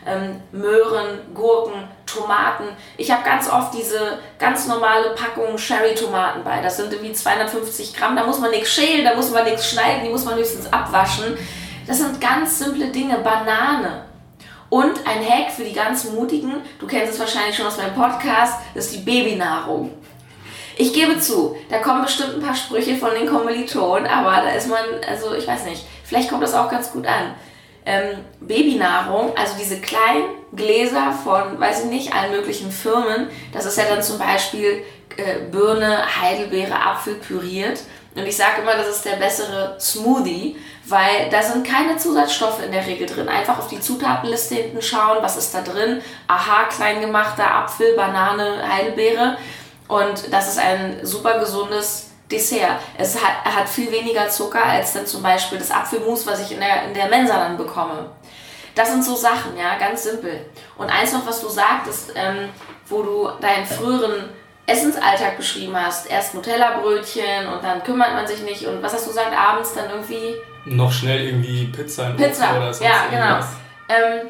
ähm, 0.08 0.41
Möhren, 0.52 1.19
Gurken, 1.36 1.88
Tomaten. 2.13 2.65
Ich 2.97 3.12
habe 3.12 3.23
ganz 3.23 3.49
oft 3.49 3.73
diese 3.73 4.19
ganz 4.39 4.67
normale 4.67 5.12
Packung 5.12 5.58
Cherry-Tomaten 5.58 6.43
bei. 6.43 6.62
Das 6.62 6.78
sind 6.78 6.91
irgendwie 6.91 7.13
250 7.13 7.95
Gramm. 7.95 8.15
Da 8.15 8.26
muss 8.26 8.39
man 8.39 8.52
nichts 8.52 8.73
schälen, 8.73 9.06
da 9.06 9.15
muss 9.15 9.32
man 9.32 9.45
nichts 9.45 9.69
schneiden, 9.71 10.04
die 10.04 10.10
muss 10.10 10.26
man 10.26 10.36
höchstens 10.36 10.71
abwaschen. 10.71 11.38
Das 11.88 11.99
sind 11.99 12.21
ganz 12.21 12.60
simple 12.60 12.88
Dinge. 12.88 13.17
Banane. 13.19 14.06
Und 14.69 15.06
ein 15.06 15.23
Hack 15.28 15.52
für 15.52 15.63
die 15.63 15.73
ganz 15.73 16.06
Mutigen, 16.06 16.54
du 16.80 16.88
kennst 16.88 17.13
es 17.13 17.19
wahrscheinlich 17.19 17.56
schon 17.56 17.67
aus 17.67 17.78
meinem 17.78 17.93
Podcast, 17.93 18.60
ist 18.73 18.93
die 18.93 18.99
Babynahrung. 18.99 19.91
Ich 20.76 20.93
gebe 20.93 21.19
zu, 21.19 21.56
da 21.69 21.78
kommen 21.78 22.02
bestimmt 22.02 22.36
ein 22.36 22.41
paar 22.41 22.56
Sprüche 22.56 22.95
von 22.95 23.12
den 23.13 23.28
Kommilitonen, 23.28 24.08
aber 24.08 24.41
da 24.41 24.49
ist 24.49 24.67
man, 24.67 24.80
also 25.08 25.36
ich 25.36 25.47
weiß 25.47 25.65
nicht, 25.65 25.86
vielleicht 26.04 26.30
kommt 26.30 26.41
das 26.41 26.56
auch 26.56 26.71
ganz 26.71 26.91
gut 26.91 27.06
an 27.06 27.36
ähm, 27.86 28.19
Babynahrung, 28.39 29.36
also 29.38 29.54
diese 29.60 29.80
kleinen 29.80 30.23
Gläser 30.56 31.12
von, 31.24 31.60
weiß 31.60 31.86
ich 31.86 31.89
nicht, 31.89 32.13
allen 32.13 32.32
möglichen 32.32 32.72
Firmen. 32.72 33.28
Das 33.52 33.66
ist 33.66 33.78
ja 33.78 33.86
dann 33.86 34.04
zum 34.04 34.20
Beispiel 34.20 34.84
äh, 35.18 35.39
Birne, 35.52 36.04
Heidelbeere, 36.22 36.76
Apfel 36.76 37.16
püriert. 37.16 37.80
Und 38.16 38.28
ich 38.28 38.38
sage 38.38 38.62
immer, 38.62 38.76
das 38.76 38.88
ist 38.88 39.06
der 39.06 39.16
bessere 39.16 39.76
Smoothie, 39.80 40.56
weil 40.86 41.30
da 41.32 41.42
sind 41.42 41.68
keine 41.68 41.98
Zusatzstoffe 41.98 42.63
in 42.63 42.72
der 42.72 42.86
Regel 42.86 43.08
drin. 43.08 43.28
Einfach 43.28 43.58
auf 43.58 43.68
die 43.68 43.80
Zutatenliste 43.80 44.56
hinten 44.56 44.82
schauen, 44.82 45.18
was 45.22 45.36
ist 45.36 45.54
da 45.54 45.62
drin. 45.62 46.02
Aha, 46.28 46.66
klein 46.66 47.02
gemachter 47.02 47.50
Apfel, 47.50 47.96
Banane, 47.96 48.62
Heidelbeere. 48.72 49.38
Und 49.88 50.32
das 50.32 50.48
ist 50.50 50.60
ein 50.60 51.00
super 51.04 51.39
gesundes 51.39 52.12
Dessert. 52.32 52.80
Es 52.98 53.16
hat, 53.16 53.46
hat 53.46 53.68
viel 53.68 53.92
weniger 53.92 54.30
Zucker 54.30 54.63
als 54.63 54.94
dann 54.94 55.08
zum 55.08 55.24
Beispiel 55.24 55.58
das 55.58 55.72
Apfelmus, 55.72 56.26
was 56.28 56.39
ich 56.42 56.52
in 56.52 56.60
der, 56.60 56.86
in 56.86 56.94
der 56.94 57.10
Mensa 57.10 57.38
dann 57.38 57.58
bekomme. 57.58 58.12
Das 58.75 58.89
sind 58.89 59.03
so 59.03 59.15
Sachen, 59.15 59.57
ja, 59.57 59.77
ganz 59.77 60.03
simpel. 60.03 60.45
Und 60.77 60.89
eins 60.89 61.13
noch, 61.13 61.25
was 61.27 61.41
du 61.41 61.49
sagtest, 61.49 62.13
ähm, 62.15 62.49
wo 62.88 63.03
du 63.03 63.29
deinen 63.39 63.65
früheren 63.65 64.29
Essensalltag 64.65 65.38
beschrieben 65.38 65.75
hast. 65.75 66.09
Erst 66.09 66.33
Nutella-Brötchen 66.33 67.47
und 67.53 67.63
dann 67.63 67.83
kümmert 67.83 68.13
man 68.13 68.25
sich 68.25 68.41
nicht. 68.43 68.65
Und 68.65 68.81
was 68.81 68.93
hast 68.93 69.05
du 69.05 69.09
gesagt, 69.09 69.38
abends 69.38 69.73
dann 69.73 69.89
irgendwie? 69.89 70.36
Noch 70.65 70.91
schnell 70.91 71.25
irgendwie 71.27 71.65
Pizza 71.65 72.09
in 72.09 72.15
Pizza, 72.15 72.55
oder 72.55 72.73
so. 72.73 72.83
Ja, 72.83 73.05
genau. 73.09 73.39
Ähm, 73.89 74.29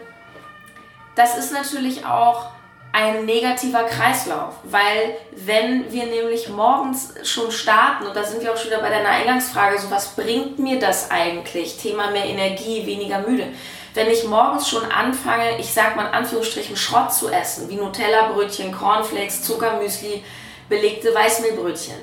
das 1.15 1.37
ist 1.37 1.53
natürlich 1.53 2.05
auch 2.05 2.47
ein 2.91 3.25
negativer 3.25 3.83
Kreislauf, 3.83 4.55
weil 4.63 5.15
wenn 5.31 5.91
wir 5.91 6.05
nämlich 6.05 6.49
morgens 6.49 7.13
schon 7.23 7.51
starten, 7.51 8.05
und 8.05 8.15
da 8.15 8.23
sind 8.23 8.41
wir 8.43 8.53
auch 8.53 8.57
schon 8.57 8.69
wieder 8.69 8.81
bei 8.81 8.89
deiner 8.89 9.09
Eingangsfrage, 9.09 9.79
so 9.79 9.89
was 9.89 10.15
bringt 10.15 10.59
mir 10.59 10.79
das 10.79 11.09
eigentlich? 11.09 11.77
Thema 11.77 12.11
mehr 12.11 12.25
Energie, 12.25 12.85
weniger 12.85 13.19
müde. 13.19 13.47
Wenn 13.93 14.09
ich 14.09 14.23
morgens 14.23 14.67
schon 14.67 14.83
anfange, 14.91 15.59
ich 15.59 15.71
sag 15.71 15.95
mal 15.95 16.07
in 16.07 16.13
Anführungsstrichen 16.13 16.75
Schrott 16.75 17.13
zu 17.13 17.29
essen, 17.29 17.69
wie 17.69 17.75
Nutella-Brötchen, 17.75 18.71
Cornflakes, 18.71 19.43
Zuckermüsli, 19.43 20.23
belegte 20.67 21.13
Weißmehlbrötchen, 21.13 21.95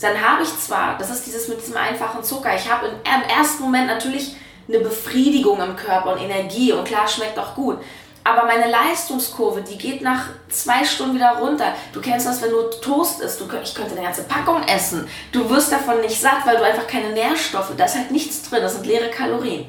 dann 0.00 0.20
habe 0.20 0.42
ich 0.42 0.58
zwar, 0.58 0.96
das 0.98 1.10
ist 1.10 1.26
dieses 1.26 1.48
mit 1.48 1.60
diesem 1.60 1.76
einfachen 1.76 2.24
Zucker, 2.24 2.54
ich 2.54 2.70
habe 2.70 2.86
im 2.86 3.30
ersten 3.30 3.62
Moment 3.62 3.86
natürlich 3.86 4.36
eine 4.68 4.78
Befriedigung 4.80 5.60
im 5.60 5.76
Körper 5.76 6.12
und 6.12 6.20
Energie 6.20 6.72
und 6.72 6.84
klar 6.84 7.06
schmeckt 7.06 7.38
auch 7.38 7.54
gut. 7.54 7.78
Aber 8.24 8.44
meine 8.46 8.68
Leistungskurve, 8.68 9.62
die 9.62 9.78
geht 9.78 10.02
nach 10.02 10.30
zwei 10.48 10.84
Stunden 10.84 11.14
wieder 11.14 11.36
runter. 11.38 11.74
Du 11.92 12.00
kennst 12.00 12.26
das, 12.26 12.42
wenn 12.42 12.50
du 12.50 12.62
Toast 12.82 13.20
isst. 13.20 13.40
Du, 13.40 13.44
ich 13.62 13.72
könnte 13.72 13.92
eine 13.92 14.02
ganze 14.02 14.24
Packung 14.24 14.64
essen. 14.64 15.06
Du 15.30 15.48
wirst 15.48 15.70
davon 15.70 16.00
nicht 16.00 16.20
satt, 16.20 16.44
weil 16.44 16.56
du 16.56 16.64
einfach 16.64 16.88
keine 16.88 17.10
Nährstoffe, 17.10 17.70
da 17.76 17.84
ist 17.84 17.94
halt 17.94 18.10
nichts 18.10 18.50
drin, 18.50 18.62
das 18.62 18.74
sind 18.74 18.86
leere 18.86 19.10
Kalorien. 19.10 19.66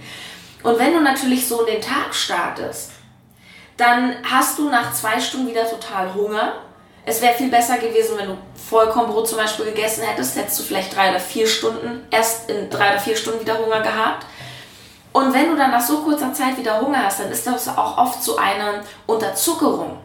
Und 0.64 0.80
wenn 0.80 0.94
du 0.94 1.02
natürlich 1.02 1.48
so 1.48 1.62
in 1.62 1.76
den 1.76 1.82
Tag 1.82 2.14
startest, 2.14 2.92
dann 3.78 4.16
hast 4.24 4.58
du 4.58 4.70
nach 4.70 4.92
zwei 4.94 5.20
Stunden 5.20 5.48
wieder 5.48 5.70
total 5.70 6.14
Hunger. 6.14 6.54
Es 7.06 7.22
wäre 7.22 7.36
viel 7.36 7.50
besser 7.50 7.78
gewesen, 7.78 8.18
wenn 8.18 8.28
du 8.28 8.38
Vollkornbrot 8.70 9.28
zum 9.28 9.38
Beispiel 9.38 9.66
gegessen 9.66 10.04
hättest, 10.04 10.36
hättest 10.36 10.60
du 10.60 10.64
vielleicht 10.64 10.96
drei 10.96 11.12
oder 11.12 11.20
vier 11.20 11.48
Stunden, 11.48 12.06
erst 12.12 12.50
in 12.50 12.70
drei 12.70 12.90
oder 12.92 13.00
vier 13.00 13.16
Stunden 13.16 13.40
wieder 13.40 13.60
Hunger 13.60 13.82
gehabt. 13.82 14.26
Und 15.14 15.34
wenn 15.34 15.50
du 15.50 15.56
dann 15.56 15.72
nach 15.72 15.82
so 15.82 16.00
kurzer 16.00 16.34
Zeit 16.34 16.58
wieder 16.58 16.82
Hunger 16.82 17.06
hast, 17.06 17.22
dann 17.22 17.32
ist 17.32 17.48
das 17.48 17.68
auch 17.70 17.98
oft 17.98 18.22
so 18.22 18.38
eine 18.38 18.84
Unterzuckerung. 19.06 19.98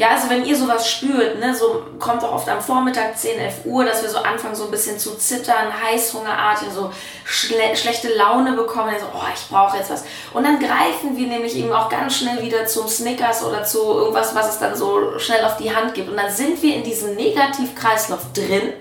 Ja, 0.00 0.12
also 0.12 0.30
wenn 0.30 0.46
ihr 0.46 0.56
sowas 0.56 0.90
spürt, 0.90 1.38
ne, 1.40 1.54
so 1.54 1.82
kommt 1.98 2.24
auch 2.24 2.32
oft 2.32 2.48
am 2.48 2.62
Vormittag 2.62 3.18
10, 3.18 3.38
11 3.38 3.66
Uhr, 3.66 3.84
dass 3.84 4.02
wir 4.02 4.08
so 4.08 4.16
anfangen 4.16 4.54
so 4.54 4.64
ein 4.64 4.70
bisschen 4.70 4.98
zu 4.98 5.14
zittern, 5.18 5.78
Heißhungerartig, 5.78 6.70
so 6.70 6.90
schle 7.26 7.76
schlechte 7.76 8.08
Laune 8.14 8.54
bekommen, 8.54 8.94
so, 8.98 9.04
oh, 9.12 9.26
ich 9.34 9.46
brauche 9.50 9.76
jetzt 9.76 9.90
was. 9.90 10.04
Und 10.32 10.44
dann 10.44 10.58
greifen 10.58 11.18
wir 11.18 11.26
nämlich 11.26 11.54
eben 11.54 11.70
auch 11.70 11.90
ganz 11.90 12.16
schnell 12.16 12.40
wieder 12.40 12.64
zum 12.64 12.88
Snickers 12.88 13.44
oder 13.44 13.62
zu 13.62 13.78
irgendwas, 13.78 14.34
was 14.34 14.54
es 14.54 14.58
dann 14.58 14.74
so 14.74 15.18
schnell 15.18 15.44
auf 15.44 15.58
die 15.58 15.76
Hand 15.76 15.92
gibt. 15.92 16.08
Und 16.08 16.16
dann 16.16 16.32
sind 16.32 16.62
wir 16.62 16.76
in 16.76 16.82
diesem 16.82 17.14
Negativkreislauf 17.14 18.32
drin, 18.32 18.72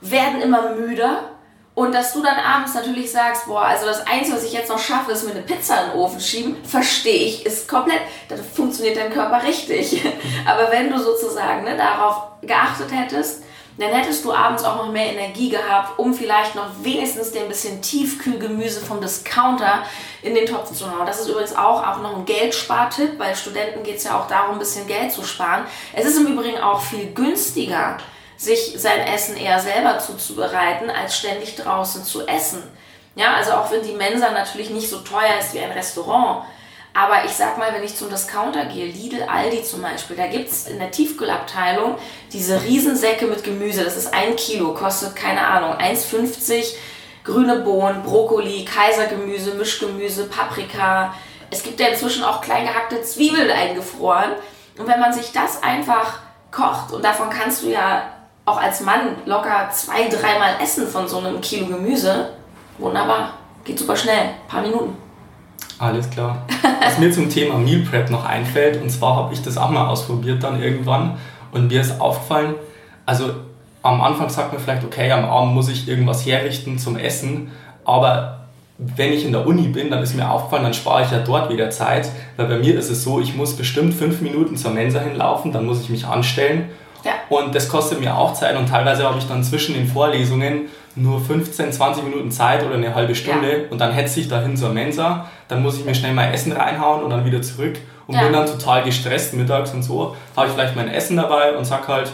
werden 0.00 0.42
immer 0.42 0.70
müder 0.70 1.31
und 1.74 1.94
dass 1.94 2.12
du 2.12 2.22
dann 2.22 2.36
abends 2.36 2.74
natürlich 2.74 3.10
sagst, 3.10 3.46
boah, 3.46 3.62
also 3.62 3.86
das 3.86 4.06
Einzige, 4.06 4.36
was 4.36 4.44
ich 4.44 4.52
jetzt 4.52 4.68
noch 4.68 4.78
schaffe, 4.78 5.12
ist 5.12 5.24
mir 5.24 5.30
eine 5.30 5.40
Pizza 5.40 5.84
in 5.84 5.90
den 5.90 5.98
Ofen 5.98 6.20
schieben, 6.20 6.56
verstehe 6.64 7.24
ich, 7.24 7.46
ist 7.46 7.66
komplett, 7.66 8.02
dann 8.28 8.44
funktioniert 8.44 8.98
dein 8.98 9.12
Körper 9.12 9.42
richtig. 9.42 10.02
Aber 10.46 10.70
wenn 10.70 10.90
du 10.90 10.98
sozusagen 10.98 11.64
ne, 11.64 11.76
darauf 11.76 12.24
geachtet 12.42 12.92
hättest, 12.92 13.42
dann 13.78 13.88
hättest 13.88 14.22
du 14.22 14.34
abends 14.34 14.64
auch 14.64 14.76
noch 14.76 14.92
mehr 14.92 15.12
Energie 15.12 15.48
gehabt, 15.48 15.98
um 15.98 16.12
vielleicht 16.12 16.54
noch 16.54 16.66
wenigstens 16.82 17.32
dir 17.32 17.40
ein 17.40 17.48
bisschen 17.48 17.80
Tiefkühlgemüse 17.80 18.80
vom 18.82 19.00
Discounter 19.00 19.84
in 20.20 20.34
den 20.34 20.44
Topf 20.44 20.74
zu 20.74 20.90
hauen. 20.90 21.06
Das 21.06 21.20
ist 21.20 21.28
übrigens 21.28 21.56
auch, 21.56 21.82
auch 21.86 22.02
noch 22.02 22.18
ein 22.18 22.26
Geldspartipp, 22.26 23.18
weil 23.18 23.34
Studenten 23.34 23.82
geht 23.82 23.96
es 23.96 24.04
ja 24.04 24.20
auch 24.20 24.28
darum, 24.28 24.56
ein 24.56 24.58
bisschen 24.58 24.86
Geld 24.86 25.10
zu 25.10 25.22
sparen. 25.24 25.64
Es 25.94 26.04
ist 26.04 26.18
im 26.18 26.26
Übrigen 26.26 26.58
auch 26.58 26.82
viel 26.82 27.12
günstiger, 27.14 27.96
sich 28.42 28.74
sein 28.76 29.00
Essen 29.00 29.36
eher 29.36 29.60
selber 29.60 29.98
zuzubereiten, 29.98 30.90
als 30.90 31.16
ständig 31.16 31.56
draußen 31.56 32.04
zu 32.04 32.26
essen. 32.26 32.62
Ja, 33.14 33.34
also 33.34 33.52
auch 33.52 33.70
wenn 33.70 33.82
die 33.82 33.94
Mensa 33.94 34.30
natürlich 34.30 34.70
nicht 34.70 34.88
so 34.88 34.98
teuer 34.98 35.38
ist 35.38 35.54
wie 35.54 35.60
ein 35.60 35.72
Restaurant, 35.72 36.44
aber 36.94 37.24
ich 37.24 37.32
sag 37.32 37.56
mal, 37.56 37.72
wenn 37.72 37.84
ich 37.84 37.96
zum 37.96 38.10
Discounter 38.10 38.66
gehe, 38.66 38.86
Lidl, 38.86 39.22
Aldi 39.22 39.62
zum 39.62 39.80
Beispiel, 39.80 40.16
da 40.16 40.26
gibt 40.26 40.50
es 40.50 40.66
in 40.66 40.78
der 40.78 40.90
Tiefkühlabteilung 40.90 41.96
diese 42.32 42.62
Riesensäcke 42.62 43.26
mit 43.26 43.44
Gemüse. 43.44 43.82
Das 43.82 43.96
ist 43.96 44.12
ein 44.12 44.36
Kilo, 44.36 44.74
kostet 44.74 45.16
keine 45.16 45.46
Ahnung, 45.46 45.74
1,50. 45.78 46.74
Grüne 47.24 47.60
Bohnen, 47.60 48.02
Brokkoli, 48.02 48.64
Kaisergemüse, 48.64 49.54
Mischgemüse, 49.54 50.24
Paprika. 50.24 51.14
Es 51.50 51.62
gibt 51.62 51.78
ja 51.78 51.86
inzwischen 51.86 52.24
auch 52.24 52.40
klein 52.40 52.66
gehackte 52.66 53.00
Zwiebeln 53.02 53.50
eingefroren. 53.50 54.32
Und 54.76 54.88
wenn 54.88 54.98
man 54.98 55.12
sich 55.12 55.32
das 55.32 55.62
einfach 55.62 56.18
kocht, 56.50 56.92
und 56.92 57.04
davon 57.04 57.30
kannst 57.30 57.62
du 57.62 57.68
ja 57.68 58.02
auch 58.44 58.60
als 58.60 58.80
Mann 58.80 59.16
locker 59.24 59.70
zwei, 59.70 60.08
dreimal 60.08 60.54
essen 60.62 60.86
von 60.86 61.06
so 61.06 61.18
einem 61.18 61.40
Kilo 61.40 61.66
Gemüse. 61.66 62.30
Wunderbar. 62.78 63.34
Geht 63.64 63.78
super 63.78 63.96
schnell. 63.96 64.18
Ein 64.18 64.48
paar 64.48 64.62
Minuten. 64.62 64.96
Alles 65.78 66.10
klar. 66.10 66.44
Was 66.82 66.98
mir 66.98 67.10
zum 67.12 67.28
Thema 67.28 67.56
Meal 67.58 67.80
Prep 67.80 68.10
noch 68.10 68.24
einfällt, 68.24 68.80
und 68.82 68.90
zwar 68.90 69.16
habe 69.16 69.34
ich 69.34 69.42
das 69.42 69.56
auch 69.56 69.70
mal 69.70 69.86
ausprobiert 69.86 70.42
dann 70.42 70.60
irgendwann 70.60 71.18
und 71.52 71.68
mir 71.68 71.80
ist 71.80 72.00
aufgefallen, 72.00 72.54
also 73.06 73.30
am 73.82 74.00
Anfang 74.00 74.28
sagt 74.28 74.52
man 74.52 74.62
vielleicht, 74.62 74.84
okay, 74.84 75.10
am 75.10 75.24
Abend 75.24 75.54
muss 75.54 75.68
ich 75.68 75.88
irgendwas 75.88 76.24
herrichten 76.24 76.78
zum 76.78 76.96
Essen, 76.96 77.50
aber 77.84 78.46
wenn 78.78 79.12
ich 79.12 79.24
in 79.24 79.32
der 79.32 79.46
Uni 79.46 79.68
bin, 79.68 79.90
dann 79.90 80.02
ist 80.02 80.14
mir 80.14 80.30
aufgefallen, 80.30 80.64
dann 80.64 80.74
spare 80.74 81.02
ich 81.02 81.10
ja 81.10 81.18
dort 81.18 81.50
wieder 81.50 81.70
Zeit, 81.70 82.08
weil 82.36 82.46
bei 82.46 82.58
mir 82.58 82.78
ist 82.78 82.90
es 82.90 83.02
so, 83.02 83.20
ich 83.20 83.34
muss 83.34 83.56
bestimmt 83.56 83.94
fünf 83.94 84.20
Minuten 84.20 84.56
zur 84.56 84.70
Mensa 84.70 85.00
hinlaufen, 85.00 85.52
dann 85.52 85.66
muss 85.66 85.80
ich 85.80 85.90
mich 85.90 86.06
anstellen 86.06 86.70
ja. 87.04 87.12
Und 87.28 87.54
das 87.54 87.68
kostet 87.68 88.00
mir 88.00 88.16
auch 88.16 88.34
Zeit 88.34 88.56
und 88.56 88.68
teilweise 88.68 89.04
habe 89.04 89.18
ich 89.18 89.26
dann 89.26 89.42
zwischen 89.42 89.74
den 89.74 89.86
Vorlesungen 89.86 90.68
nur 90.94 91.20
15, 91.20 91.72
20 91.72 92.04
Minuten 92.04 92.30
Zeit 92.30 92.64
oder 92.64 92.74
eine 92.74 92.94
halbe 92.94 93.14
Stunde 93.14 93.62
ja. 93.62 93.70
und 93.70 93.80
dann 93.80 93.92
hetze 93.92 94.20
ich 94.20 94.28
dahin 94.28 94.56
zur 94.56 94.70
Mensa, 94.70 95.26
dann 95.48 95.62
muss 95.62 95.78
ich 95.78 95.84
mir 95.84 95.94
schnell 95.94 96.12
mein 96.12 96.32
Essen 96.32 96.52
reinhauen 96.52 97.02
und 97.02 97.10
dann 97.10 97.24
wieder 97.24 97.40
zurück 97.40 97.78
und 98.06 98.14
ja. 98.14 98.22
bin 98.22 98.32
dann 98.32 98.46
total 98.46 98.82
gestresst 98.82 99.34
mittags 99.34 99.72
und 99.72 99.82
so. 99.82 100.16
Habe 100.36 100.48
ich 100.48 100.52
vielleicht 100.52 100.76
mein 100.76 100.88
Essen 100.88 101.16
dabei 101.16 101.56
und 101.56 101.64
sag 101.64 101.88
halt, 101.88 102.12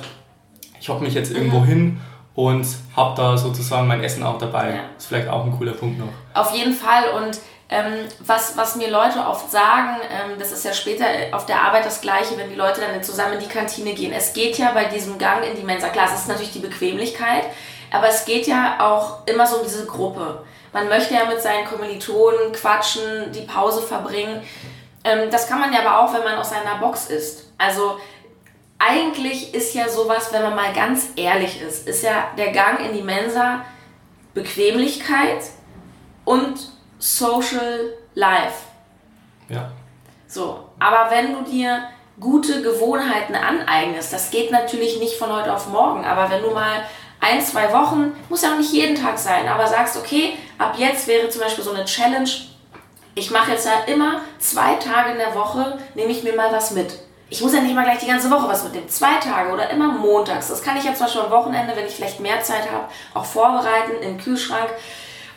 ich 0.80 0.88
hocke 0.88 1.02
mich 1.02 1.14
jetzt 1.14 1.32
irgendwo 1.32 1.60
mhm. 1.60 1.64
hin 1.64 2.00
und 2.34 2.66
habe 2.94 3.14
da 3.16 3.36
sozusagen 3.36 3.88
mein 3.88 4.02
Essen 4.04 4.22
auch 4.22 4.38
dabei. 4.38 4.70
Ja. 4.70 4.80
Ist 4.96 5.06
vielleicht 5.06 5.28
auch 5.28 5.44
ein 5.44 5.50
cooler 5.50 5.72
Punkt 5.72 5.98
noch. 5.98 6.06
Auf 6.34 6.54
jeden 6.54 6.72
Fall 6.72 7.02
und 7.16 7.38
ähm, 7.70 8.06
was, 8.20 8.56
was 8.56 8.76
mir 8.76 8.90
Leute 8.90 9.18
oft 9.20 9.50
sagen, 9.50 9.98
ähm, 10.10 10.38
das 10.38 10.52
ist 10.52 10.64
ja 10.64 10.72
später 10.72 11.04
auf 11.32 11.44
der 11.44 11.60
Arbeit 11.60 11.84
das 11.84 12.00
Gleiche, 12.00 12.36
wenn 12.38 12.48
die 12.48 12.54
Leute 12.54 12.80
dann 12.80 13.02
zusammen 13.02 13.34
in 13.34 13.40
die 13.40 13.48
Kantine 13.48 13.92
gehen. 13.92 14.12
Es 14.12 14.32
geht 14.32 14.56
ja 14.56 14.72
bei 14.72 14.84
diesem 14.84 15.18
Gang 15.18 15.44
in 15.44 15.54
die 15.54 15.62
Mensa, 15.62 15.90
klar, 15.90 16.06
es 16.06 16.20
ist 16.20 16.28
natürlich 16.28 16.52
die 16.52 16.60
Bequemlichkeit, 16.60 17.44
aber 17.90 18.08
es 18.08 18.24
geht 18.24 18.46
ja 18.46 18.78
auch 18.80 19.26
immer 19.26 19.46
so 19.46 19.56
um 19.56 19.64
diese 19.64 19.84
Gruppe. 19.84 20.42
Man 20.72 20.88
möchte 20.88 21.14
ja 21.14 21.26
mit 21.26 21.42
seinen 21.42 21.66
Kommilitonen 21.66 22.52
quatschen, 22.52 23.32
die 23.32 23.42
Pause 23.42 23.82
verbringen. 23.82 24.42
Ähm, 25.04 25.30
das 25.30 25.46
kann 25.46 25.60
man 25.60 25.72
ja 25.72 25.80
aber 25.80 26.00
auch, 26.00 26.14
wenn 26.14 26.24
man 26.24 26.38
aus 26.38 26.50
seiner 26.50 26.76
Box 26.76 27.06
ist. 27.06 27.52
Also 27.58 27.98
eigentlich 28.78 29.54
ist 29.54 29.74
ja 29.74 29.88
sowas, 29.88 30.32
wenn 30.32 30.42
man 30.42 30.54
mal 30.54 30.72
ganz 30.72 31.08
ehrlich 31.16 31.60
ist, 31.60 31.86
ist 31.86 32.02
ja 32.02 32.28
der 32.38 32.52
Gang 32.52 32.80
in 32.80 32.96
die 32.96 33.02
Mensa 33.02 33.64
Bequemlichkeit 34.34 35.42
und 36.24 36.77
Social 36.98 37.94
Life. 38.14 38.66
Ja. 39.48 39.70
So, 40.26 40.66
aber 40.78 41.10
wenn 41.10 41.32
du 41.32 41.50
dir 41.50 41.84
gute 42.20 42.62
Gewohnheiten 42.62 43.34
aneignest, 43.34 44.12
das 44.12 44.30
geht 44.30 44.50
natürlich 44.50 44.98
nicht 44.98 45.16
von 45.16 45.32
heute 45.32 45.54
auf 45.54 45.68
morgen, 45.68 46.04
aber 46.04 46.30
wenn 46.30 46.42
du 46.42 46.50
mal 46.50 46.82
ein, 47.20 47.40
zwei 47.40 47.72
Wochen, 47.72 48.12
muss 48.28 48.42
ja 48.42 48.52
auch 48.52 48.58
nicht 48.58 48.72
jeden 48.72 48.94
Tag 48.94 49.18
sein, 49.18 49.48
aber 49.48 49.66
sagst, 49.66 49.96
okay, 49.96 50.34
ab 50.58 50.74
jetzt 50.76 51.06
wäre 51.06 51.28
zum 51.28 51.42
Beispiel 51.42 51.64
so 51.64 51.72
eine 51.72 51.84
Challenge, 51.84 52.28
ich 53.14 53.30
mache 53.30 53.52
jetzt 53.52 53.66
ja 53.66 53.92
immer 53.92 54.20
zwei 54.38 54.74
Tage 54.74 55.12
in 55.12 55.18
der 55.18 55.34
Woche, 55.34 55.78
nehme 55.94 56.12
ich 56.12 56.22
mir 56.22 56.36
mal 56.36 56.52
was 56.52 56.70
mit. 56.70 56.98
Ich 57.30 57.42
muss 57.42 57.52
ja 57.52 57.60
nicht 57.60 57.74
mal 57.74 57.84
gleich 57.84 57.98
die 57.98 58.06
ganze 58.06 58.30
Woche 58.30 58.48
was 58.48 58.64
mitnehmen. 58.64 58.88
Zwei 58.88 59.16
Tage 59.16 59.52
oder 59.52 59.68
immer 59.70 59.88
montags. 59.88 60.48
Das 60.48 60.62
kann 60.62 60.76
ich 60.76 60.84
ja 60.84 60.94
zwar 60.94 61.08
schon 61.08 61.26
am 61.26 61.30
Wochenende, 61.30 61.76
wenn 61.76 61.86
ich 61.86 61.94
vielleicht 61.94 62.20
mehr 62.20 62.42
Zeit 62.42 62.70
habe, 62.70 62.84
auch 63.12 63.24
vorbereiten 63.24 64.02
im 64.02 64.18
Kühlschrank. 64.18 64.70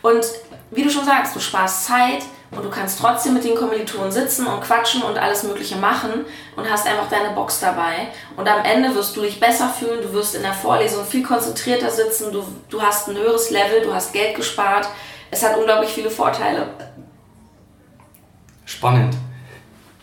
Und 0.00 0.24
wie 0.72 0.82
du 0.82 0.90
schon 0.90 1.04
sagst, 1.04 1.36
du 1.36 1.40
sparst 1.40 1.84
Zeit 1.84 2.22
und 2.50 2.64
du 2.64 2.70
kannst 2.70 2.98
trotzdem 2.98 3.34
mit 3.34 3.44
den 3.44 3.54
Kommilitonen 3.54 4.10
sitzen 4.10 4.46
und 4.46 4.62
quatschen 4.62 5.02
und 5.02 5.18
alles 5.18 5.42
Mögliche 5.42 5.76
machen 5.76 6.24
und 6.56 6.70
hast 6.70 6.86
einfach 6.86 7.08
deine 7.08 7.34
Box 7.34 7.60
dabei. 7.60 8.08
Und 8.36 8.48
am 8.48 8.64
Ende 8.64 8.94
wirst 8.94 9.14
du 9.16 9.20
dich 9.20 9.38
besser 9.38 9.68
fühlen, 9.68 10.02
du 10.02 10.12
wirst 10.12 10.34
in 10.34 10.42
der 10.42 10.54
Vorlesung 10.54 11.04
viel 11.04 11.22
konzentrierter 11.22 11.90
sitzen, 11.90 12.32
du, 12.32 12.42
du 12.70 12.80
hast 12.80 13.08
ein 13.08 13.16
höheres 13.16 13.50
Level, 13.50 13.82
du 13.82 13.92
hast 13.92 14.12
Geld 14.12 14.34
gespart. 14.34 14.88
Es 15.30 15.42
hat 15.42 15.56
unglaublich 15.56 15.90
viele 15.90 16.10
Vorteile. 16.10 16.68
Spannend. 18.64 19.14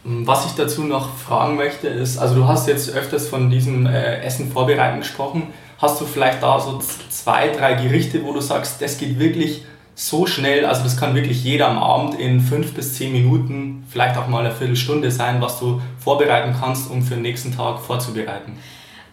Was 0.03 0.45
ich 0.45 0.53
dazu 0.53 0.83
noch 0.83 1.15
fragen 1.17 1.55
möchte 1.55 1.87
ist, 1.87 2.17
also 2.17 2.35
du 2.35 2.47
hast 2.47 2.67
jetzt 2.67 2.89
öfters 2.89 3.27
von 3.27 3.49
diesem 3.49 3.85
äh, 3.85 4.21
Essen 4.21 4.51
vorbereiten 4.51 4.99
gesprochen. 4.99 5.53
Hast 5.79 5.99
du 5.99 6.05
vielleicht 6.05 6.41
da 6.41 6.59
so 6.59 6.79
zwei, 7.09 7.49
drei 7.49 7.73
Gerichte, 7.73 8.23
wo 8.23 8.33
du 8.33 8.39
sagst, 8.39 8.81
das 8.81 8.97
geht 8.97 9.19
wirklich 9.19 9.65
so 9.99 10.25
schnell, 10.25 10.65
also 10.65 10.83
das 10.83 10.95
kann 10.95 11.13
wirklich 11.13 11.43
jeder 11.43 11.67
am 11.67 11.77
Abend 11.77 12.17
in 12.17 12.39
fünf 12.39 12.73
bis 12.73 12.95
zehn 12.95 13.11
Minuten, 13.11 13.85
vielleicht 13.91 14.17
auch 14.17 14.27
mal 14.27 14.45
eine 14.45 14.55
Viertelstunde 14.55 15.11
sein, 15.11 15.41
was 15.41 15.59
du 15.59 15.81
vorbereiten 16.01 16.55
kannst, 16.57 16.89
um 16.89 17.01
für 17.01 17.15
den 17.15 17.23
nächsten 17.23 17.53
Tag 17.53 17.79
vorzubereiten. 17.81 18.57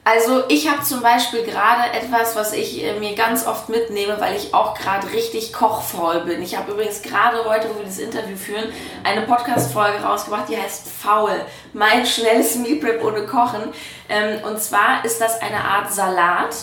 Also 0.04 0.44
ich 0.48 0.70
habe 0.70 0.84
zum 0.84 1.02
Beispiel 1.02 1.42
gerade 1.42 1.92
etwas, 1.92 2.36
was 2.36 2.52
ich 2.52 2.84
äh, 2.84 3.00
mir 3.00 3.16
ganz 3.16 3.44
oft 3.44 3.68
mitnehme, 3.68 4.20
weil 4.20 4.36
ich 4.36 4.54
auch 4.54 4.74
gerade 4.74 5.12
richtig 5.12 5.52
kochfaul 5.52 6.20
bin. 6.20 6.40
Ich 6.40 6.56
habe 6.56 6.70
übrigens 6.70 7.02
gerade 7.02 7.38
heute, 7.44 7.68
wo 7.70 7.80
wir 7.80 7.86
das 7.86 7.98
Interview 7.98 8.36
führen, 8.36 8.66
eine 9.02 9.22
Podcast-Folge 9.22 10.04
rausgebracht, 10.04 10.48
die 10.48 10.56
heißt 10.56 10.86
Faul. 10.88 11.32
Mein 11.72 12.06
schnelles 12.06 12.54
Meal 12.54 12.76
Prep 12.76 13.04
ohne 13.04 13.26
Kochen. 13.26 13.62
Ähm, 14.08 14.38
und 14.44 14.60
zwar 14.60 15.04
ist 15.04 15.20
das 15.20 15.42
eine 15.42 15.64
Art 15.64 15.92
Salat 15.92 16.54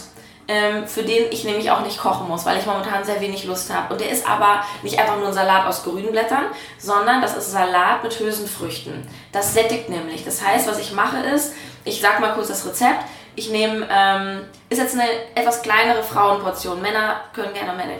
ähm, 0.47 0.87
für 0.87 1.03
den 1.03 1.31
ich 1.31 1.43
nämlich 1.43 1.71
auch 1.71 1.81
nicht 1.81 1.99
kochen 1.99 2.27
muss, 2.27 2.45
weil 2.45 2.57
ich 2.57 2.65
momentan 2.65 3.03
sehr 3.03 3.21
wenig 3.21 3.45
Lust 3.45 3.73
habe. 3.73 3.93
Und 3.93 4.01
der 4.01 4.09
ist 4.09 4.27
aber 4.27 4.63
nicht 4.81 4.99
einfach 4.99 5.17
nur 5.17 5.27
ein 5.27 5.33
Salat 5.33 5.65
aus 5.65 5.83
grünen 5.83 6.11
Blättern, 6.11 6.45
sondern 6.77 7.21
das 7.21 7.37
ist 7.37 7.51
Salat 7.51 8.03
mit 8.03 8.19
Hülsenfrüchten. 8.19 9.07
Das 9.31 9.53
sättigt 9.53 9.89
nämlich. 9.89 10.25
Das 10.25 10.45
heißt, 10.45 10.67
was 10.67 10.79
ich 10.79 10.91
mache 10.91 11.17
ist, 11.17 11.53
ich 11.85 12.01
sag 12.01 12.19
mal 12.19 12.33
kurz 12.33 12.49
das 12.49 12.65
Rezept. 12.65 13.05
Ich 13.35 13.49
nehme, 13.49 13.87
ähm, 13.89 14.41
ist 14.69 14.77
jetzt 14.77 14.93
eine 14.93 15.09
etwas 15.33 15.63
kleinere 15.63 16.03
Frauenportion. 16.03 16.81
Männer 16.81 17.21
können 17.33 17.53
gerne 17.53 17.73
mehr 17.73 17.85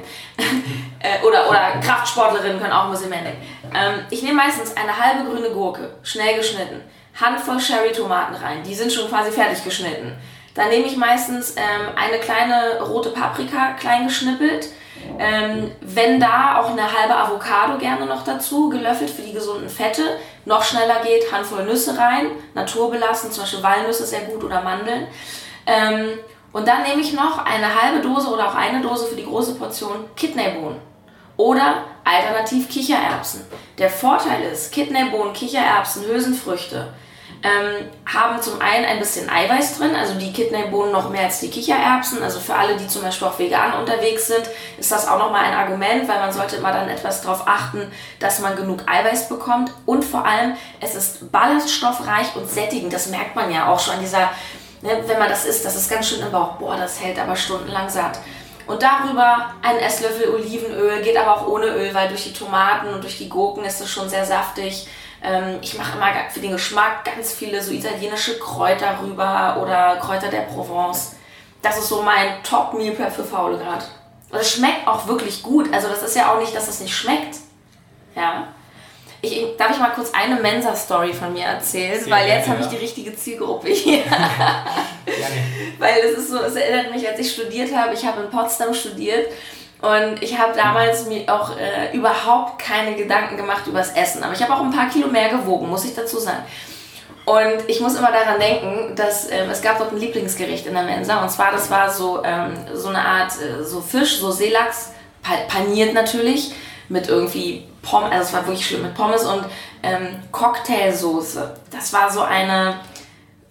äh, 1.00 1.26
oder, 1.26 1.50
oder 1.50 1.80
Kraftsportlerinnen 1.82 2.60
können 2.60 2.74
auch 2.74 2.86
ein 2.86 2.92
bisschen 2.92 3.10
mehr. 3.10 3.24
Ähm, 3.74 4.06
ich 4.12 4.22
nehme 4.22 4.36
meistens 4.36 4.78
eine 4.78 4.96
halbe 4.96 5.30
grüne 5.30 5.50
Gurke, 5.50 5.96
schnell 6.04 6.38
geschnitten. 6.38 6.82
Handvoll 7.20 7.58
Cherry-Tomaten 7.58 8.36
rein. 8.36 8.64
Die 8.64 8.76
sind 8.76 8.92
schon 8.92 9.08
quasi 9.08 9.32
fertig 9.32 9.64
geschnitten. 9.64 10.16
Dann 10.56 10.70
nehme 10.70 10.86
ich 10.86 10.98
meistens 10.98 11.56
ähm, 11.58 11.90
eine 11.96 12.20
kleine 12.20 12.82
rote 12.82 13.10
Paprika, 13.10 13.74
klein 13.74 14.08
geschnippelt. 14.08 14.70
Ähm, 15.20 15.72
wenn 15.82 16.20
da 16.20 16.60
auch 16.60 16.72
eine 16.72 16.94
halbe 16.94 17.16
Avocado 17.16 17.78
gerne 17.78 18.06
noch 18.06 18.24
dazu, 18.24 18.70
gelöffelt 18.70 19.10
für 19.10 19.22
die 19.22 19.34
gesunden 19.34 19.70
Fette. 19.70 20.04
Noch 20.46 20.64
schneller 20.64 21.02
geht, 21.04 21.32
Handvoll 21.32 21.66
Nüsse 21.66 21.98
rein, 21.98 22.28
naturbelassen, 22.54 23.32
zum 23.32 23.44
Beispiel 23.44 23.64
Walnüsse 23.64 24.06
sehr 24.06 24.22
gut 24.22 24.44
oder 24.44 24.62
Mandeln. 24.62 25.08
Ähm, 25.66 26.20
und 26.52 26.68
dann 26.68 26.84
nehme 26.84 27.02
ich 27.02 27.14
noch 27.14 27.44
eine 27.44 27.82
halbe 27.82 28.00
Dose 28.02 28.30
oder 28.30 28.48
auch 28.48 28.56
eine 28.56 28.82
Dose 28.82 29.08
für 29.08 29.16
die 29.16 29.26
große 29.26 29.56
Portion 29.56 30.06
Kidneybohnen. 30.16 30.80
Oder 31.36 31.84
alternativ 32.04 32.70
Kichererbsen. 32.70 33.46
Der 33.80 33.90
Vorteil 33.90 34.44
ist, 34.44 34.72
Kidneybohnen, 34.72 35.34
Kichererbsen, 35.34 36.06
Hülsenfrüchte 36.06 36.94
ähm, 37.44 37.90
haben 38.06 38.42
zum 38.42 38.62
einen 38.62 38.86
ein 38.86 39.00
bisschen 39.00 39.30
Eiweiß 39.30 39.78
drin, 39.78 39.96
also 39.96 40.14
die 40.14 40.32
Kidneybohnen 40.32 40.94
noch 40.94 41.10
mehr 41.10 41.26
als 41.26 41.42
die 41.42 41.50
Kichererbsen. 41.50 42.24
Also 42.24 42.40
für 42.40 42.56
alle, 42.56 42.78
die 42.78 42.88
zum 42.88 43.02
Beispiel 43.02 43.28
auch 43.28 43.38
vegan 43.38 43.74
unterwegs 43.74 44.28
sind, 44.28 44.44
ist 44.78 44.92
das 44.92 45.08
auch 45.10 45.20
nochmal 45.20 45.44
ein 45.44 45.54
Argument, 45.54 46.08
weil 46.08 46.20
man 46.20 46.32
sollte 46.32 46.56
immer 46.56 46.72
dann 46.72 46.88
etwas 46.88 47.22
darauf 47.22 47.46
achten, 47.46 47.92
dass 48.20 48.40
man 48.40 48.56
genug 48.56 48.84
Eiweiß 48.88 49.28
bekommt. 49.28 49.74
Und 49.86 50.06
vor 50.06 50.26
allem, 50.26 50.56
es 50.80 50.96
ist 50.96 51.32
ballaststoffreich 51.34 52.34
und 52.36 52.50
sättigend. 52.50 52.94
Das 52.94 53.08
merkt 53.08 53.36
man 53.36 53.52
ja 53.52 53.68
auch 53.68 53.80
schon 53.80 53.96
an 53.96 54.00
dieser, 54.00 54.30
ne, 54.82 55.04
wenn 55.06 55.20
man 55.20 55.28
das 55.28 55.44
isst, 55.44 55.66
das 55.66 55.76
ist 55.76 55.90
ganz 55.90 56.08
schön 56.08 56.22
im 56.22 56.32
Bauch. 56.32 56.54
Boah, 56.54 56.78
das 56.78 57.02
hält 57.02 57.20
aber 57.20 57.36
stundenlang 57.36 57.90
satt. 57.90 58.20
Und 58.68 58.82
darüber 58.82 59.54
ein 59.62 59.78
Esslöffel 59.80 60.30
Olivenöl, 60.30 61.02
geht 61.02 61.18
aber 61.18 61.36
auch 61.36 61.48
ohne 61.48 61.66
Öl, 61.66 61.94
weil 61.94 62.08
durch 62.08 62.24
die 62.24 62.32
Tomaten 62.32 62.94
und 62.94 63.04
durch 63.04 63.18
die 63.18 63.28
Gurken 63.28 63.66
ist 63.66 63.82
es 63.82 63.90
schon 63.90 64.08
sehr 64.08 64.26
saftig. 64.26 64.88
Ähm, 65.24 65.60
ich 65.62 65.78
mache 65.78 65.98
immer 65.98 66.12
für 66.30 66.42
den 66.42 66.52
Geschmack 66.52 67.06
ganz 67.06 67.32
viele 67.32 67.64
so 67.64 67.72
italienische 67.72 68.38
Kräuter 68.40 69.00
rüber 69.02 69.58
oder 69.62 69.96
Kräuter 69.96 70.28
der 70.28 70.42
Provence. 70.42 71.16
Das 71.62 71.78
ist 71.78 71.88
so 71.88 72.02
mein 72.02 72.44
Top-Meal 72.44 72.94
Prep 72.94 73.14
für 73.14 73.24
Faule 73.24 73.58
gerade. 73.58 73.86
Und 74.30 74.40
es 74.40 74.52
schmeckt 74.52 74.86
auch 74.86 75.08
wirklich 75.08 75.42
gut. 75.42 75.74
Also 75.74 75.88
das 75.88 76.04
ist 76.04 76.16
ja 76.16 76.34
auch 76.34 76.40
nicht, 76.40 76.54
dass 76.54 76.68
es 76.68 76.82
nicht 76.82 76.94
schmeckt. 76.94 77.38
Ja. 78.16 78.50
Ich, 79.22 79.56
darf 79.58 79.72
ich 79.72 79.80
mal 79.80 79.92
kurz 79.92 80.14
eine 80.14 80.36
Mensa-Story 80.36 81.14
von 81.14 81.32
mir 81.32 81.46
erzählen? 81.46 81.98
Sehr 81.98 82.12
weil 82.12 82.28
jetzt 82.28 82.50
habe 82.50 82.60
ich 82.60 82.68
die 82.68 82.76
richtige 82.76 83.16
Zielgruppe 83.16 83.70
hier. 83.70 84.04
weil 85.80 86.00
es 86.04 86.18
ist 86.18 86.30
so, 86.32 86.40
es 86.40 86.56
erinnert 86.56 86.94
mich, 86.94 87.08
als 87.08 87.20
ich 87.20 87.32
studiert 87.32 87.74
habe, 87.74 87.94
ich 87.94 88.06
habe 88.06 88.24
in 88.24 88.30
Potsdam 88.30 88.74
studiert 88.74 89.32
und 89.84 90.24
ich 90.24 90.40
habe 90.40 90.54
damals 90.56 91.08
mir 91.08 91.26
auch 91.28 91.58
äh, 91.58 91.94
überhaupt 91.94 92.58
keine 92.58 92.96
Gedanken 92.96 93.36
gemacht 93.36 93.68
über 93.68 93.80
das 93.80 93.92
Essen. 93.92 94.24
Aber 94.24 94.32
ich 94.32 94.42
habe 94.42 94.54
auch 94.54 94.62
ein 94.62 94.72
paar 94.72 94.88
Kilo 94.88 95.10
mehr 95.10 95.28
gewogen, 95.28 95.68
muss 95.68 95.84
ich 95.84 95.94
dazu 95.94 96.20
sagen. 96.20 96.44
Und 97.26 97.68
ich 97.68 97.82
muss 97.82 97.96
immer 97.96 98.14
daran 98.14 98.40
denken, 98.40 98.96
dass 98.96 99.30
ähm, 99.30 99.50
es 99.50 99.62
gab 99.62 99.80
dort 99.80 99.92
ein 99.92 99.98
Lieblingsgericht 99.98 100.68
in 100.68 100.74
der 100.74 100.84
Mensa. 100.84 101.22
Und 101.22 101.30
zwar, 101.30 101.52
das 101.52 101.70
war 101.70 101.92
so, 101.92 102.24
ähm, 102.24 102.54
so 102.74 102.88
eine 102.88 103.04
Art 103.04 103.34
äh, 103.42 103.62
so 103.66 103.82
Fisch, 103.82 104.20
so 104.20 104.32
Seelachs, 104.32 104.94
paniert 105.50 105.94
natürlich, 105.94 106.54
mit 106.88 107.10
irgendwie 107.10 107.68
Pommes, 107.82 108.12
also 108.12 108.24
es 108.24 108.34
war 108.34 108.48
wirklich 108.48 108.66
schlimm, 108.66 108.84
mit 108.84 108.94
Pommes 108.94 109.26
und 109.26 109.44
ähm, 109.84 110.22
Cocktailsoße. 110.32 111.56
Das 111.72 111.92
war 111.92 112.10
so 112.10 112.22
eine 112.22 112.80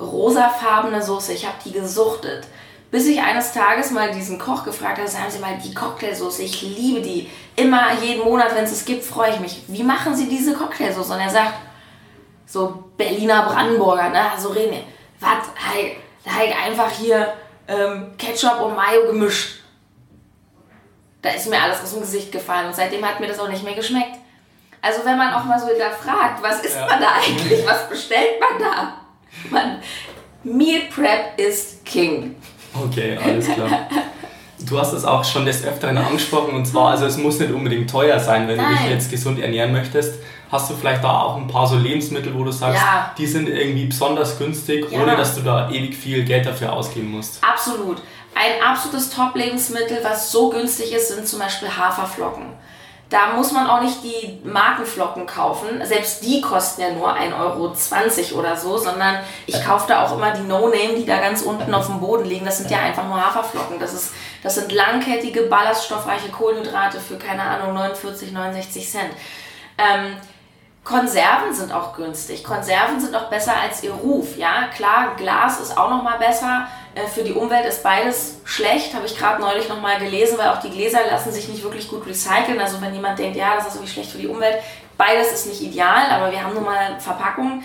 rosafarbene 0.00 1.02
Soße. 1.02 1.34
Ich 1.34 1.44
habe 1.44 1.56
die 1.62 1.72
gesuchtet. 1.72 2.46
Bis 2.92 3.06
ich 3.06 3.22
eines 3.22 3.52
Tages 3.52 3.90
mal 3.90 4.12
diesen 4.12 4.38
Koch 4.38 4.64
gefragt 4.64 4.98
habe, 4.98 5.08
sagen 5.08 5.30
Sie 5.30 5.38
mal, 5.38 5.56
die 5.56 5.72
Cocktailsoße, 5.72 6.42
ich 6.42 6.60
liebe 6.60 7.00
die. 7.00 7.28
Immer, 7.56 7.94
jeden 8.02 8.22
Monat, 8.22 8.54
wenn 8.54 8.64
es 8.64 8.72
es 8.72 8.84
gibt, 8.84 9.02
freue 9.02 9.32
ich 9.32 9.40
mich. 9.40 9.62
Wie 9.66 9.82
machen 9.82 10.14
Sie 10.14 10.28
diese 10.28 10.52
Cocktailsoße? 10.52 11.14
Und 11.14 11.20
er 11.20 11.30
sagt, 11.30 11.54
so 12.44 12.84
Berliner 12.98 13.44
Brandenburger, 13.44 14.10
ne? 14.10 14.24
so 14.38 14.50
reden 14.50 14.72
wir. 14.72 14.84
Was? 15.20 15.48
Halt, 15.56 15.96
halt 16.26 16.54
einfach 16.54 16.90
hier 16.90 17.32
ähm, 17.66 18.12
Ketchup 18.18 18.60
und 18.60 18.76
Mayo 18.76 19.06
gemischt. 19.06 19.62
Da 21.22 21.30
ist 21.30 21.48
mir 21.48 21.62
alles 21.62 21.82
aus 21.82 21.92
dem 21.92 22.00
Gesicht 22.00 22.30
gefallen 22.30 22.66
und 22.66 22.76
seitdem 22.76 23.02
hat 23.08 23.20
mir 23.20 23.28
das 23.28 23.38
auch 23.38 23.48
nicht 23.48 23.64
mehr 23.64 23.74
geschmeckt. 23.74 24.18
Also 24.82 25.02
wenn 25.06 25.16
man 25.16 25.32
auch 25.32 25.44
mal 25.44 25.58
so 25.58 25.68
fragt, 26.02 26.42
was 26.42 26.60
isst 26.60 26.76
ja. 26.76 26.86
man 26.86 27.00
da 27.00 27.12
eigentlich, 27.12 27.66
was 27.66 27.88
bestellt 27.88 28.38
man 28.38 28.58
da? 28.58 28.94
Man, 29.48 29.82
Meal 30.42 30.82
Prep 30.94 31.38
ist 31.38 31.84
King. 31.86 32.36
Okay, 32.74 33.18
alles 33.22 33.48
klar. 33.48 33.68
Du 34.68 34.78
hast 34.78 34.92
es 34.92 35.04
auch 35.04 35.24
schon 35.24 35.44
des 35.44 35.64
Öfteren 35.64 35.98
angesprochen 35.98 36.54
und 36.54 36.66
zwar, 36.66 36.90
also 36.90 37.06
es 37.06 37.16
muss 37.16 37.38
nicht 37.40 37.52
unbedingt 37.52 37.90
teuer 37.90 38.20
sein, 38.20 38.46
wenn 38.46 38.56
Nein. 38.56 38.66
du 38.72 38.82
dich 38.82 38.90
jetzt 38.90 39.10
gesund 39.10 39.40
ernähren 39.40 39.72
möchtest. 39.72 40.20
Hast 40.50 40.70
du 40.70 40.74
vielleicht 40.74 41.02
da 41.02 41.20
auch 41.20 41.36
ein 41.36 41.48
paar 41.48 41.66
so 41.66 41.76
Lebensmittel, 41.76 42.34
wo 42.34 42.44
du 42.44 42.52
sagst, 42.52 42.80
ja. 42.80 43.12
die 43.16 43.26
sind 43.26 43.48
irgendwie 43.48 43.86
besonders 43.86 44.38
günstig, 44.38 44.86
ja. 44.90 45.02
ohne 45.02 45.16
dass 45.16 45.34
du 45.34 45.40
da 45.40 45.70
ewig 45.70 45.96
viel 45.96 46.24
Geld 46.24 46.46
dafür 46.46 46.72
ausgeben 46.72 47.10
musst? 47.10 47.42
Absolut. 47.42 48.02
Ein 48.34 48.62
absolutes 48.62 49.10
Top-Lebensmittel, 49.10 49.98
was 50.02 50.30
so 50.30 50.50
günstig 50.50 50.92
ist, 50.92 51.08
sind 51.08 51.26
zum 51.26 51.38
Beispiel 51.38 51.68
Haferflocken. 51.68 52.44
Da 53.12 53.34
muss 53.34 53.52
man 53.52 53.66
auch 53.68 53.82
nicht 53.82 54.02
die 54.02 54.40
Markenflocken 54.42 55.26
kaufen. 55.26 55.84
Selbst 55.84 56.24
die 56.24 56.40
kosten 56.40 56.80
ja 56.80 56.90
nur 56.92 57.14
1,20 57.14 57.34
Euro 57.38 58.38
oder 58.40 58.56
so, 58.56 58.78
sondern 58.78 59.18
ich 59.44 59.62
kaufe 59.62 59.86
da 59.86 60.06
auch 60.06 60.16
immer 60.16 60.30
die 60.30 60.40
No-Name, 60.40 60.94
die 60.96 61.04
da 61.04 61.18
ganz 61.20 61.42
unten 61.42 61.74
auf 61.74 61.88
dem 61.88 62.00
Boden 62.00 62.24
liegen. 62.24 62.46
Das 62.46 62.56
sind 62.56 62.70
ja 62.70 62.78
einfach 62.78 63.06
nur 63.06 63.22
Haferflocken. 63.22 63.78
Das, 63.78 63.92
ist, 63.92 64.14
das 64.42 64.54
sind 64.54 64.72
langkettige, 64.72 65.42
ballaststoffreiche 65.42 66.30
Kohlenhydrate 66.30 67.00
für, 67.00 67.18
keine 67.18 67.42
Ahnung, 67.42 67.74
49, 67.74 68.32
69 68.32 68.90
Cent. 68.90 69.10
Ähm, 69.76 70.16
Konserven 70.82 71.52
sind 71.52 71.70
auch 71.70 71.94
günstig. 71.94 72.42
Konserven 72.42 72.98
sind 72.98 73.14
auch 73.14 73.28
besser 73.28 73.52
als 73.62 73.82
ihr 73.82 73.92
Ruf. 73.92 74.38
Ja, 74.38 74.68
klar, 74.74 75.16
Glas 75.18 75.60
ist 75.60 75.76
auch 75.76 75.90
noch 75.90 76.02
mal 76.02 76.16
besser. 76.16 76.66
Äh, 76.94 77.06
für 77.06 77.22
die 77.22 77.32
Umwelt 77.32 77.66
ist 77.66 77.82
beides 77.82 78.40
schlecht, 78.44 78.94
habe 78.94 79.06
ich 79.06 79.16
gerade 79.16 79.40
neulich 79.40 79.68
noch 79.68 79.80
mal 79.80 79.98
gelesen, 79.98 80.38
weil 80.38 80.50
auch 80.50 80.60
die 80.60 80.70
Gläser 80.70 81.00
lassen 81.10 81.32
sich 81.32 81.48
nicht 81.48 81.62
wirklich 81.62 81.88
gut 81.88 82.06
recyceln. 82.06 82.60
Also 82.60 82.80
wenn 82.80 82.94
jemand 82.94 83.18
denkt, 83.18 83.36
ja, 83.36 83.54
das 83.56 83.68
ist 83.68 83.74
irgendwie 83.74 83.92
schlecht 83.92 84.10
für 84.10 84.18
die 84.18 84.28
Umwelt, 84.28 84.58
beides 84.96 85.32
ist 85.32 85.46
nicht 85.46 85.62
ideal, 85.62 86.10
aber 86.10 86.30
wir 86.30 86.42
haben 86.42 86.54
nun 86.54 86.64
mal 86.64 86.98
Verpackungen. 87.00 87.64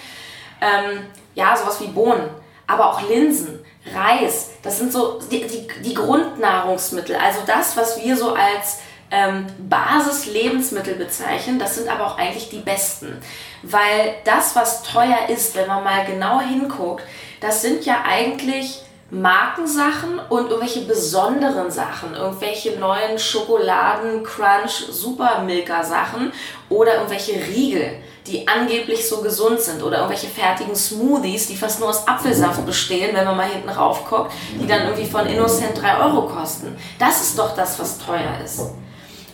Ähm, 0.61 1.05
ja, 1.35 1.55
sowas 1.55 1.79
wie 1.81 1.87
Bohnen, 1.87 2.29
aber 2.65 2.89
auch 2.89 3.01
Linsen, 3.07 3.63
Reis, 3.93 4.51
das 4.63 4.79
sind 4.79 4.91
so 4.91 5.19
die, 5.31 5.45
die, 5.45 5.67
die 5.83 5.93
Grundnahrungsmittel. 5.93 7.15
Also 7.15 7.41
das, 7.45 7.77
was 7.77 8.01
wir 8.01 8.17
so 8.17 8.33
als 8.33 8.79
ähm, 9.11 9.45
Basis-Lebensmittel 9.69 10.95
bezeichnen, 10.95 11.59
das 11.59 11.75
sind 11.75 11.87
aber 11.87 12.07
auch 12.07 12.17
eigentlich 12.17 12.49
die 12.49 12.59
besten. 12.59 13.21
Weil 13.61 14.15
das, 14.25 14.55
was 14.55 14.83
teuer 14.83 15.29
ist, 15.29 15.55
wenn 15.55 15.67
man 15.67 15.83
mal 15.83 16.05
genau 16.05 16.41
hinguckt, 16.41 17.03
das 17.39 17.61
sind 17.61 17.85
ja 17.85 18.03
eigentlich 18.05 18.81
Markensachen 19.09 20.19
und 20.29 20.49
irgendwelche 20.49 20.81
besonderen 20.81 21.71
Sachen, 21.71 22.13
irgendwelche 22.13 22.77
neuen 22.77 23.17
Schokoladen, 23.17 24.21
Crunch, 24.23 24.87
Supermilker 24.91 25.81
Sachen 25.81 26.33
oder 26.67 26.95
irgendwelche 26.95 27.33
Riegel, 27.33 27.99
die 28.25 28.45
angeblich 28.45 29.07
so 29.07 29.21
gesund 29.21 29.61
sind 29.61 29.81
oder 29.81 29.99
irgendwelche 29.99 30.27
fertigen 30.27 30.75
Smoothies, 30.75 31.47
die 31.47 31.55
fast 31.55 31.79
nur 31.79 31.87
aus 31.87 32.05
Apfelsaft 32.05 32.65
bestehen, 32.65 33.15
wenn 33.15 33.23
man 33.23 33.37
mal 33.37 33.47
hinten 33.47 33.69
rauf 33.69 34.05
guckt, 34.09 34.33
die 34.59 34.67
dann 34.67 34.81
irgendwie 34.81 35.09
von 35.09 35.25
Innocent 35.25 35.81
3 35.81 35.99
Euro 36.03 36.27
kosten. 36.27 36.75
Das 36.99 37.21
ist 37.21 37.39
doch 37.39 37.55
das, 37.55 37.79
was 37.79 37.97
teuer 37.99 38.41
ist. 38.43 38.59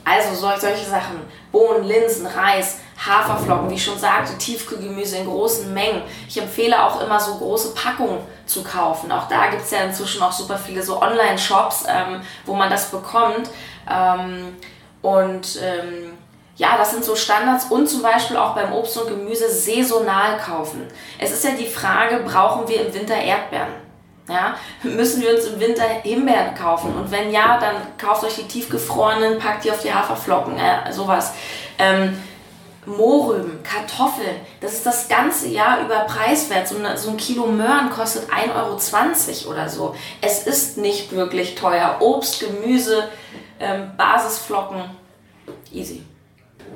Also 0.05 0.35
solche 0.35 0.85
Sachen, 0.87 1.21
Bohnen, 1.51 1.85
Linsen, 1.85 2.27
Reis, 2.27 2.77
Haferflocken, 2.97 3.69
wie 3.69 3.75
ich 3.75 3.83
schon 3.83 3.97
sagte, 3.97 4.37
Tiefkühlgemüse 4.37 5.17
in 5.17 5.25
großen 5.25 5.73
Mengen. 5.73 6.03
Ich 6.27 6.39
empfehle 6.39 6.83
auch 6.83 7.01
immer 7.01 7.19
so 7.19 7.35
große 7.35 7.73
Packungen 7.73 8.19
zu 8.45 8.63
kaufen. 8.63 9.11
Auch 9.11 9.27
da 9.27 9.47
gibt 9.47 9.63
es 9.63 9.71
ja 9.71 9.79
inzwischen 9.79 10.21
auch 10.21 10.31
super 10.31 10.57
viele 10.57 10.81
so 10.81 11.01
Online-Shops, 11.01 11.85
ähm, 11.87 12.21
wo 12.45 12.53
man 12.53 12.69
das 12.69 12.91
bekommt. 12.91 13.49
Ähm, 13.89 14.55
und 15.01 15.59
ähm, 15.61 16.13
ja, 16.55 16.77
das 16.77 16.91
sind 16.91 17.03
so 17.03 17.15
Standards 17.15 17.65
und 17.65 17.87
zum 17.87 18.01
Beispiel 18.01 18.37
auch 18.37 18.53
beim 18.53 18.71
Obst 18.73 18.97
und 18.97 19.07
Gemüse 19.07 19.49
saisonal 19.49 20.37
kaufen. 20.37 20.87
Es 21.17 21.31
ist 21.31 21.43
ja 21.43 21.51
die 21.51 21.67
Frage, 21.67 22.17
brauchen 22.25 22.67
wir 22.67 22.85
im 22.85 22.93
Winter 22.93 23.15
Erdbeeren? 23.15 23.83
Ja, 24.29 24.55
müssen 24.83 25.21
wir 25.21 25.35
uns 25.35 25.45
im 25.45 25.59
Winter 25.59 25.83
Himbeeren 25.83 26.55
kaufen? 26.55 26.95
Und 26.95 27.11
wenn 27.11 27.31
ja, 27.31 27.57
dann 27.59 27.75
kauft 27.97 28.23
euch 28.23 28.35
die 28.35 28.47
tiefgefrorenen, 28.47 29.37
packt 29.37 29.65
die 29.65 29.71
auf 29.71 29.81
die 29.81 29.93
Haferflocken, 29.93 30.57
äh, 30.57 30.93
sowas. 30.93 31.33
Ähm, 31.77 32.17
Mohrrüben, 32.85 33.63
Kartoffeln, 33.63 34.35
das 34.61 34.73
ist 34.73 34.85
das 34.85 35.07
ganze 35.07 35.47
Jahr 35.47 35.83
über 35.85 35.99
preiswert. 36.01 36.67
So, 36.67 36.77
eine, 36.77 36.97
so 36.97 37.11
ein 37.11 37.17
Kilo 37.17 37.47
Möhren 37.47 37.89
kostet 37.89 38.29
1,20 38.29 39.45
Euro 39.45 39.51
oder 39.51 39.69
so. 39.69 39.95
Es 40.21 40.45
ist 40.45 40.77
nicht 40.77 41.11
wirklich 41.11 41.55
teuer. 41.55 41.97
Obst, 41.99 42.39
Gemüse, 42.39 43.09
ähm, 43.59 43.91
Basisflocken, 43.97 44.83
easy. 45.71 46.03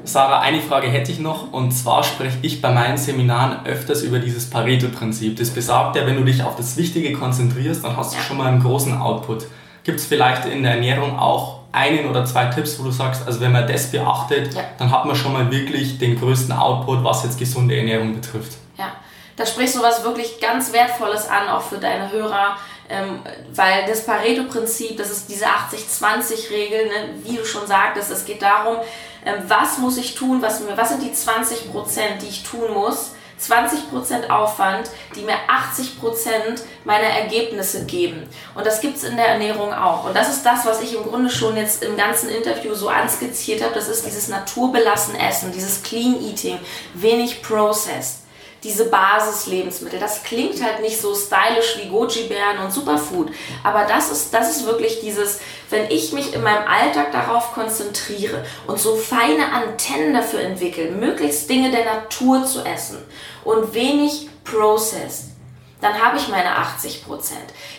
Sarah, 0.04 0.39
eine 0.39 0.62
Frage 0.62 0.88
hätte 0.88 1.12
ich 1.12 1.20
noch 1.20 1.52
und 1.52 1.72
zwar 1.72 2.04
spreche 2.04 2.38
ich 2.41 2.62
bei 2.62 2.72
meinen 2.72 2.98
Seminaren 2.98 3.65
öfters 3.65 4.04
über 4.04 4.20
dieses 4.20 4.50
Pareto-Prinzip. 4.50 5.36
Das 5.38 5.50
besagt 5.50 5.96
ja, 5.96 6.06
wenn 6.06 6.15
du 6.15 6.24
dich 6.24 6.43
auf 6.43 6.56
das 6.56 6.78
Wichtige 6.78 7.13
konzentrierst, 7.13 7.84
dann 7.84 7.98
hast 7.98 8.15
du 8.15 8.20
schon 8.20 8.38
mal 8.38 8.48
einen 8.48 8.62
großen 8.62 8.98
Output. 9.00 9.48
Gibt 9.84 10.00
es 10.00 10.06
vielleicht 10.06 10.46
in 10.46 10.63
der 10.63 10.74
Ernährung 10.74 11.17
auch 11.17 11.57
einen 11.78 12.08
oder 12.08 12.26
zwei 12.26 12.46
Tipps, 12.46 12.80
wo 12.80 12.84
du 12.84 12.92
sagst, 12.92 13.26
also 13.26 13.40
wenn 13.40 13.52
man 13.52 13.68
das 13.68 13.92
beachtet, 13.92 14.54
ja. 14.54 14.63
dann 14.78 14.92
hat 14.92 15.06
man 15.06 15.16
schon 15.16 15.34
mal 15.34 15.50
wirklich 15.52 15.98
den 16.00 16.20
größten 16.20 16.52
Output, 16.52 17.04
was 17.04 17.24
jetzt 17.24 17.38
gesunde 17.38 17.78
Ernährung 17.78 18.13
betrifft. 18.13 18.54
Ja, 18.78 18.92
da 19.36 19.46
sprichst 19.46 19.76
du 19.76 19.82
was 19.82 20.04
wirklich 20.04 20.40
ganz 20.40 20.74
Wertvolles 20.74 21.30
an, 21.30 21.48
auch 21.50 21.62
für 21.62 21.78
deine 21.78 22.12
Hörer, 22.12 22.58
ähm, 22.90 23.20
weil 23.54 23.86
das 23.86 24.06
Pareto-Prinzip, 24.06 24.98
das 24.98 25.12
ist 25.12 25.30
diese 25.30 25.46
80-20-Regel, 25.46 26.88
ne, 26.88 26.94
wie 27.24 27.36
du 27.36 27.46
schon 27.46 27.68
sagtest, 27.68 28.12
es 28.12 28.26
geht 28.26 28.42
darum, 28.42 28.78
ähm, 29.26 29.44
was 29.48 29.78
muss 29.78 29.98
ich 29.98 30.16
tun, 30.16 30.42
was, 30.42 30.62
was 30.76 30.90
sind 30.90 31.04
die 31.04 31.12
20 31.12 31.72
Prozent, 31.72 32.22
die 32.22 32.28
ich 32.28 32.44
tun 32.44 32.74
muss, 32.74 33.12
20% 33.39 34.30
Aufwand, 34.30 34.89
die 35.15 35.21
mir 35.21 35.36
80% 35.47 36.62
meiner 36.86 37.08
Ergebnisse 37.08 37.86
geben. 37.86 38.28
Und 38.56 38.65
das 38.65 38.82
gibt 38.82 38.97
es 38.97 39.04
in 39.04 39.15
der 39.15 39.28
Ernährung 39.28 39.73
auch. 39.73 40.06
Und 40.06 40.15
das 40.15 40.30
ist 40.30 40.45
das, 40.45 40.65
was 40.65 40.82
ich 40.82 40.95
im 40.95 41.04
Grunde 41.04 41.30
schon 41.30 41.56
jetzt 41.56 41.84
im 41.84 41.97
ganzen 41.97 42.30
Interview 42.30 42.73
so 42.73 42.89
anskizziert 42.89 43.63
habe. 43.63 43.73
Das 43.73 43.88
ist 43.88 44.06
dieses 44.06 44.28
naturbelassen 44.28 45.15
Essen, 45.15 45.52
dieses 45.52 45.84
Clean 45.84 46.21
Eating, 46.21 46.60
wenig 46.93 47.41
Processed 47.41 48.27
diese 48.67 48.86
Basislebensmittel. 48.86 49.97
Das 49.97 50.23
klingt 50.23 50.62
halt 50.62 50.82
nicht 50.82 50.99
so 50.99 51.15
stylisch 51.15 51.77
wie 51.80 51.88
Goji-Bären 51.88 52.60
und 52.63 52.71
Superfood, 52.71 53.30
aber 53.63 53.86
das 53.86 54.12
ist, 54.12 54.34
das 54.34 54.56
ist 54.56 54.65
wirklich 54.65 54.99
dieses, 54.99 55.39
wenn 55.69 55.89
ich 55.89 56.12
mich 56.12 56.34
in 56.34 56.43
meinem 56.43 56.67
Alltag 56.67 57.13
darauf 57.13 57.53
konzentriere 57.53 58.45
und 58.67 58.77
so 58.77 58.95
feine 58.95 59.53
Antennen 59.53 60.13
dafür 60.13 60.41
entwickle, 60.41 60.91
möglichst 60.91 61.49
Dinge 61.49 61.71
der 61.71 61.86
Natur 61.86 62.45
zu 62.45 62.63
essen 62.65 62.97
und 63.45 63.73
wenig 63.73 64.30
Processed, 64.43 65.32
dann 65.80 65.93
habe 66.01 66.17
ich 66.17 66.27
meine 66.27 66.49
80% 66.49 67.03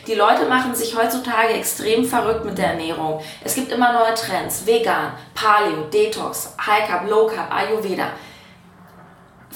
Die 0.07 0.15
Leute 0.15 0.47
machen 0.47 0.75
sich 0.75 0.97
heutzutage 0.97 1.53
extrem 1.53 2.05
verrückt 2.05 2.45
mit 2.45 2.57
der 2.57 2.69
Ernährung. 2.69 3.21
Es 3.43 3.55
gibt 3.57 3.73
immer 3.73 3.93
neue 3.93 4.15
Trends. 4.15 4.65
Vegan, 4.67 5.15
Paleo, 5.35 5.83
Detox, 5.93 6.55
High 6.65 6.87
Carb, 6.87 7.11
Low 7.11 7.27
Carb, 7.27 7.53
Ayurveda 7.53 8.13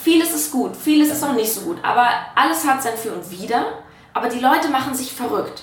vieles 0.03 0.35
ist 0.35 0.51
gut, 0.51 0.77
vieles 0.77 1.11
ist 1.11 1.23
auch 1.23 1.33
nicht 1.33 1.53
so 1.53 1.63
gut, 1.63 1.79
aber 1.83 2.09
alles 2.35 2.67
hat 2.67 2.83
sein 2.83 2.97
Für 2.97 3.13
und 3.13 3.31
Wider. 3.31 3.65
Aber 4.15 4.29
die 4.29 4.41
Leute 4.41 4.69
machen 4.69 4.95
sich 4.95 5.13
verrückt. 5.13 5.63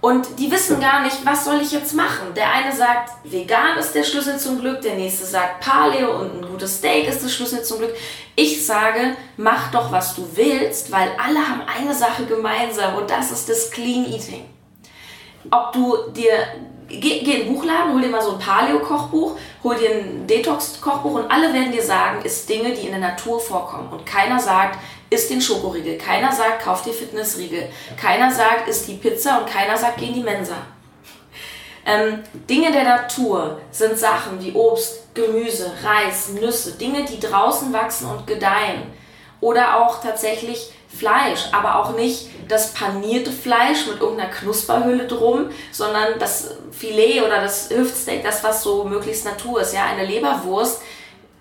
Und 0.00 0.40
die 0.40 0.50
wissen 0.50 0.80
gar 0.80 1.02
nicht, 1.02 1.24
was 1.24 1.44
soll 1.44 1.60
ich 1.60 1.70
jetzt 1.70 1.94
machen. 1.94 2.34
Der 2.34 2.50
eine 2.50 2.74
sagt, 2.74 3.10
vegan 3.22 3.78
ist 3.78 3.94
der 3.94 4.02
Schlüssel 4.02 4.36
zum 4.36 4.58
Glück, 4.58 4.80
der 4.80 4.96
nächste 4.96 5.24
sagt, 5.24 5.60
Paleo 5.60 6.20
und 6.20 6.42
ein 6.42 6.50
gutes 6.50 6.78
Steak 6.78 7.06
ist 7.06 7.22
der 7.22 7.28
Schlüssel 7.28 7.62
zum 7.62 7.78
Glück. 7.78 7.94
Ich 8.34 8.66
sage, 8.66 9.16
mach 9.36 9.70
doch, 9.70 9.92
was 9.92 10.16
du 10.16 10.26
willst, 10.34 10.90
weil 10.90 11.08
alle 11.24 11.38
haben 11.38 11.62
eine 11.62 11.94
Sache 11.94 12.24
gemeinsam 12.24 12.96
und 12.96 13.08
das 13.08 13.30
ist 13.30 13.48
das 13.48 13.70
Clean 13.70 14.04
Eating. 14.06 14.48
Ob 15.50 15.72
du 15.72 15.96
dir 16.10 16.32
geh, 17.00 17.20
geh 17.20 17.32
in 17.32 17.46
den 17.46 17.54
Buchladen, 17.54 17.92
hol 17.92 18.00
dir 18.00 18.08
mal 18.08 18.22
so 18.22 18.32
ein 18.32 18.38
Paleo-Kochbuch, 18.38 19.36
hol 19.62 19.76
dir 19.76 19.90
ein 19.90 20.26
Detox-Kochbuch 20.26 21.14
und 21.14 21.30
alle 21.30 21.52
werden 21.52 21.72
dir 21.72 21.82
sagen, 21.82 22.24
ist 22.24 22.48
Dinge, 22.48 22.72
die 22.72 22.86
in 22.86 22.92
der 22.92 23.00
Natur 23.00 23.40
vorkommen. 23.40 23.88
Und 23.92 24.06
keiner 24.06 24.38
sagt, 24.38 24.78
isst 25.10 25.30
den 25.30 25.40
Schokoriegel. 25.40 25.98
Keiner 25.98 26.32
sagt, 26.32 26.62
kauf 26.62 26.82
dir 26.82 26.92
Fitnessriegel. 26.92 27.68
Keiner 28.00 28.30
sagt, 28.30 28.68
isst 28.68 28.88
die 28.88 28.94
Pizza 28.94 29.38
und 29.38 29.46
keiner 29.46 29.76
sagt, 29.76 29.98
geh 29.98 30.06
in 30.06 30.14
die 30.14 30.22
Mensa. 30.22 30.56
Ähm, 31.84 32.22
Dinge 32.48 32.70
der 32.70 32.84
Natur 32.84 33.60
sind 33.70 33.98
Sachen 33.98 34.42
wie 34.42 34.52
Obst, 34.52 35.14
Gemüse, 35.14 35.72
Reis, 35.82 36.28
Nüsse, 36.28 36.72
Dinge, 36.72 37.04
die 37.04 37.18
draußen 37.18 37.72
wachsen 37.72 38.08
und 38.08 38.26
gedeihen. 38.26 38.82
Oder 39.40 39.80
auch 39.80 40.00
tatsächlich 40.00 40.72
Fleisch, 40.96 41.48
aber 41.52 41.80
auch 41.80 41.96
nicht 41.96 42.28
das 42.48 42.72
panierte 42.74 43.32
Fleisch 43.32 43.86
mit 43.86 44.00
irgendeiner 44.00 44.30
Knusperhülle 44.30 45.06
drum, 45.06 45.50
sondern 45.70 46.18
das 46.18 46.50
Filet 46.70 47.22
oder 47.22 47.40
das 47.40 47.70
Hüftsteak, 47.70 48.22
das 48.22 48.44
was 48.44 48.62
so 48.62 48.84
möglichst 48.84 49.24
Natur 49.24 49.62
ist. 49.62 49.74
Ja, 49.74 49.84
eine 49.84 50.04
Leberwurst, 50.04 50.82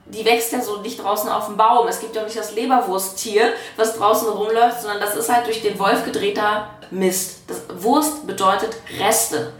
die 0.05 0.25
wächst 0.25 0.51
ja 0.51 0.61
so 0.61 0.81
nicht 0.81 1.01
draußen 1.01 1.29
auf 1.29 1.47
dem 1.47 1.57
Baum. 1.57 1.87
Es 1.87 1.99
gibt 1.99 2.15
ja 2.15 2.23
nicht 2.23 2.37
das 2.37 2.53
Leberwursttier, 2.53 3.53
was 3.77 3.97
draußen 3.97 4.27
rumläuft, 4.29 4.81
sondern 4.81 4.99
das 4.99 5.15
ist 5.15 5.29
halt 5.29 5.45
durch 5.47 5.61
den 5.61 5.77
Wolf 5.79 6.05
gedrehter 6.05 6.69
Mist. 6.89 7.41
Das 7.47 7.61
Wurst 7.83 8.27
bedeutet 8.27 8.75
Reste. 8.99 9.53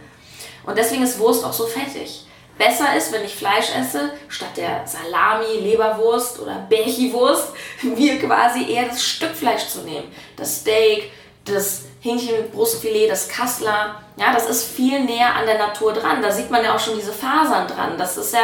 Und 0.64 0.78
deswegen 0.78 1.02
ist 1.02 1.18
Wurst 1.18 1.44
auch 1.44 1.52
so 1.52 1.66
fettig 1.66 2.26
besser 2.62 2.96
ist, 2.96 3.12
wenn 3.12 3.24
ich 3.24 3.34
Fleisch 3.34 3.74
esse, 3.76 4.12
statt 4.28 4.56
der 4.56 4.82
Salami, 4.86 5.58
Leberwurst 5.60 6.38
oder 6.40 6.66
Bärchiwurst, 6.68 7.48
mir 7.82 8.20
quasi 8.20 8.70
eher 8.70 8.88
das 8.88 9.02
Stück 9.02 9.34
Fleisch 9.34 9.66
zu 9.66 9.80
nehmen. 9.80 10.10
Das 10.36 10.60
Steak, 10.60 11.10
das 11.44 11.82
Hähnchen 12.00 12.36
mit 12.36 12.52
Brustfilet, 12.52 13.10
das 13.10 13.28
Kassler. 13.28 14.02
Ja, 14.16 14.32
das 14.32 14.48
ist 14.48 14.64
viel 14.64 15.00
näher 15.00 15.34
an 15.34 15.46
der 15.46 15.58
Natur 15.58 15.92
dran. 15.92 16.22
Da 16.22 16.30
sieht 16.30 16.50
man 16.50 16.62
ja 16.64 16.74
auch 16.74 16.80
schon 16.80 16.96
diese 16.96 17.12
Fasern 17.12 17.66
dran. 17.66 17.98
Das 17.98 18.16
ist 18.16 18.32
ja, 18.32 18.40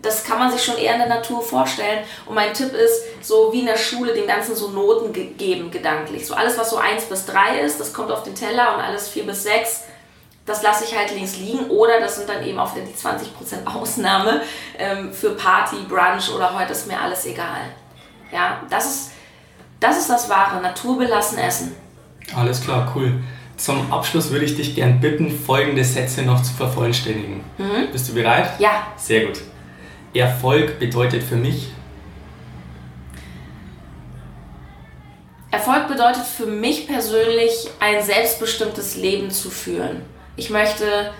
das 0.00 0.24
kann 0.24 0.38
man 0.38 0.50
sich 0.50 0.64
schon 0.64 0.78
eher 0.78 0.94
in 0.94 1.00
der 1.00 1.08
Natur 1.08 1.42
vorstellen. 1.42 2.04
Und 2.26 2.34
mein 2.34 2.54
Tipp 2.54 2.72
ist, 2.72 3.02
so 3.22 3.52
wie 3.52 3.60
in 3.60 3.66
der 3.66 3.76
Schule, 3.76 4.12
dem 4.12 4.26
Ganzen 4.26 4.56
so 4.56 4.70
Noten 4.70 5.12
ge 5.12 5.26
geben, 5.34 5.70
gedanklich. 5.70 6.26
So 6.26 6.34
alles, 6.34 6.58
was 6.58 6.70
so 6.70 6.78
1 6.78 7.04
bis 7.04 7.26
3 7.26 7.60
ist, 7.60 7.78
das 7.78 7.92
kommt 7.92 8.10
auf 8.10 8.24
den 8.24 8.34
Teller 8.34 8.74
und 8.74 8.82
alles 8.82 9.08
4 9.08 9.24
bis 9.24 9.44
6 9.44 9.84
das 10.44 10.62
lasse 10.62 10.84
ich 10.84 10.96
halt 10.96 11.14
links 11.14 11.36
liegen 11.36 11.70
oder 11.70 12.00
das 12.00 12.16
sind 12.16 12.28
dann 12.28 12.44
eben 12.44 12.58
auch 12.58 12.74
wieder 12.74 12.84
die 12.84 12.94
20% 12.94 13.66
Ausnahme 13.66 14.42
ähm, 14.78 15.12
für 15.12 15.30
Party, 15.30 15.76
Brunch 15.88 16.30
oder 16.34 16.52
heute 16.58 16.72
ist 16.72 16.88
mir 16.88 17.00
alles 17.00 17.26
egal. 17.26 17.60
Ja, 18.32 18.60
das 18.68 18.86
ist, 18.86 19.10
das 19.78 19.98
ist 19.98 20.10
das 20.10 20.28
wahre, 20.28 20.60
naturbelassen 20.60 21.38
essen. 21.38 21.76
Alles 22.34 22.60
klar, 22.60 22.90
cool. 22.94 23.22
Zum 23.56 23.92
Abschluss 23.92 24.30
würde 24.30 24.44
ich 24.44 24.56
dich 24.56 24.74
gern 24.74 25.00
bitten, 25.00 25.30
folgende 25.30 25.84
Sätze 25.84 26.22
noch 26.22 26.42
zu 26.42 26.52
vervollständigen. 26.54 27.44
Mhm. 27.58 27.92
Bist 27.92 28.08
du 28.08 28.14
bereit? 28.14 28.58
Ja. 28.58 28.88
Sehr 28.96 29.26
gut. 29.26 29.40
Erfolg 30.14 30.78
bedeutet 30.80 31.22
für 31.22 31.36
mich. 31.36 31.68
Erfolg 35.52 35.86
bedeutet 35.86 36.24
für 36.24 36.46
mich 36.46 36.88
persönlich, 36.88 37.70
ein 37.78 38.02
selbstbestimmtes 38.02 38.96
Leben 38.96 39.30
zu 39.30 39.50
führen. 39.50 40.02
Ich 40.36 40.50
möchte 40.50 41.12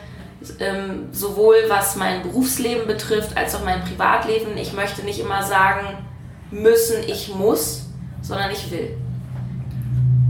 ähm, 0.58 1.08
sowohl 1.12 1.56
was 1.68 1.96
mein 1.96 2.22
Berufsleben 2.22 2.86
betrifft 2.86 3.36
als 3.36 3.54
auch 3.54 3.64
mein 3.64 3.84
Privatleben, 3.84 4.56
ich 4.56 4.72
möchte 4.72 5.02
nicht 5.02 5.20
immer 5.20 5.42
sagen 5.42 5.98
müssen, 6.50 7.02
ich 7.06 7.34
muss, 7.34 7.86
sondern 8.20 8.50
ich 8.50 8.70
will. 8.70 8.96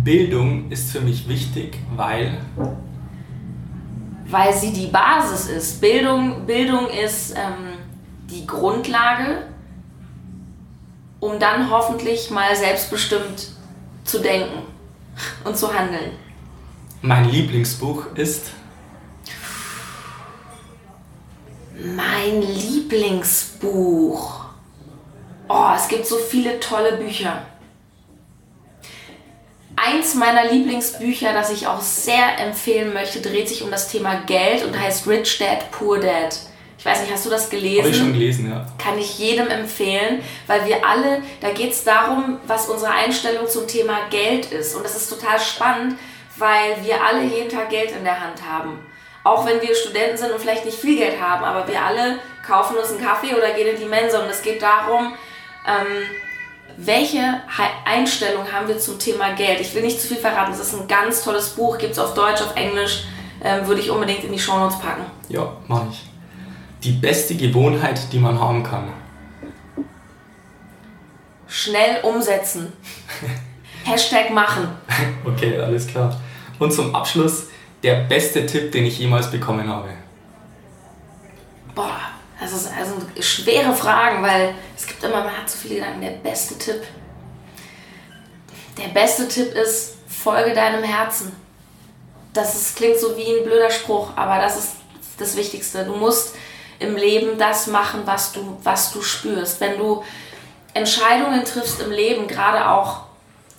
Bildung 0.04 0.70
ist 0.70 0.90
für 0.90 1.00
mich 1.00 1.28
wichtig, 1.28 1.78
weil 1.94 2.38
weil 4.32 4.52
sie 4.54 4.72
die 4.72 4.86
Basis 4.86 5.46
ist. 5.46 5.80
Bildung, 5.80 6.46
Bildung 6.46 6.88
ist 6.88 7.32
ähm, 7.32 7.74
die 8.30 8.46
Grundlage, 8.46 9.46
um 11.20 11.38
dann 11.38 11.70
hoffentlich 11.70 12.30
mal 12.30 12.56
selbstbestimmt 12.56 13.48
zu 14.04 14.20
denken 14.20 14.62
und 15.44 15.56
zu 15.56 15.72
handeln. 15.72 16.12
Mein 17.02 17.28
Lieblingsbuch 17.28 18.06
ist 18.14 18.52
Mein 21.84 22.42
Lieblingsbuch. 22.42 24.44
Oh, 25.48 25.70
es 25.74 25.88
gibt 25.88 26.06
so 26.06 26.16
viele 26.16 26.60
tolle 26.60 26.96
Bücher. 26.96 27.44
Eins 29.74 30.14
meiner 30.14 30.52
Lieblingsbücher, 30.52 31.32
das 31.32 31.50
ich 31.50 31.66
auch 31.66 31.80
sehr 31.80 32.38
empfehlen 32.38 32.94
möchte, 32.94 33.20
dreht 33.20 33.48
sich 33.48 33.64
um 33.64 33.72
das 33.72 33.88
Thema 33.88 34.20
Geld 34.26 34.64
und 34.64 34.78
heißt 34.78 35.08
Rich 35.08 35.38
Dad, 35.38 35.72
Poor 35.72 35.98
Dad. 35.98 36.38
Ich 36.78 36.84
weiß 36.84 37.00
nicht, 37.00 37.12
hast 37.12 37.26
du 37.26 37.30
das 37.30 37.50
gelesen? 37.50 37.80
Habe 37.80 37.90
ich 37.90 37.96
schon 37.96 38.12
gelesen, 38.12 38.50
ja. 38.50 38.64
Kann 38.78 38.96
ich 38.98 39.18
jedem 39.18 39.48
empfehlen, 39.48 40.20
weil 40.46 40.64
wir 40.66 40.86
alle, 40.86 41.20
da 41.40 41.50
geht 41.50 41.72
es 41.72 41.82
darum, 41.82 42.38
was 42.46 42.68
unsere 42.68 42.92
Einstellung 42.92 43.48
zum 43.48 43.66
Thema 43.66 44.06
Geld 44.08 44.52
ist. 44.52 44.76
Und 44.76 44.84
das 44.84 44.94
ist 44.94 45.08
total 45.08 45.40
spannend, 45.40 45.98
weil 46.36 46.76
wir 46.84 47.02
alle 47.02 47.24
jeden 47.24 47.48
Tag 47.48 47.70
Geld 47.70 47.90
in 47.90 48.04
der 48.04 48.20
Hand 48.20 48.40
haben. 48.48 48.78
Auch 49.24 49.46
wenn 49.46 49.60
wir 49.60 49.74
Studenten 49.74 50.16
sind 50.16 50.32
und 50.32 50.40
vielleicht 50.40 50.64
nicht 50.64 50.78
viel 50.78 50.98
Geld 50.98 51.20
haben, 51.20 51.44
aber 51.44 51.66
wir 51.68 51.80
alle 51.80 52.18
kaufen 52.44 52.76
uns 52.76 52.90
einen 52.90 53.00
Kaffee 53.00 53.34
oder 53.34 53.52
gehen 53.52 53.68
in 53.68 53.80
die 53.80 53.86
Mensa 53.86 54.18
und 54.20 54.28
es 54.28 54.42
geht 54.42 54.60
darum, 54.60 55.14
ähm, 55.66 56.02
welche 56.76 57.20
Einstellung 57.84 58.50
haben 58.50 58.66
wir 58.66 58.78
zum 58.78 58.98
Thema 58.98 59.32
Geld? 59.34 59.60
Ich 59.60 59.74
will 59.74 59.82
nicht 59.82 60.00
zu 60.00 60.08
viel 60.08 60.16
verraten, 60.16 60.52
es 60.52 60.60
ist 60.60 60.74
ein 60.74 60.88
ganz 60.88 61.22
tolles 61.22 61.50
Buch, 61.50 61.78
gibt 61.78 61.92
es 61.92 61.98
auf 61.98 62.14
Deutsch, 62.14 62.40
auf 62.40 62.56
Englisch, 62.56 63.04
ähm, 63.42 63.66
würde 63.66 63.80
ich 63.80 63.90
unbedingt 63.90 64.24
in 64.24 64.32
die 64.32 64.38
Shownotes 64.38 64.78
packen. 64.78 65.04
Ja, 65.28 65.56
mache 65.68 65.88
ich. 65.90 66.02
Die 66.82 66.92
beste 66.92 67.36
Gewohnheit, 67.36 68.00
die 68.12 68.18
man 68.18 68.40
haben 68.40 68.62
kann. 68.62 68.92
Schnell 71.46 72.02
umsetzen. 72.02 72.72
Hashtag 73.84 74.30
machen. 74.30 74.68
Okay, 75.24 75.58
alles 75.60 75.86
klar. 75.86 76.18
Und 76.58 76.72
zum 76.72 76.94
Abschluss 76.94 77.48
der 77.82 77.94
beste 78.04 78.46
Tipp, 78.46 78.72
den 78.72 78.86
ich 78.86 78.98
jemals 78.98 79.30
bekommen 79.30 79.68
habe. 79.68 79.90
Boah, 81.74 82.00
das 82.40 82.52
ist 82.52 82.70
also 82.76 82.94
schwere 83.20 83.74
Fragen, 83.74 84.22
weil 84.22 84.54
es 84.76 84.86
gibt 84.86 85.02
immer, 85.02 85.24
man 85.24 85.36
hat 85.36 85.48
so 85.48 85.58
viele 85.58 85.76
Gedanken, 85.76 86.00
der 86.00 86.10
beste 86.10 86.58
Tipp. 86.58 86.82
Der 88.78 88.88
beste 88.88 89.28
Tipp 89.28 89.54
ist, 89.54 89.96
folge 90.06 90.54
deinem 90.54 90.82
Herzen. 90.82 91.32
Das 92.32 92.54
ist, 92.54 92.76
klingt 92.76 92.98
so 92.98 93.16
wie 93.16 93.38
ein 93.38 93.44
blöder 93.44 93.70
Spruch, 93.70 94.10
aber 94.16 94.38
das 94.38 94.56
ist 94.56 94.72
das 95.18 95.36
Wichtigste. 95.36 95.84
Du 95.84 95.94
musst 95.94 96.34
im 96.78 96.96
Leben 96.96 97.38
das 97.38 97.66
machen, 97.66 98.02
was 98.04 98.32
du, 98.32 98.58
was 98.62 98.92
du 98.92 99.02
spürst. 99.02 99.60
Wenn 99.60 99.78
du 99.78 100.02
Entscheidungen 100.74 101.44
triffst 101.44 101.80
im 101.80 101.90
Leben, 101.90 102.26
gerade 102.26 102.68
auch, 102.68 103.02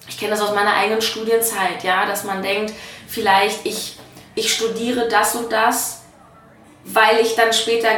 ich 0.07 0.17
kenne 0.17 0.31
das 0.31 0.41
aus 0.41 0.53
meiner 0.53 0.73
eigenen 0.73 1.01
Studienzeit, 1.01 1.83
ja, 1.83 2.05
dass 2.05 2.23
man 2.23 2.41
denkt, 2.41 2.73
vielleicht 3.07 3.65
ich, 3.65 3.97
ich 4.35 4.53
studiere 4.53 5.07
das 5.07 5.35
und 5.35 5.51
das, 5.51 6.01
weil 6.85 7.19
ich 7.19 7.35
dann 7.35 7.53
später 7.53 7.89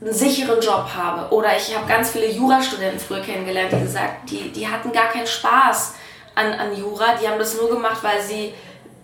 einen 0.00 0.12
sicheren 0.12 0.60
Job 0.60 0.88
habe. 0.94 1.34
Oder 1.34 1.56
ich 1.56 1.76
habe 1.76 1.86
ganz 1.86 2.10
viele 2.10 2.30
Jurastudenten 2.30 3.00
früher 3.00 3.20
kennengelernt, 3.20 3.72
die 3.72 3.80
gesagt, 3.80 4.30
die, 4.30 4.50
die 4.52 4.68
hatten 4.68 4.92
gar 4.92 5.08
keinen 5.08 5.26
Spaß 5.26 5.94
an, 6.34 6.52
an 6.52 6.76
Jura, 6.76 7.16
die 7.20 7.28
haben 7.28 7.38
das 7.38 7.58
nur 7.58 7.70
gemacht, 7.70 8.02
weil 8.02 8.20
sie 8.20 8.52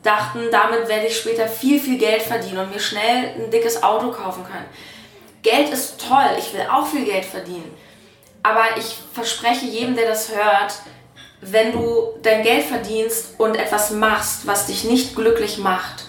dachten, 0.02 0.48
damit 0.50 0.88
werde 0.88 1.06
ich 1.06 1.16
später 1.16 1.46
viel, 1.46 1.80
viel 1.80 1.98
Geld 1.98 2.22
verdienen 2.22 2.58
und 2.58 2.72
mir 2.72 2.80
schnell 2.80 3.34
ein 3.36 3.50
dickes 3.50 3.82
Auto 3.82 4.10
kaufen 4.10 4.44
können. 4.44 4.66
Geld 5.42 5.70
ist 5.70 6.00
toll, 6.00 6.36
ich 6.38 6.52
will 6.52 6.66
auch 6.70 6.86
viel 6.86 7.04
Geld 7.04 7.24
verdienen. 7.24 7.74
Aber 8.42 8.64
ich 8.76 8.96
verspreche 9.12 9.66
jedem, 9.66 9.94
der 9.94 10.08
das 10.08 10.30
hört, 10.34 10.74
wenn 11.40 11.72
du 11.72 12.14
dein 12.22 12.42
Geld 12.42 12.64
verdienst 12.64 13.34
und 13.38 13.56
etwas 13.56 13.90
machst, 13.90 14.46
was 14.46 14.66
dich 14.66 14.84
nicht 14.84 15.14
glücklich 15.14 15.58
macht, 15.58 16.04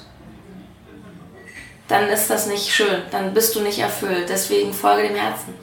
dann 1.94 2.10
ist 2.10 2.28
das 2.28 2.48
nicht 2.48 2.74
schön, 2.74 3.04
dann 3.12 3.36
bist 3.36 3.56
du 3.56 3.62
nicht 3.62 3.78
erfüllt. 3.78 4.28
Deswegen 4.28 4.74
folge 4.74 5.10
dem 5.10 5.16
Herzen. 5.16 5.54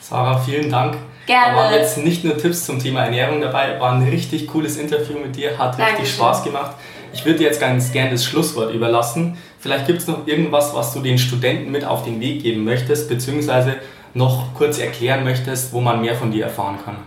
Sarah, 0.00 0.38
vielen 0.38 0.70
Dank. 0.70 0.96
Gerne. 1.26 1.56
Da 1.56 1.56
waren 1.56 1.74
jetzt 1.74 1.98
nicht 1.98 2.22
nur 2.22 2.38
Tipps 2.38 2.64
zum 2.64 2.78
Thema 2.78 3.02
Ernährung 3.04 3.40
dabei, 3.40 3.80
war 3.80 3.94
ein 3.94 4.08
richtig 4.08 4.46
cooles 4.46 4.76
Interview 4.76 5.18
mit 5.18 5.34
dir, 5.34 5.58
hat 5.58 5.76
Dankeschön. 5.76 5.96
richtig 5.96 6.14
Spaß 6.14 6.44
gemacht. 6.44 6.76
Ich 7.12 7.24
würde 7.24 7.40
dir 7.40 7.48
jetzt 7.48 7.58
ganz 7.58 7.90
gerne 7.90 8.12
das 8.12 8.24
Schlusswort 8.24 8.72
überlassen. 8.72 9.36
Vielleicht 9.58 9.88
gibt 9.88 10.02
es 10.02 10.06
noch 10.06 10.24
irgendwas, 10.28 10.72
was 10.72 10.92
du 10.92 11.00
den 11.00 11.18
Studenten 11.18 11.72
mit 11.72 11.84
auf 11.84 12.04
den 12.04 12.20
Weg 12.20 12.44
geben 12.44 12.62
möchtest, 12.62 13.08
beziehungsweise 13.08 13.74
noch 14.12 14.54
kurz 14.54 14.78
erklären 14.78 15.24
möchtest, 15.24 15.72
wo 15.72 15.80
man 15.80 16.00
mehr 16.00 16.14
von 16.14 16.30
dir 16.30 16.44
erfahren 16.44 16.78
kann. 16.84 16.98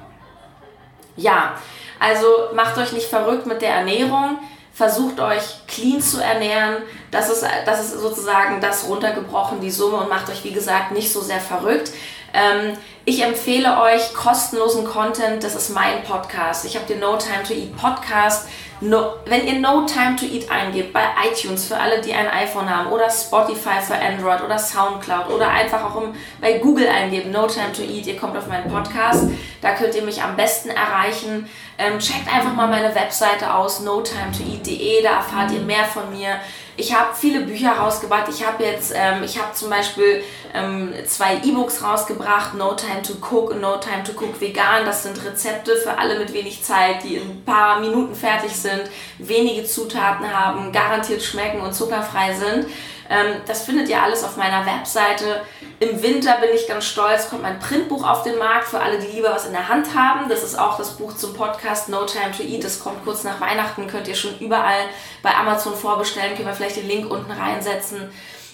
Ja, 1.16 1.54
also 1.98 2.26
macht 2.54 2.78
euch 2.78 2.92
nicht 2.92 3.08
verrückt 3.08 3.46
mit 3.46 3.62
der 3.62 3.70
Ernährung 3.70 4.40
versucht 4.78 5.20
euch 5.20 5.42
clean 5.68 6.00
zu 6.00 6.22
ernähren. 6.22 6.84
Das 7.10 7.32
ist, 7.32 7.44
das 7.66 7.80
ist 7.80 8.00
sozusagen 8.00 8.62
das 8.62 8.88
runtergebrochen, 8.88 9.60
die 9.60 9.72
Summe 9.72 9.98
und 9.98 10.10
macht 10.10 10.30
euch, 10.30 10.44
wie 10.44 10.52
gesagt, 10.52 10.92
nicht 10.92 11.12
so 11.12 11.20
sehr 11.20 11.40
verrückt. 11.40 11.92
Ähm, 12.32 12.78
ich 13.04 13.24
empfehle 13.24 13.82
euch 13.82 14.14
kostenlosen 14.14 14.86
Content. 14.86 15.44
Das 15.44 15.56
ist 15.56 15.70
mein 15.72 16.04
Podcast. 16.04 16.64
Ich 16.66 16.76
habe 16.76 16.86
den 16.86 17.00
No 17.00 17.18
Time 17.18 17.42
to 17.48 17.54
Eat 17.54 17.76
Podcast. 17.76 18.50
No, 18.80 19.16
wenn 19.26 19.48
ihr 19.48 19.60
No 19.60 19.86
Time 19.86 20.16
to 20.16 20.26
Eat 20.26 20.52
eingebt 20.52 20.94
bei 20.94 21.04
iTunes 21.28 21.66
für 21.66 21.78
alle, 21.78 22.00
die 22.00 22.14
ein 22.14 22.30
iPhone 22.30 22.70
haben 22.70 22.92
oder 22.92 23.10
Spotify 23.10 23.82
für 23.82 23.96
Android 23.96 24.44
oder 24.44 24.60
Soundcloud 24.60 25.30
oder 25.30 25.50
einfach 25.50 25.84
auch 25.84 26.02
im, 26.02 26.14
bei 26.40 26.60
Google 26.60 26.88
eingeben, 26.88 27.32
No 27.32 27.48
Time 27.48 27.72
to 27.72 27.82
Eat, 27.82 28.06
ihr 28.06 28.18
kommt 28.18 28.38
auf 28.38 28.48
meinen 28.48 28.72
Podcast. 28.72 29.30
Da 29.62 29.74
könnt 29.74 29.96
ihr 29.96 30.04
mich 30.04 30.22
am 30.22 30.36
besten 30.36 30.70
erreichen. 30.70 31.50
Ähm, 31.80 31.98
checkt 31.98 32.32
einfach 32.32 32.54
mal 32.54 32.68
meine 32.68 32.94
Webseite 32.94 33.54
aus, 33.54 33.80
notimetoeat.de, 33.80 35.02
da 35.02 35.18
erfahrt 35.18 35.52
ihr 35.52 35.62
mehr 35.62 35.86
von 35.86 36.12
mir. 36.16 36.40
Ich 36.80 36.94
habe 36.96 37.16
viele 37.16 37.42
Bücher 37.42 37.72
rausgebracht. 37.72 38.30
Ich 38.30 38.46
habe 38.46 38.64
jetzt, 38.64 38.94
ähm, 38.96 39.24
ich 39.24 39.42
habe 39.42 39.52
zum 39.54 39.72
Beispiel 39.72 40.24
ähm, 40.54 40.94
zwei 41.08 41.38
E-Books 41.38 41.82
rausgebracht, 41.82 42.54
No 42.54 42.76
Time 42.76 43.02
to 43.02 43.14
Cook 43.14 43.50
und 43.50 43.62
No 43.62 43.78
Time 43.78 44.04
to 44.04 44.12
Cook 44.12 44.40
Vegan. 44.40 44.86
Das 44.86 45.02
sind 45.02 45.24
Rezepte 45.26 45.76
für 45.76 45.98
alle 45.98 46.20
mit 46.20 46.34
wenig 46.34 46.64
Zeit, 46.64 47.04
die 47.04 47.16
in 47.16 47.24
ein 47.24 47.44
paar 47.44 47.80
Minuten 47.80 48.14
fertig 48.14 48.56
sind, 48.56 48.84
wenige 49.18 49.66
Zutaten 49.66 50.32
haben, 50.32 50.72
garantiert 50.72 51.24
schmecken 51.24 51.62
und 51.62 51.74
zuckerfrei 51.74 52.36
sind. 52.36 52.68
Ähm, 53.10 53.42
das 53.46 53.64
findet 53.64 53.90
ihr 53.90 54.02
alles 54.02 54.24
auf 54.24 54.38
meiner 54.38 54.66
Webseite. 54.66 55.42
Im 55.80 56.02
Winter 56.02 56.38
bin 56.38 56.50
ich 56.54 56.68
ganz 56.68 56.86
stolz, 56.86 57.30
kommt 57.30 57.44
mein 57.44 57.60
Printbuch 57.60 58.08
auf 58.08 58.24
den 58.24 58.38
Markt 58.38 58.68
für 58.68 58.80
alle, 58.80 59.00
die 59.00 59.08
lieber 59.08 59.32
was 59.32 59.46
in 59.46 59.54
der 59.54 59.70
Hand 59.70 59.96
haben. 59.96 60.30
Das 60.30 60.44
ist 60.44 60.58
auch 60.58 60.78
das 60.78 60.98
Buch 60.98 61.16
zum 61.16 61.34
Podcast 61.34 61.90
No 61.90 62.06
Time 62.06 62.32
to 62.36 62.44
Eat. 62.44 62.64
Das 62.64 62.80
kommt 62.80 63.04
kurz 63.04 63.24
nach 63.24 63.40
Weihnachten, 63.40 63.88
könnt 63.88 64.08
ihr 64.08 64.16
schon 64.16 64.38
überall 64.40 64.82
bei 65.24 65.34
Amazon 65.36 65.76
vorbestellen. 65.76 66.36
Können 66.36 66.48
wir 66.48 66.56
vielleicht 66.56 66.78
den 66.78 66.88
Link 66.88 67.10
unten 67.10 67.32
reinsetzen. 67.32 68.12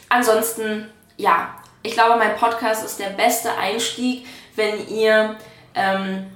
Ansonsten, 0.10 0.92
ja, 1.18 1.56
ich 1.82 1.94
glaube, 1.94 2.18
mein 2.18 2.36
Podcast 2.36 2.86
ist 2.86 3.00
der 3.00 3.10
beste 3.10 3.56
Einstieg, 3.58 4.28
wenn 4.56 4.88
ihr 4.88 5.36
ähm, 5.76 6.28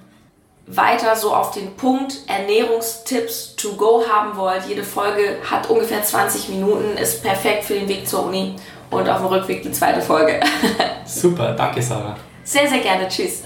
weiter 0.68 1.16
so 1.16 1.34
auf 1.34 1.52
den 1.52 1.76
Punkt 1.76 2.20
Ernährungstipps 2.28 3.56
to 3.56 3.74
go 3.74 4.04
haben 4.08 4.36
wollt. 4.36 4.66
Jede 4.68 4.84
Folge 4.84 5.38
hat 5.50 5.70
ungefähr 5.70 6.04
20 6.04 6.50
Minuten, 6.50 6.98
ist 6.98 7.24
perfekt 7.24 7.64
für 7.64 7.74
den 7.74 7.88
Weg 7.88 8.08
zur 8.08 8.26
Uni 8.26 8.56
und 8.92 9.10
auf 9.10 9.18
dem 9.18 9.28
Rückweg 9.28 9.64
die 9.64 9.72
zweite 9.72 10.02
Folge. 10.02 10.40
Super, 11.06 11.54
danke 11.54 11.82
Sarah. 11.82 12.16
Sehr, 12.44 12.68
sehr 12.68 12.80
gerne. 12.80 13.08
Tschüss. 13.08 13.44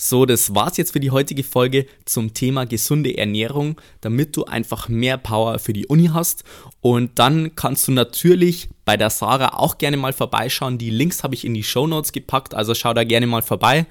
So, 0.00 0.26
das 0.26 0.54
war's 0.54 0.76
jetzt 0.76 0.92
für 0.92 1.00
die 1.00 1.10
heutige 1.10 1.42
Folge 1.42 1.86
zum 2.04 2.32
Thema 2.32 2.66
gesunde 2.66 3.18
Ernährung, 3.18 3.80
damit 4.00 4.36
du 4.36 4.44
einfach 4.44 4.88
mehr 4.88 5.18
Power 5.18 5.58
für 5.58 5.72
die 5.72 5.86
Uni 5.86 6.10
hast. 6.14 6.44
Und 6.80 7.18
dann 7.18 7.56
kannst 7.56 7.88
du 7.88 7.92
natürlich 7.92 8.68
bei 8.84 8.96
der 8.96 9.10
Sarah 9.10 9.58
auch 9.58 9.76
gerne 9.76 9.96
mal 9.96 10.12
vorbeischauen. 10.12 10.78
Die 10.78 10.90
Links 10.90 11.24
habe 11.24 11.34
ich 11.34 11.44
in 11.44 11.52
die 11.52 11.64
Show 11.64 11.88
Notes 11.88 12.12
gepackt, 12.12 12.54
also 12.54 12.74
schau 12.74 12.94
da 12.94 13.02
gerne 13.02 13.26
mal 13.26 13.42
vorbei. 13.42 13.86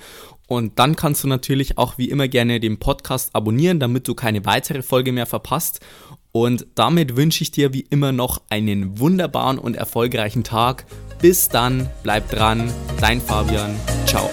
Und 0.48 0.80
dann 0.80 0.96
kannst 0.96 1.26
du 1.26 1.28
natürlich 1.28 1.78
auch 1.78 1.98
wie 1.98 2.10
immer 2.10 2.30
gerne 2.30 2.62
den 2.62 2.80
Podcast 2.80 3.36
abonnieren, 3.36 3.82
damit 3.82 4.08
du 4.08 4.16
keine 4.16 4.46
weitere 4.46 4.84
Folge 4.84 5.12
mehr 5.12 5.26
verpasst. 5.26 5.82
Und 6.32 6.68
damit 6.76 7.18
wünsche 7.18 7.44
ich 7.44 7.52
dir 7.52 7.74
wie 7.74 7.82
immer 7.82 8.14
noch 8.14 8.42
einen 8.50 8.98
wunderbaren 8.98 9.60
und 9.60 9.76
erfolgreichen 9.76 10.46
Tag. 10.46 10.86
Bis 11.20 11.50
dann, 11.50 11.90
bleib 12.02 12.30
dran, 12.30 12.72
dein 13.02 13.20
Fabian, 13.20 13.76
ciao. 14.06 14.30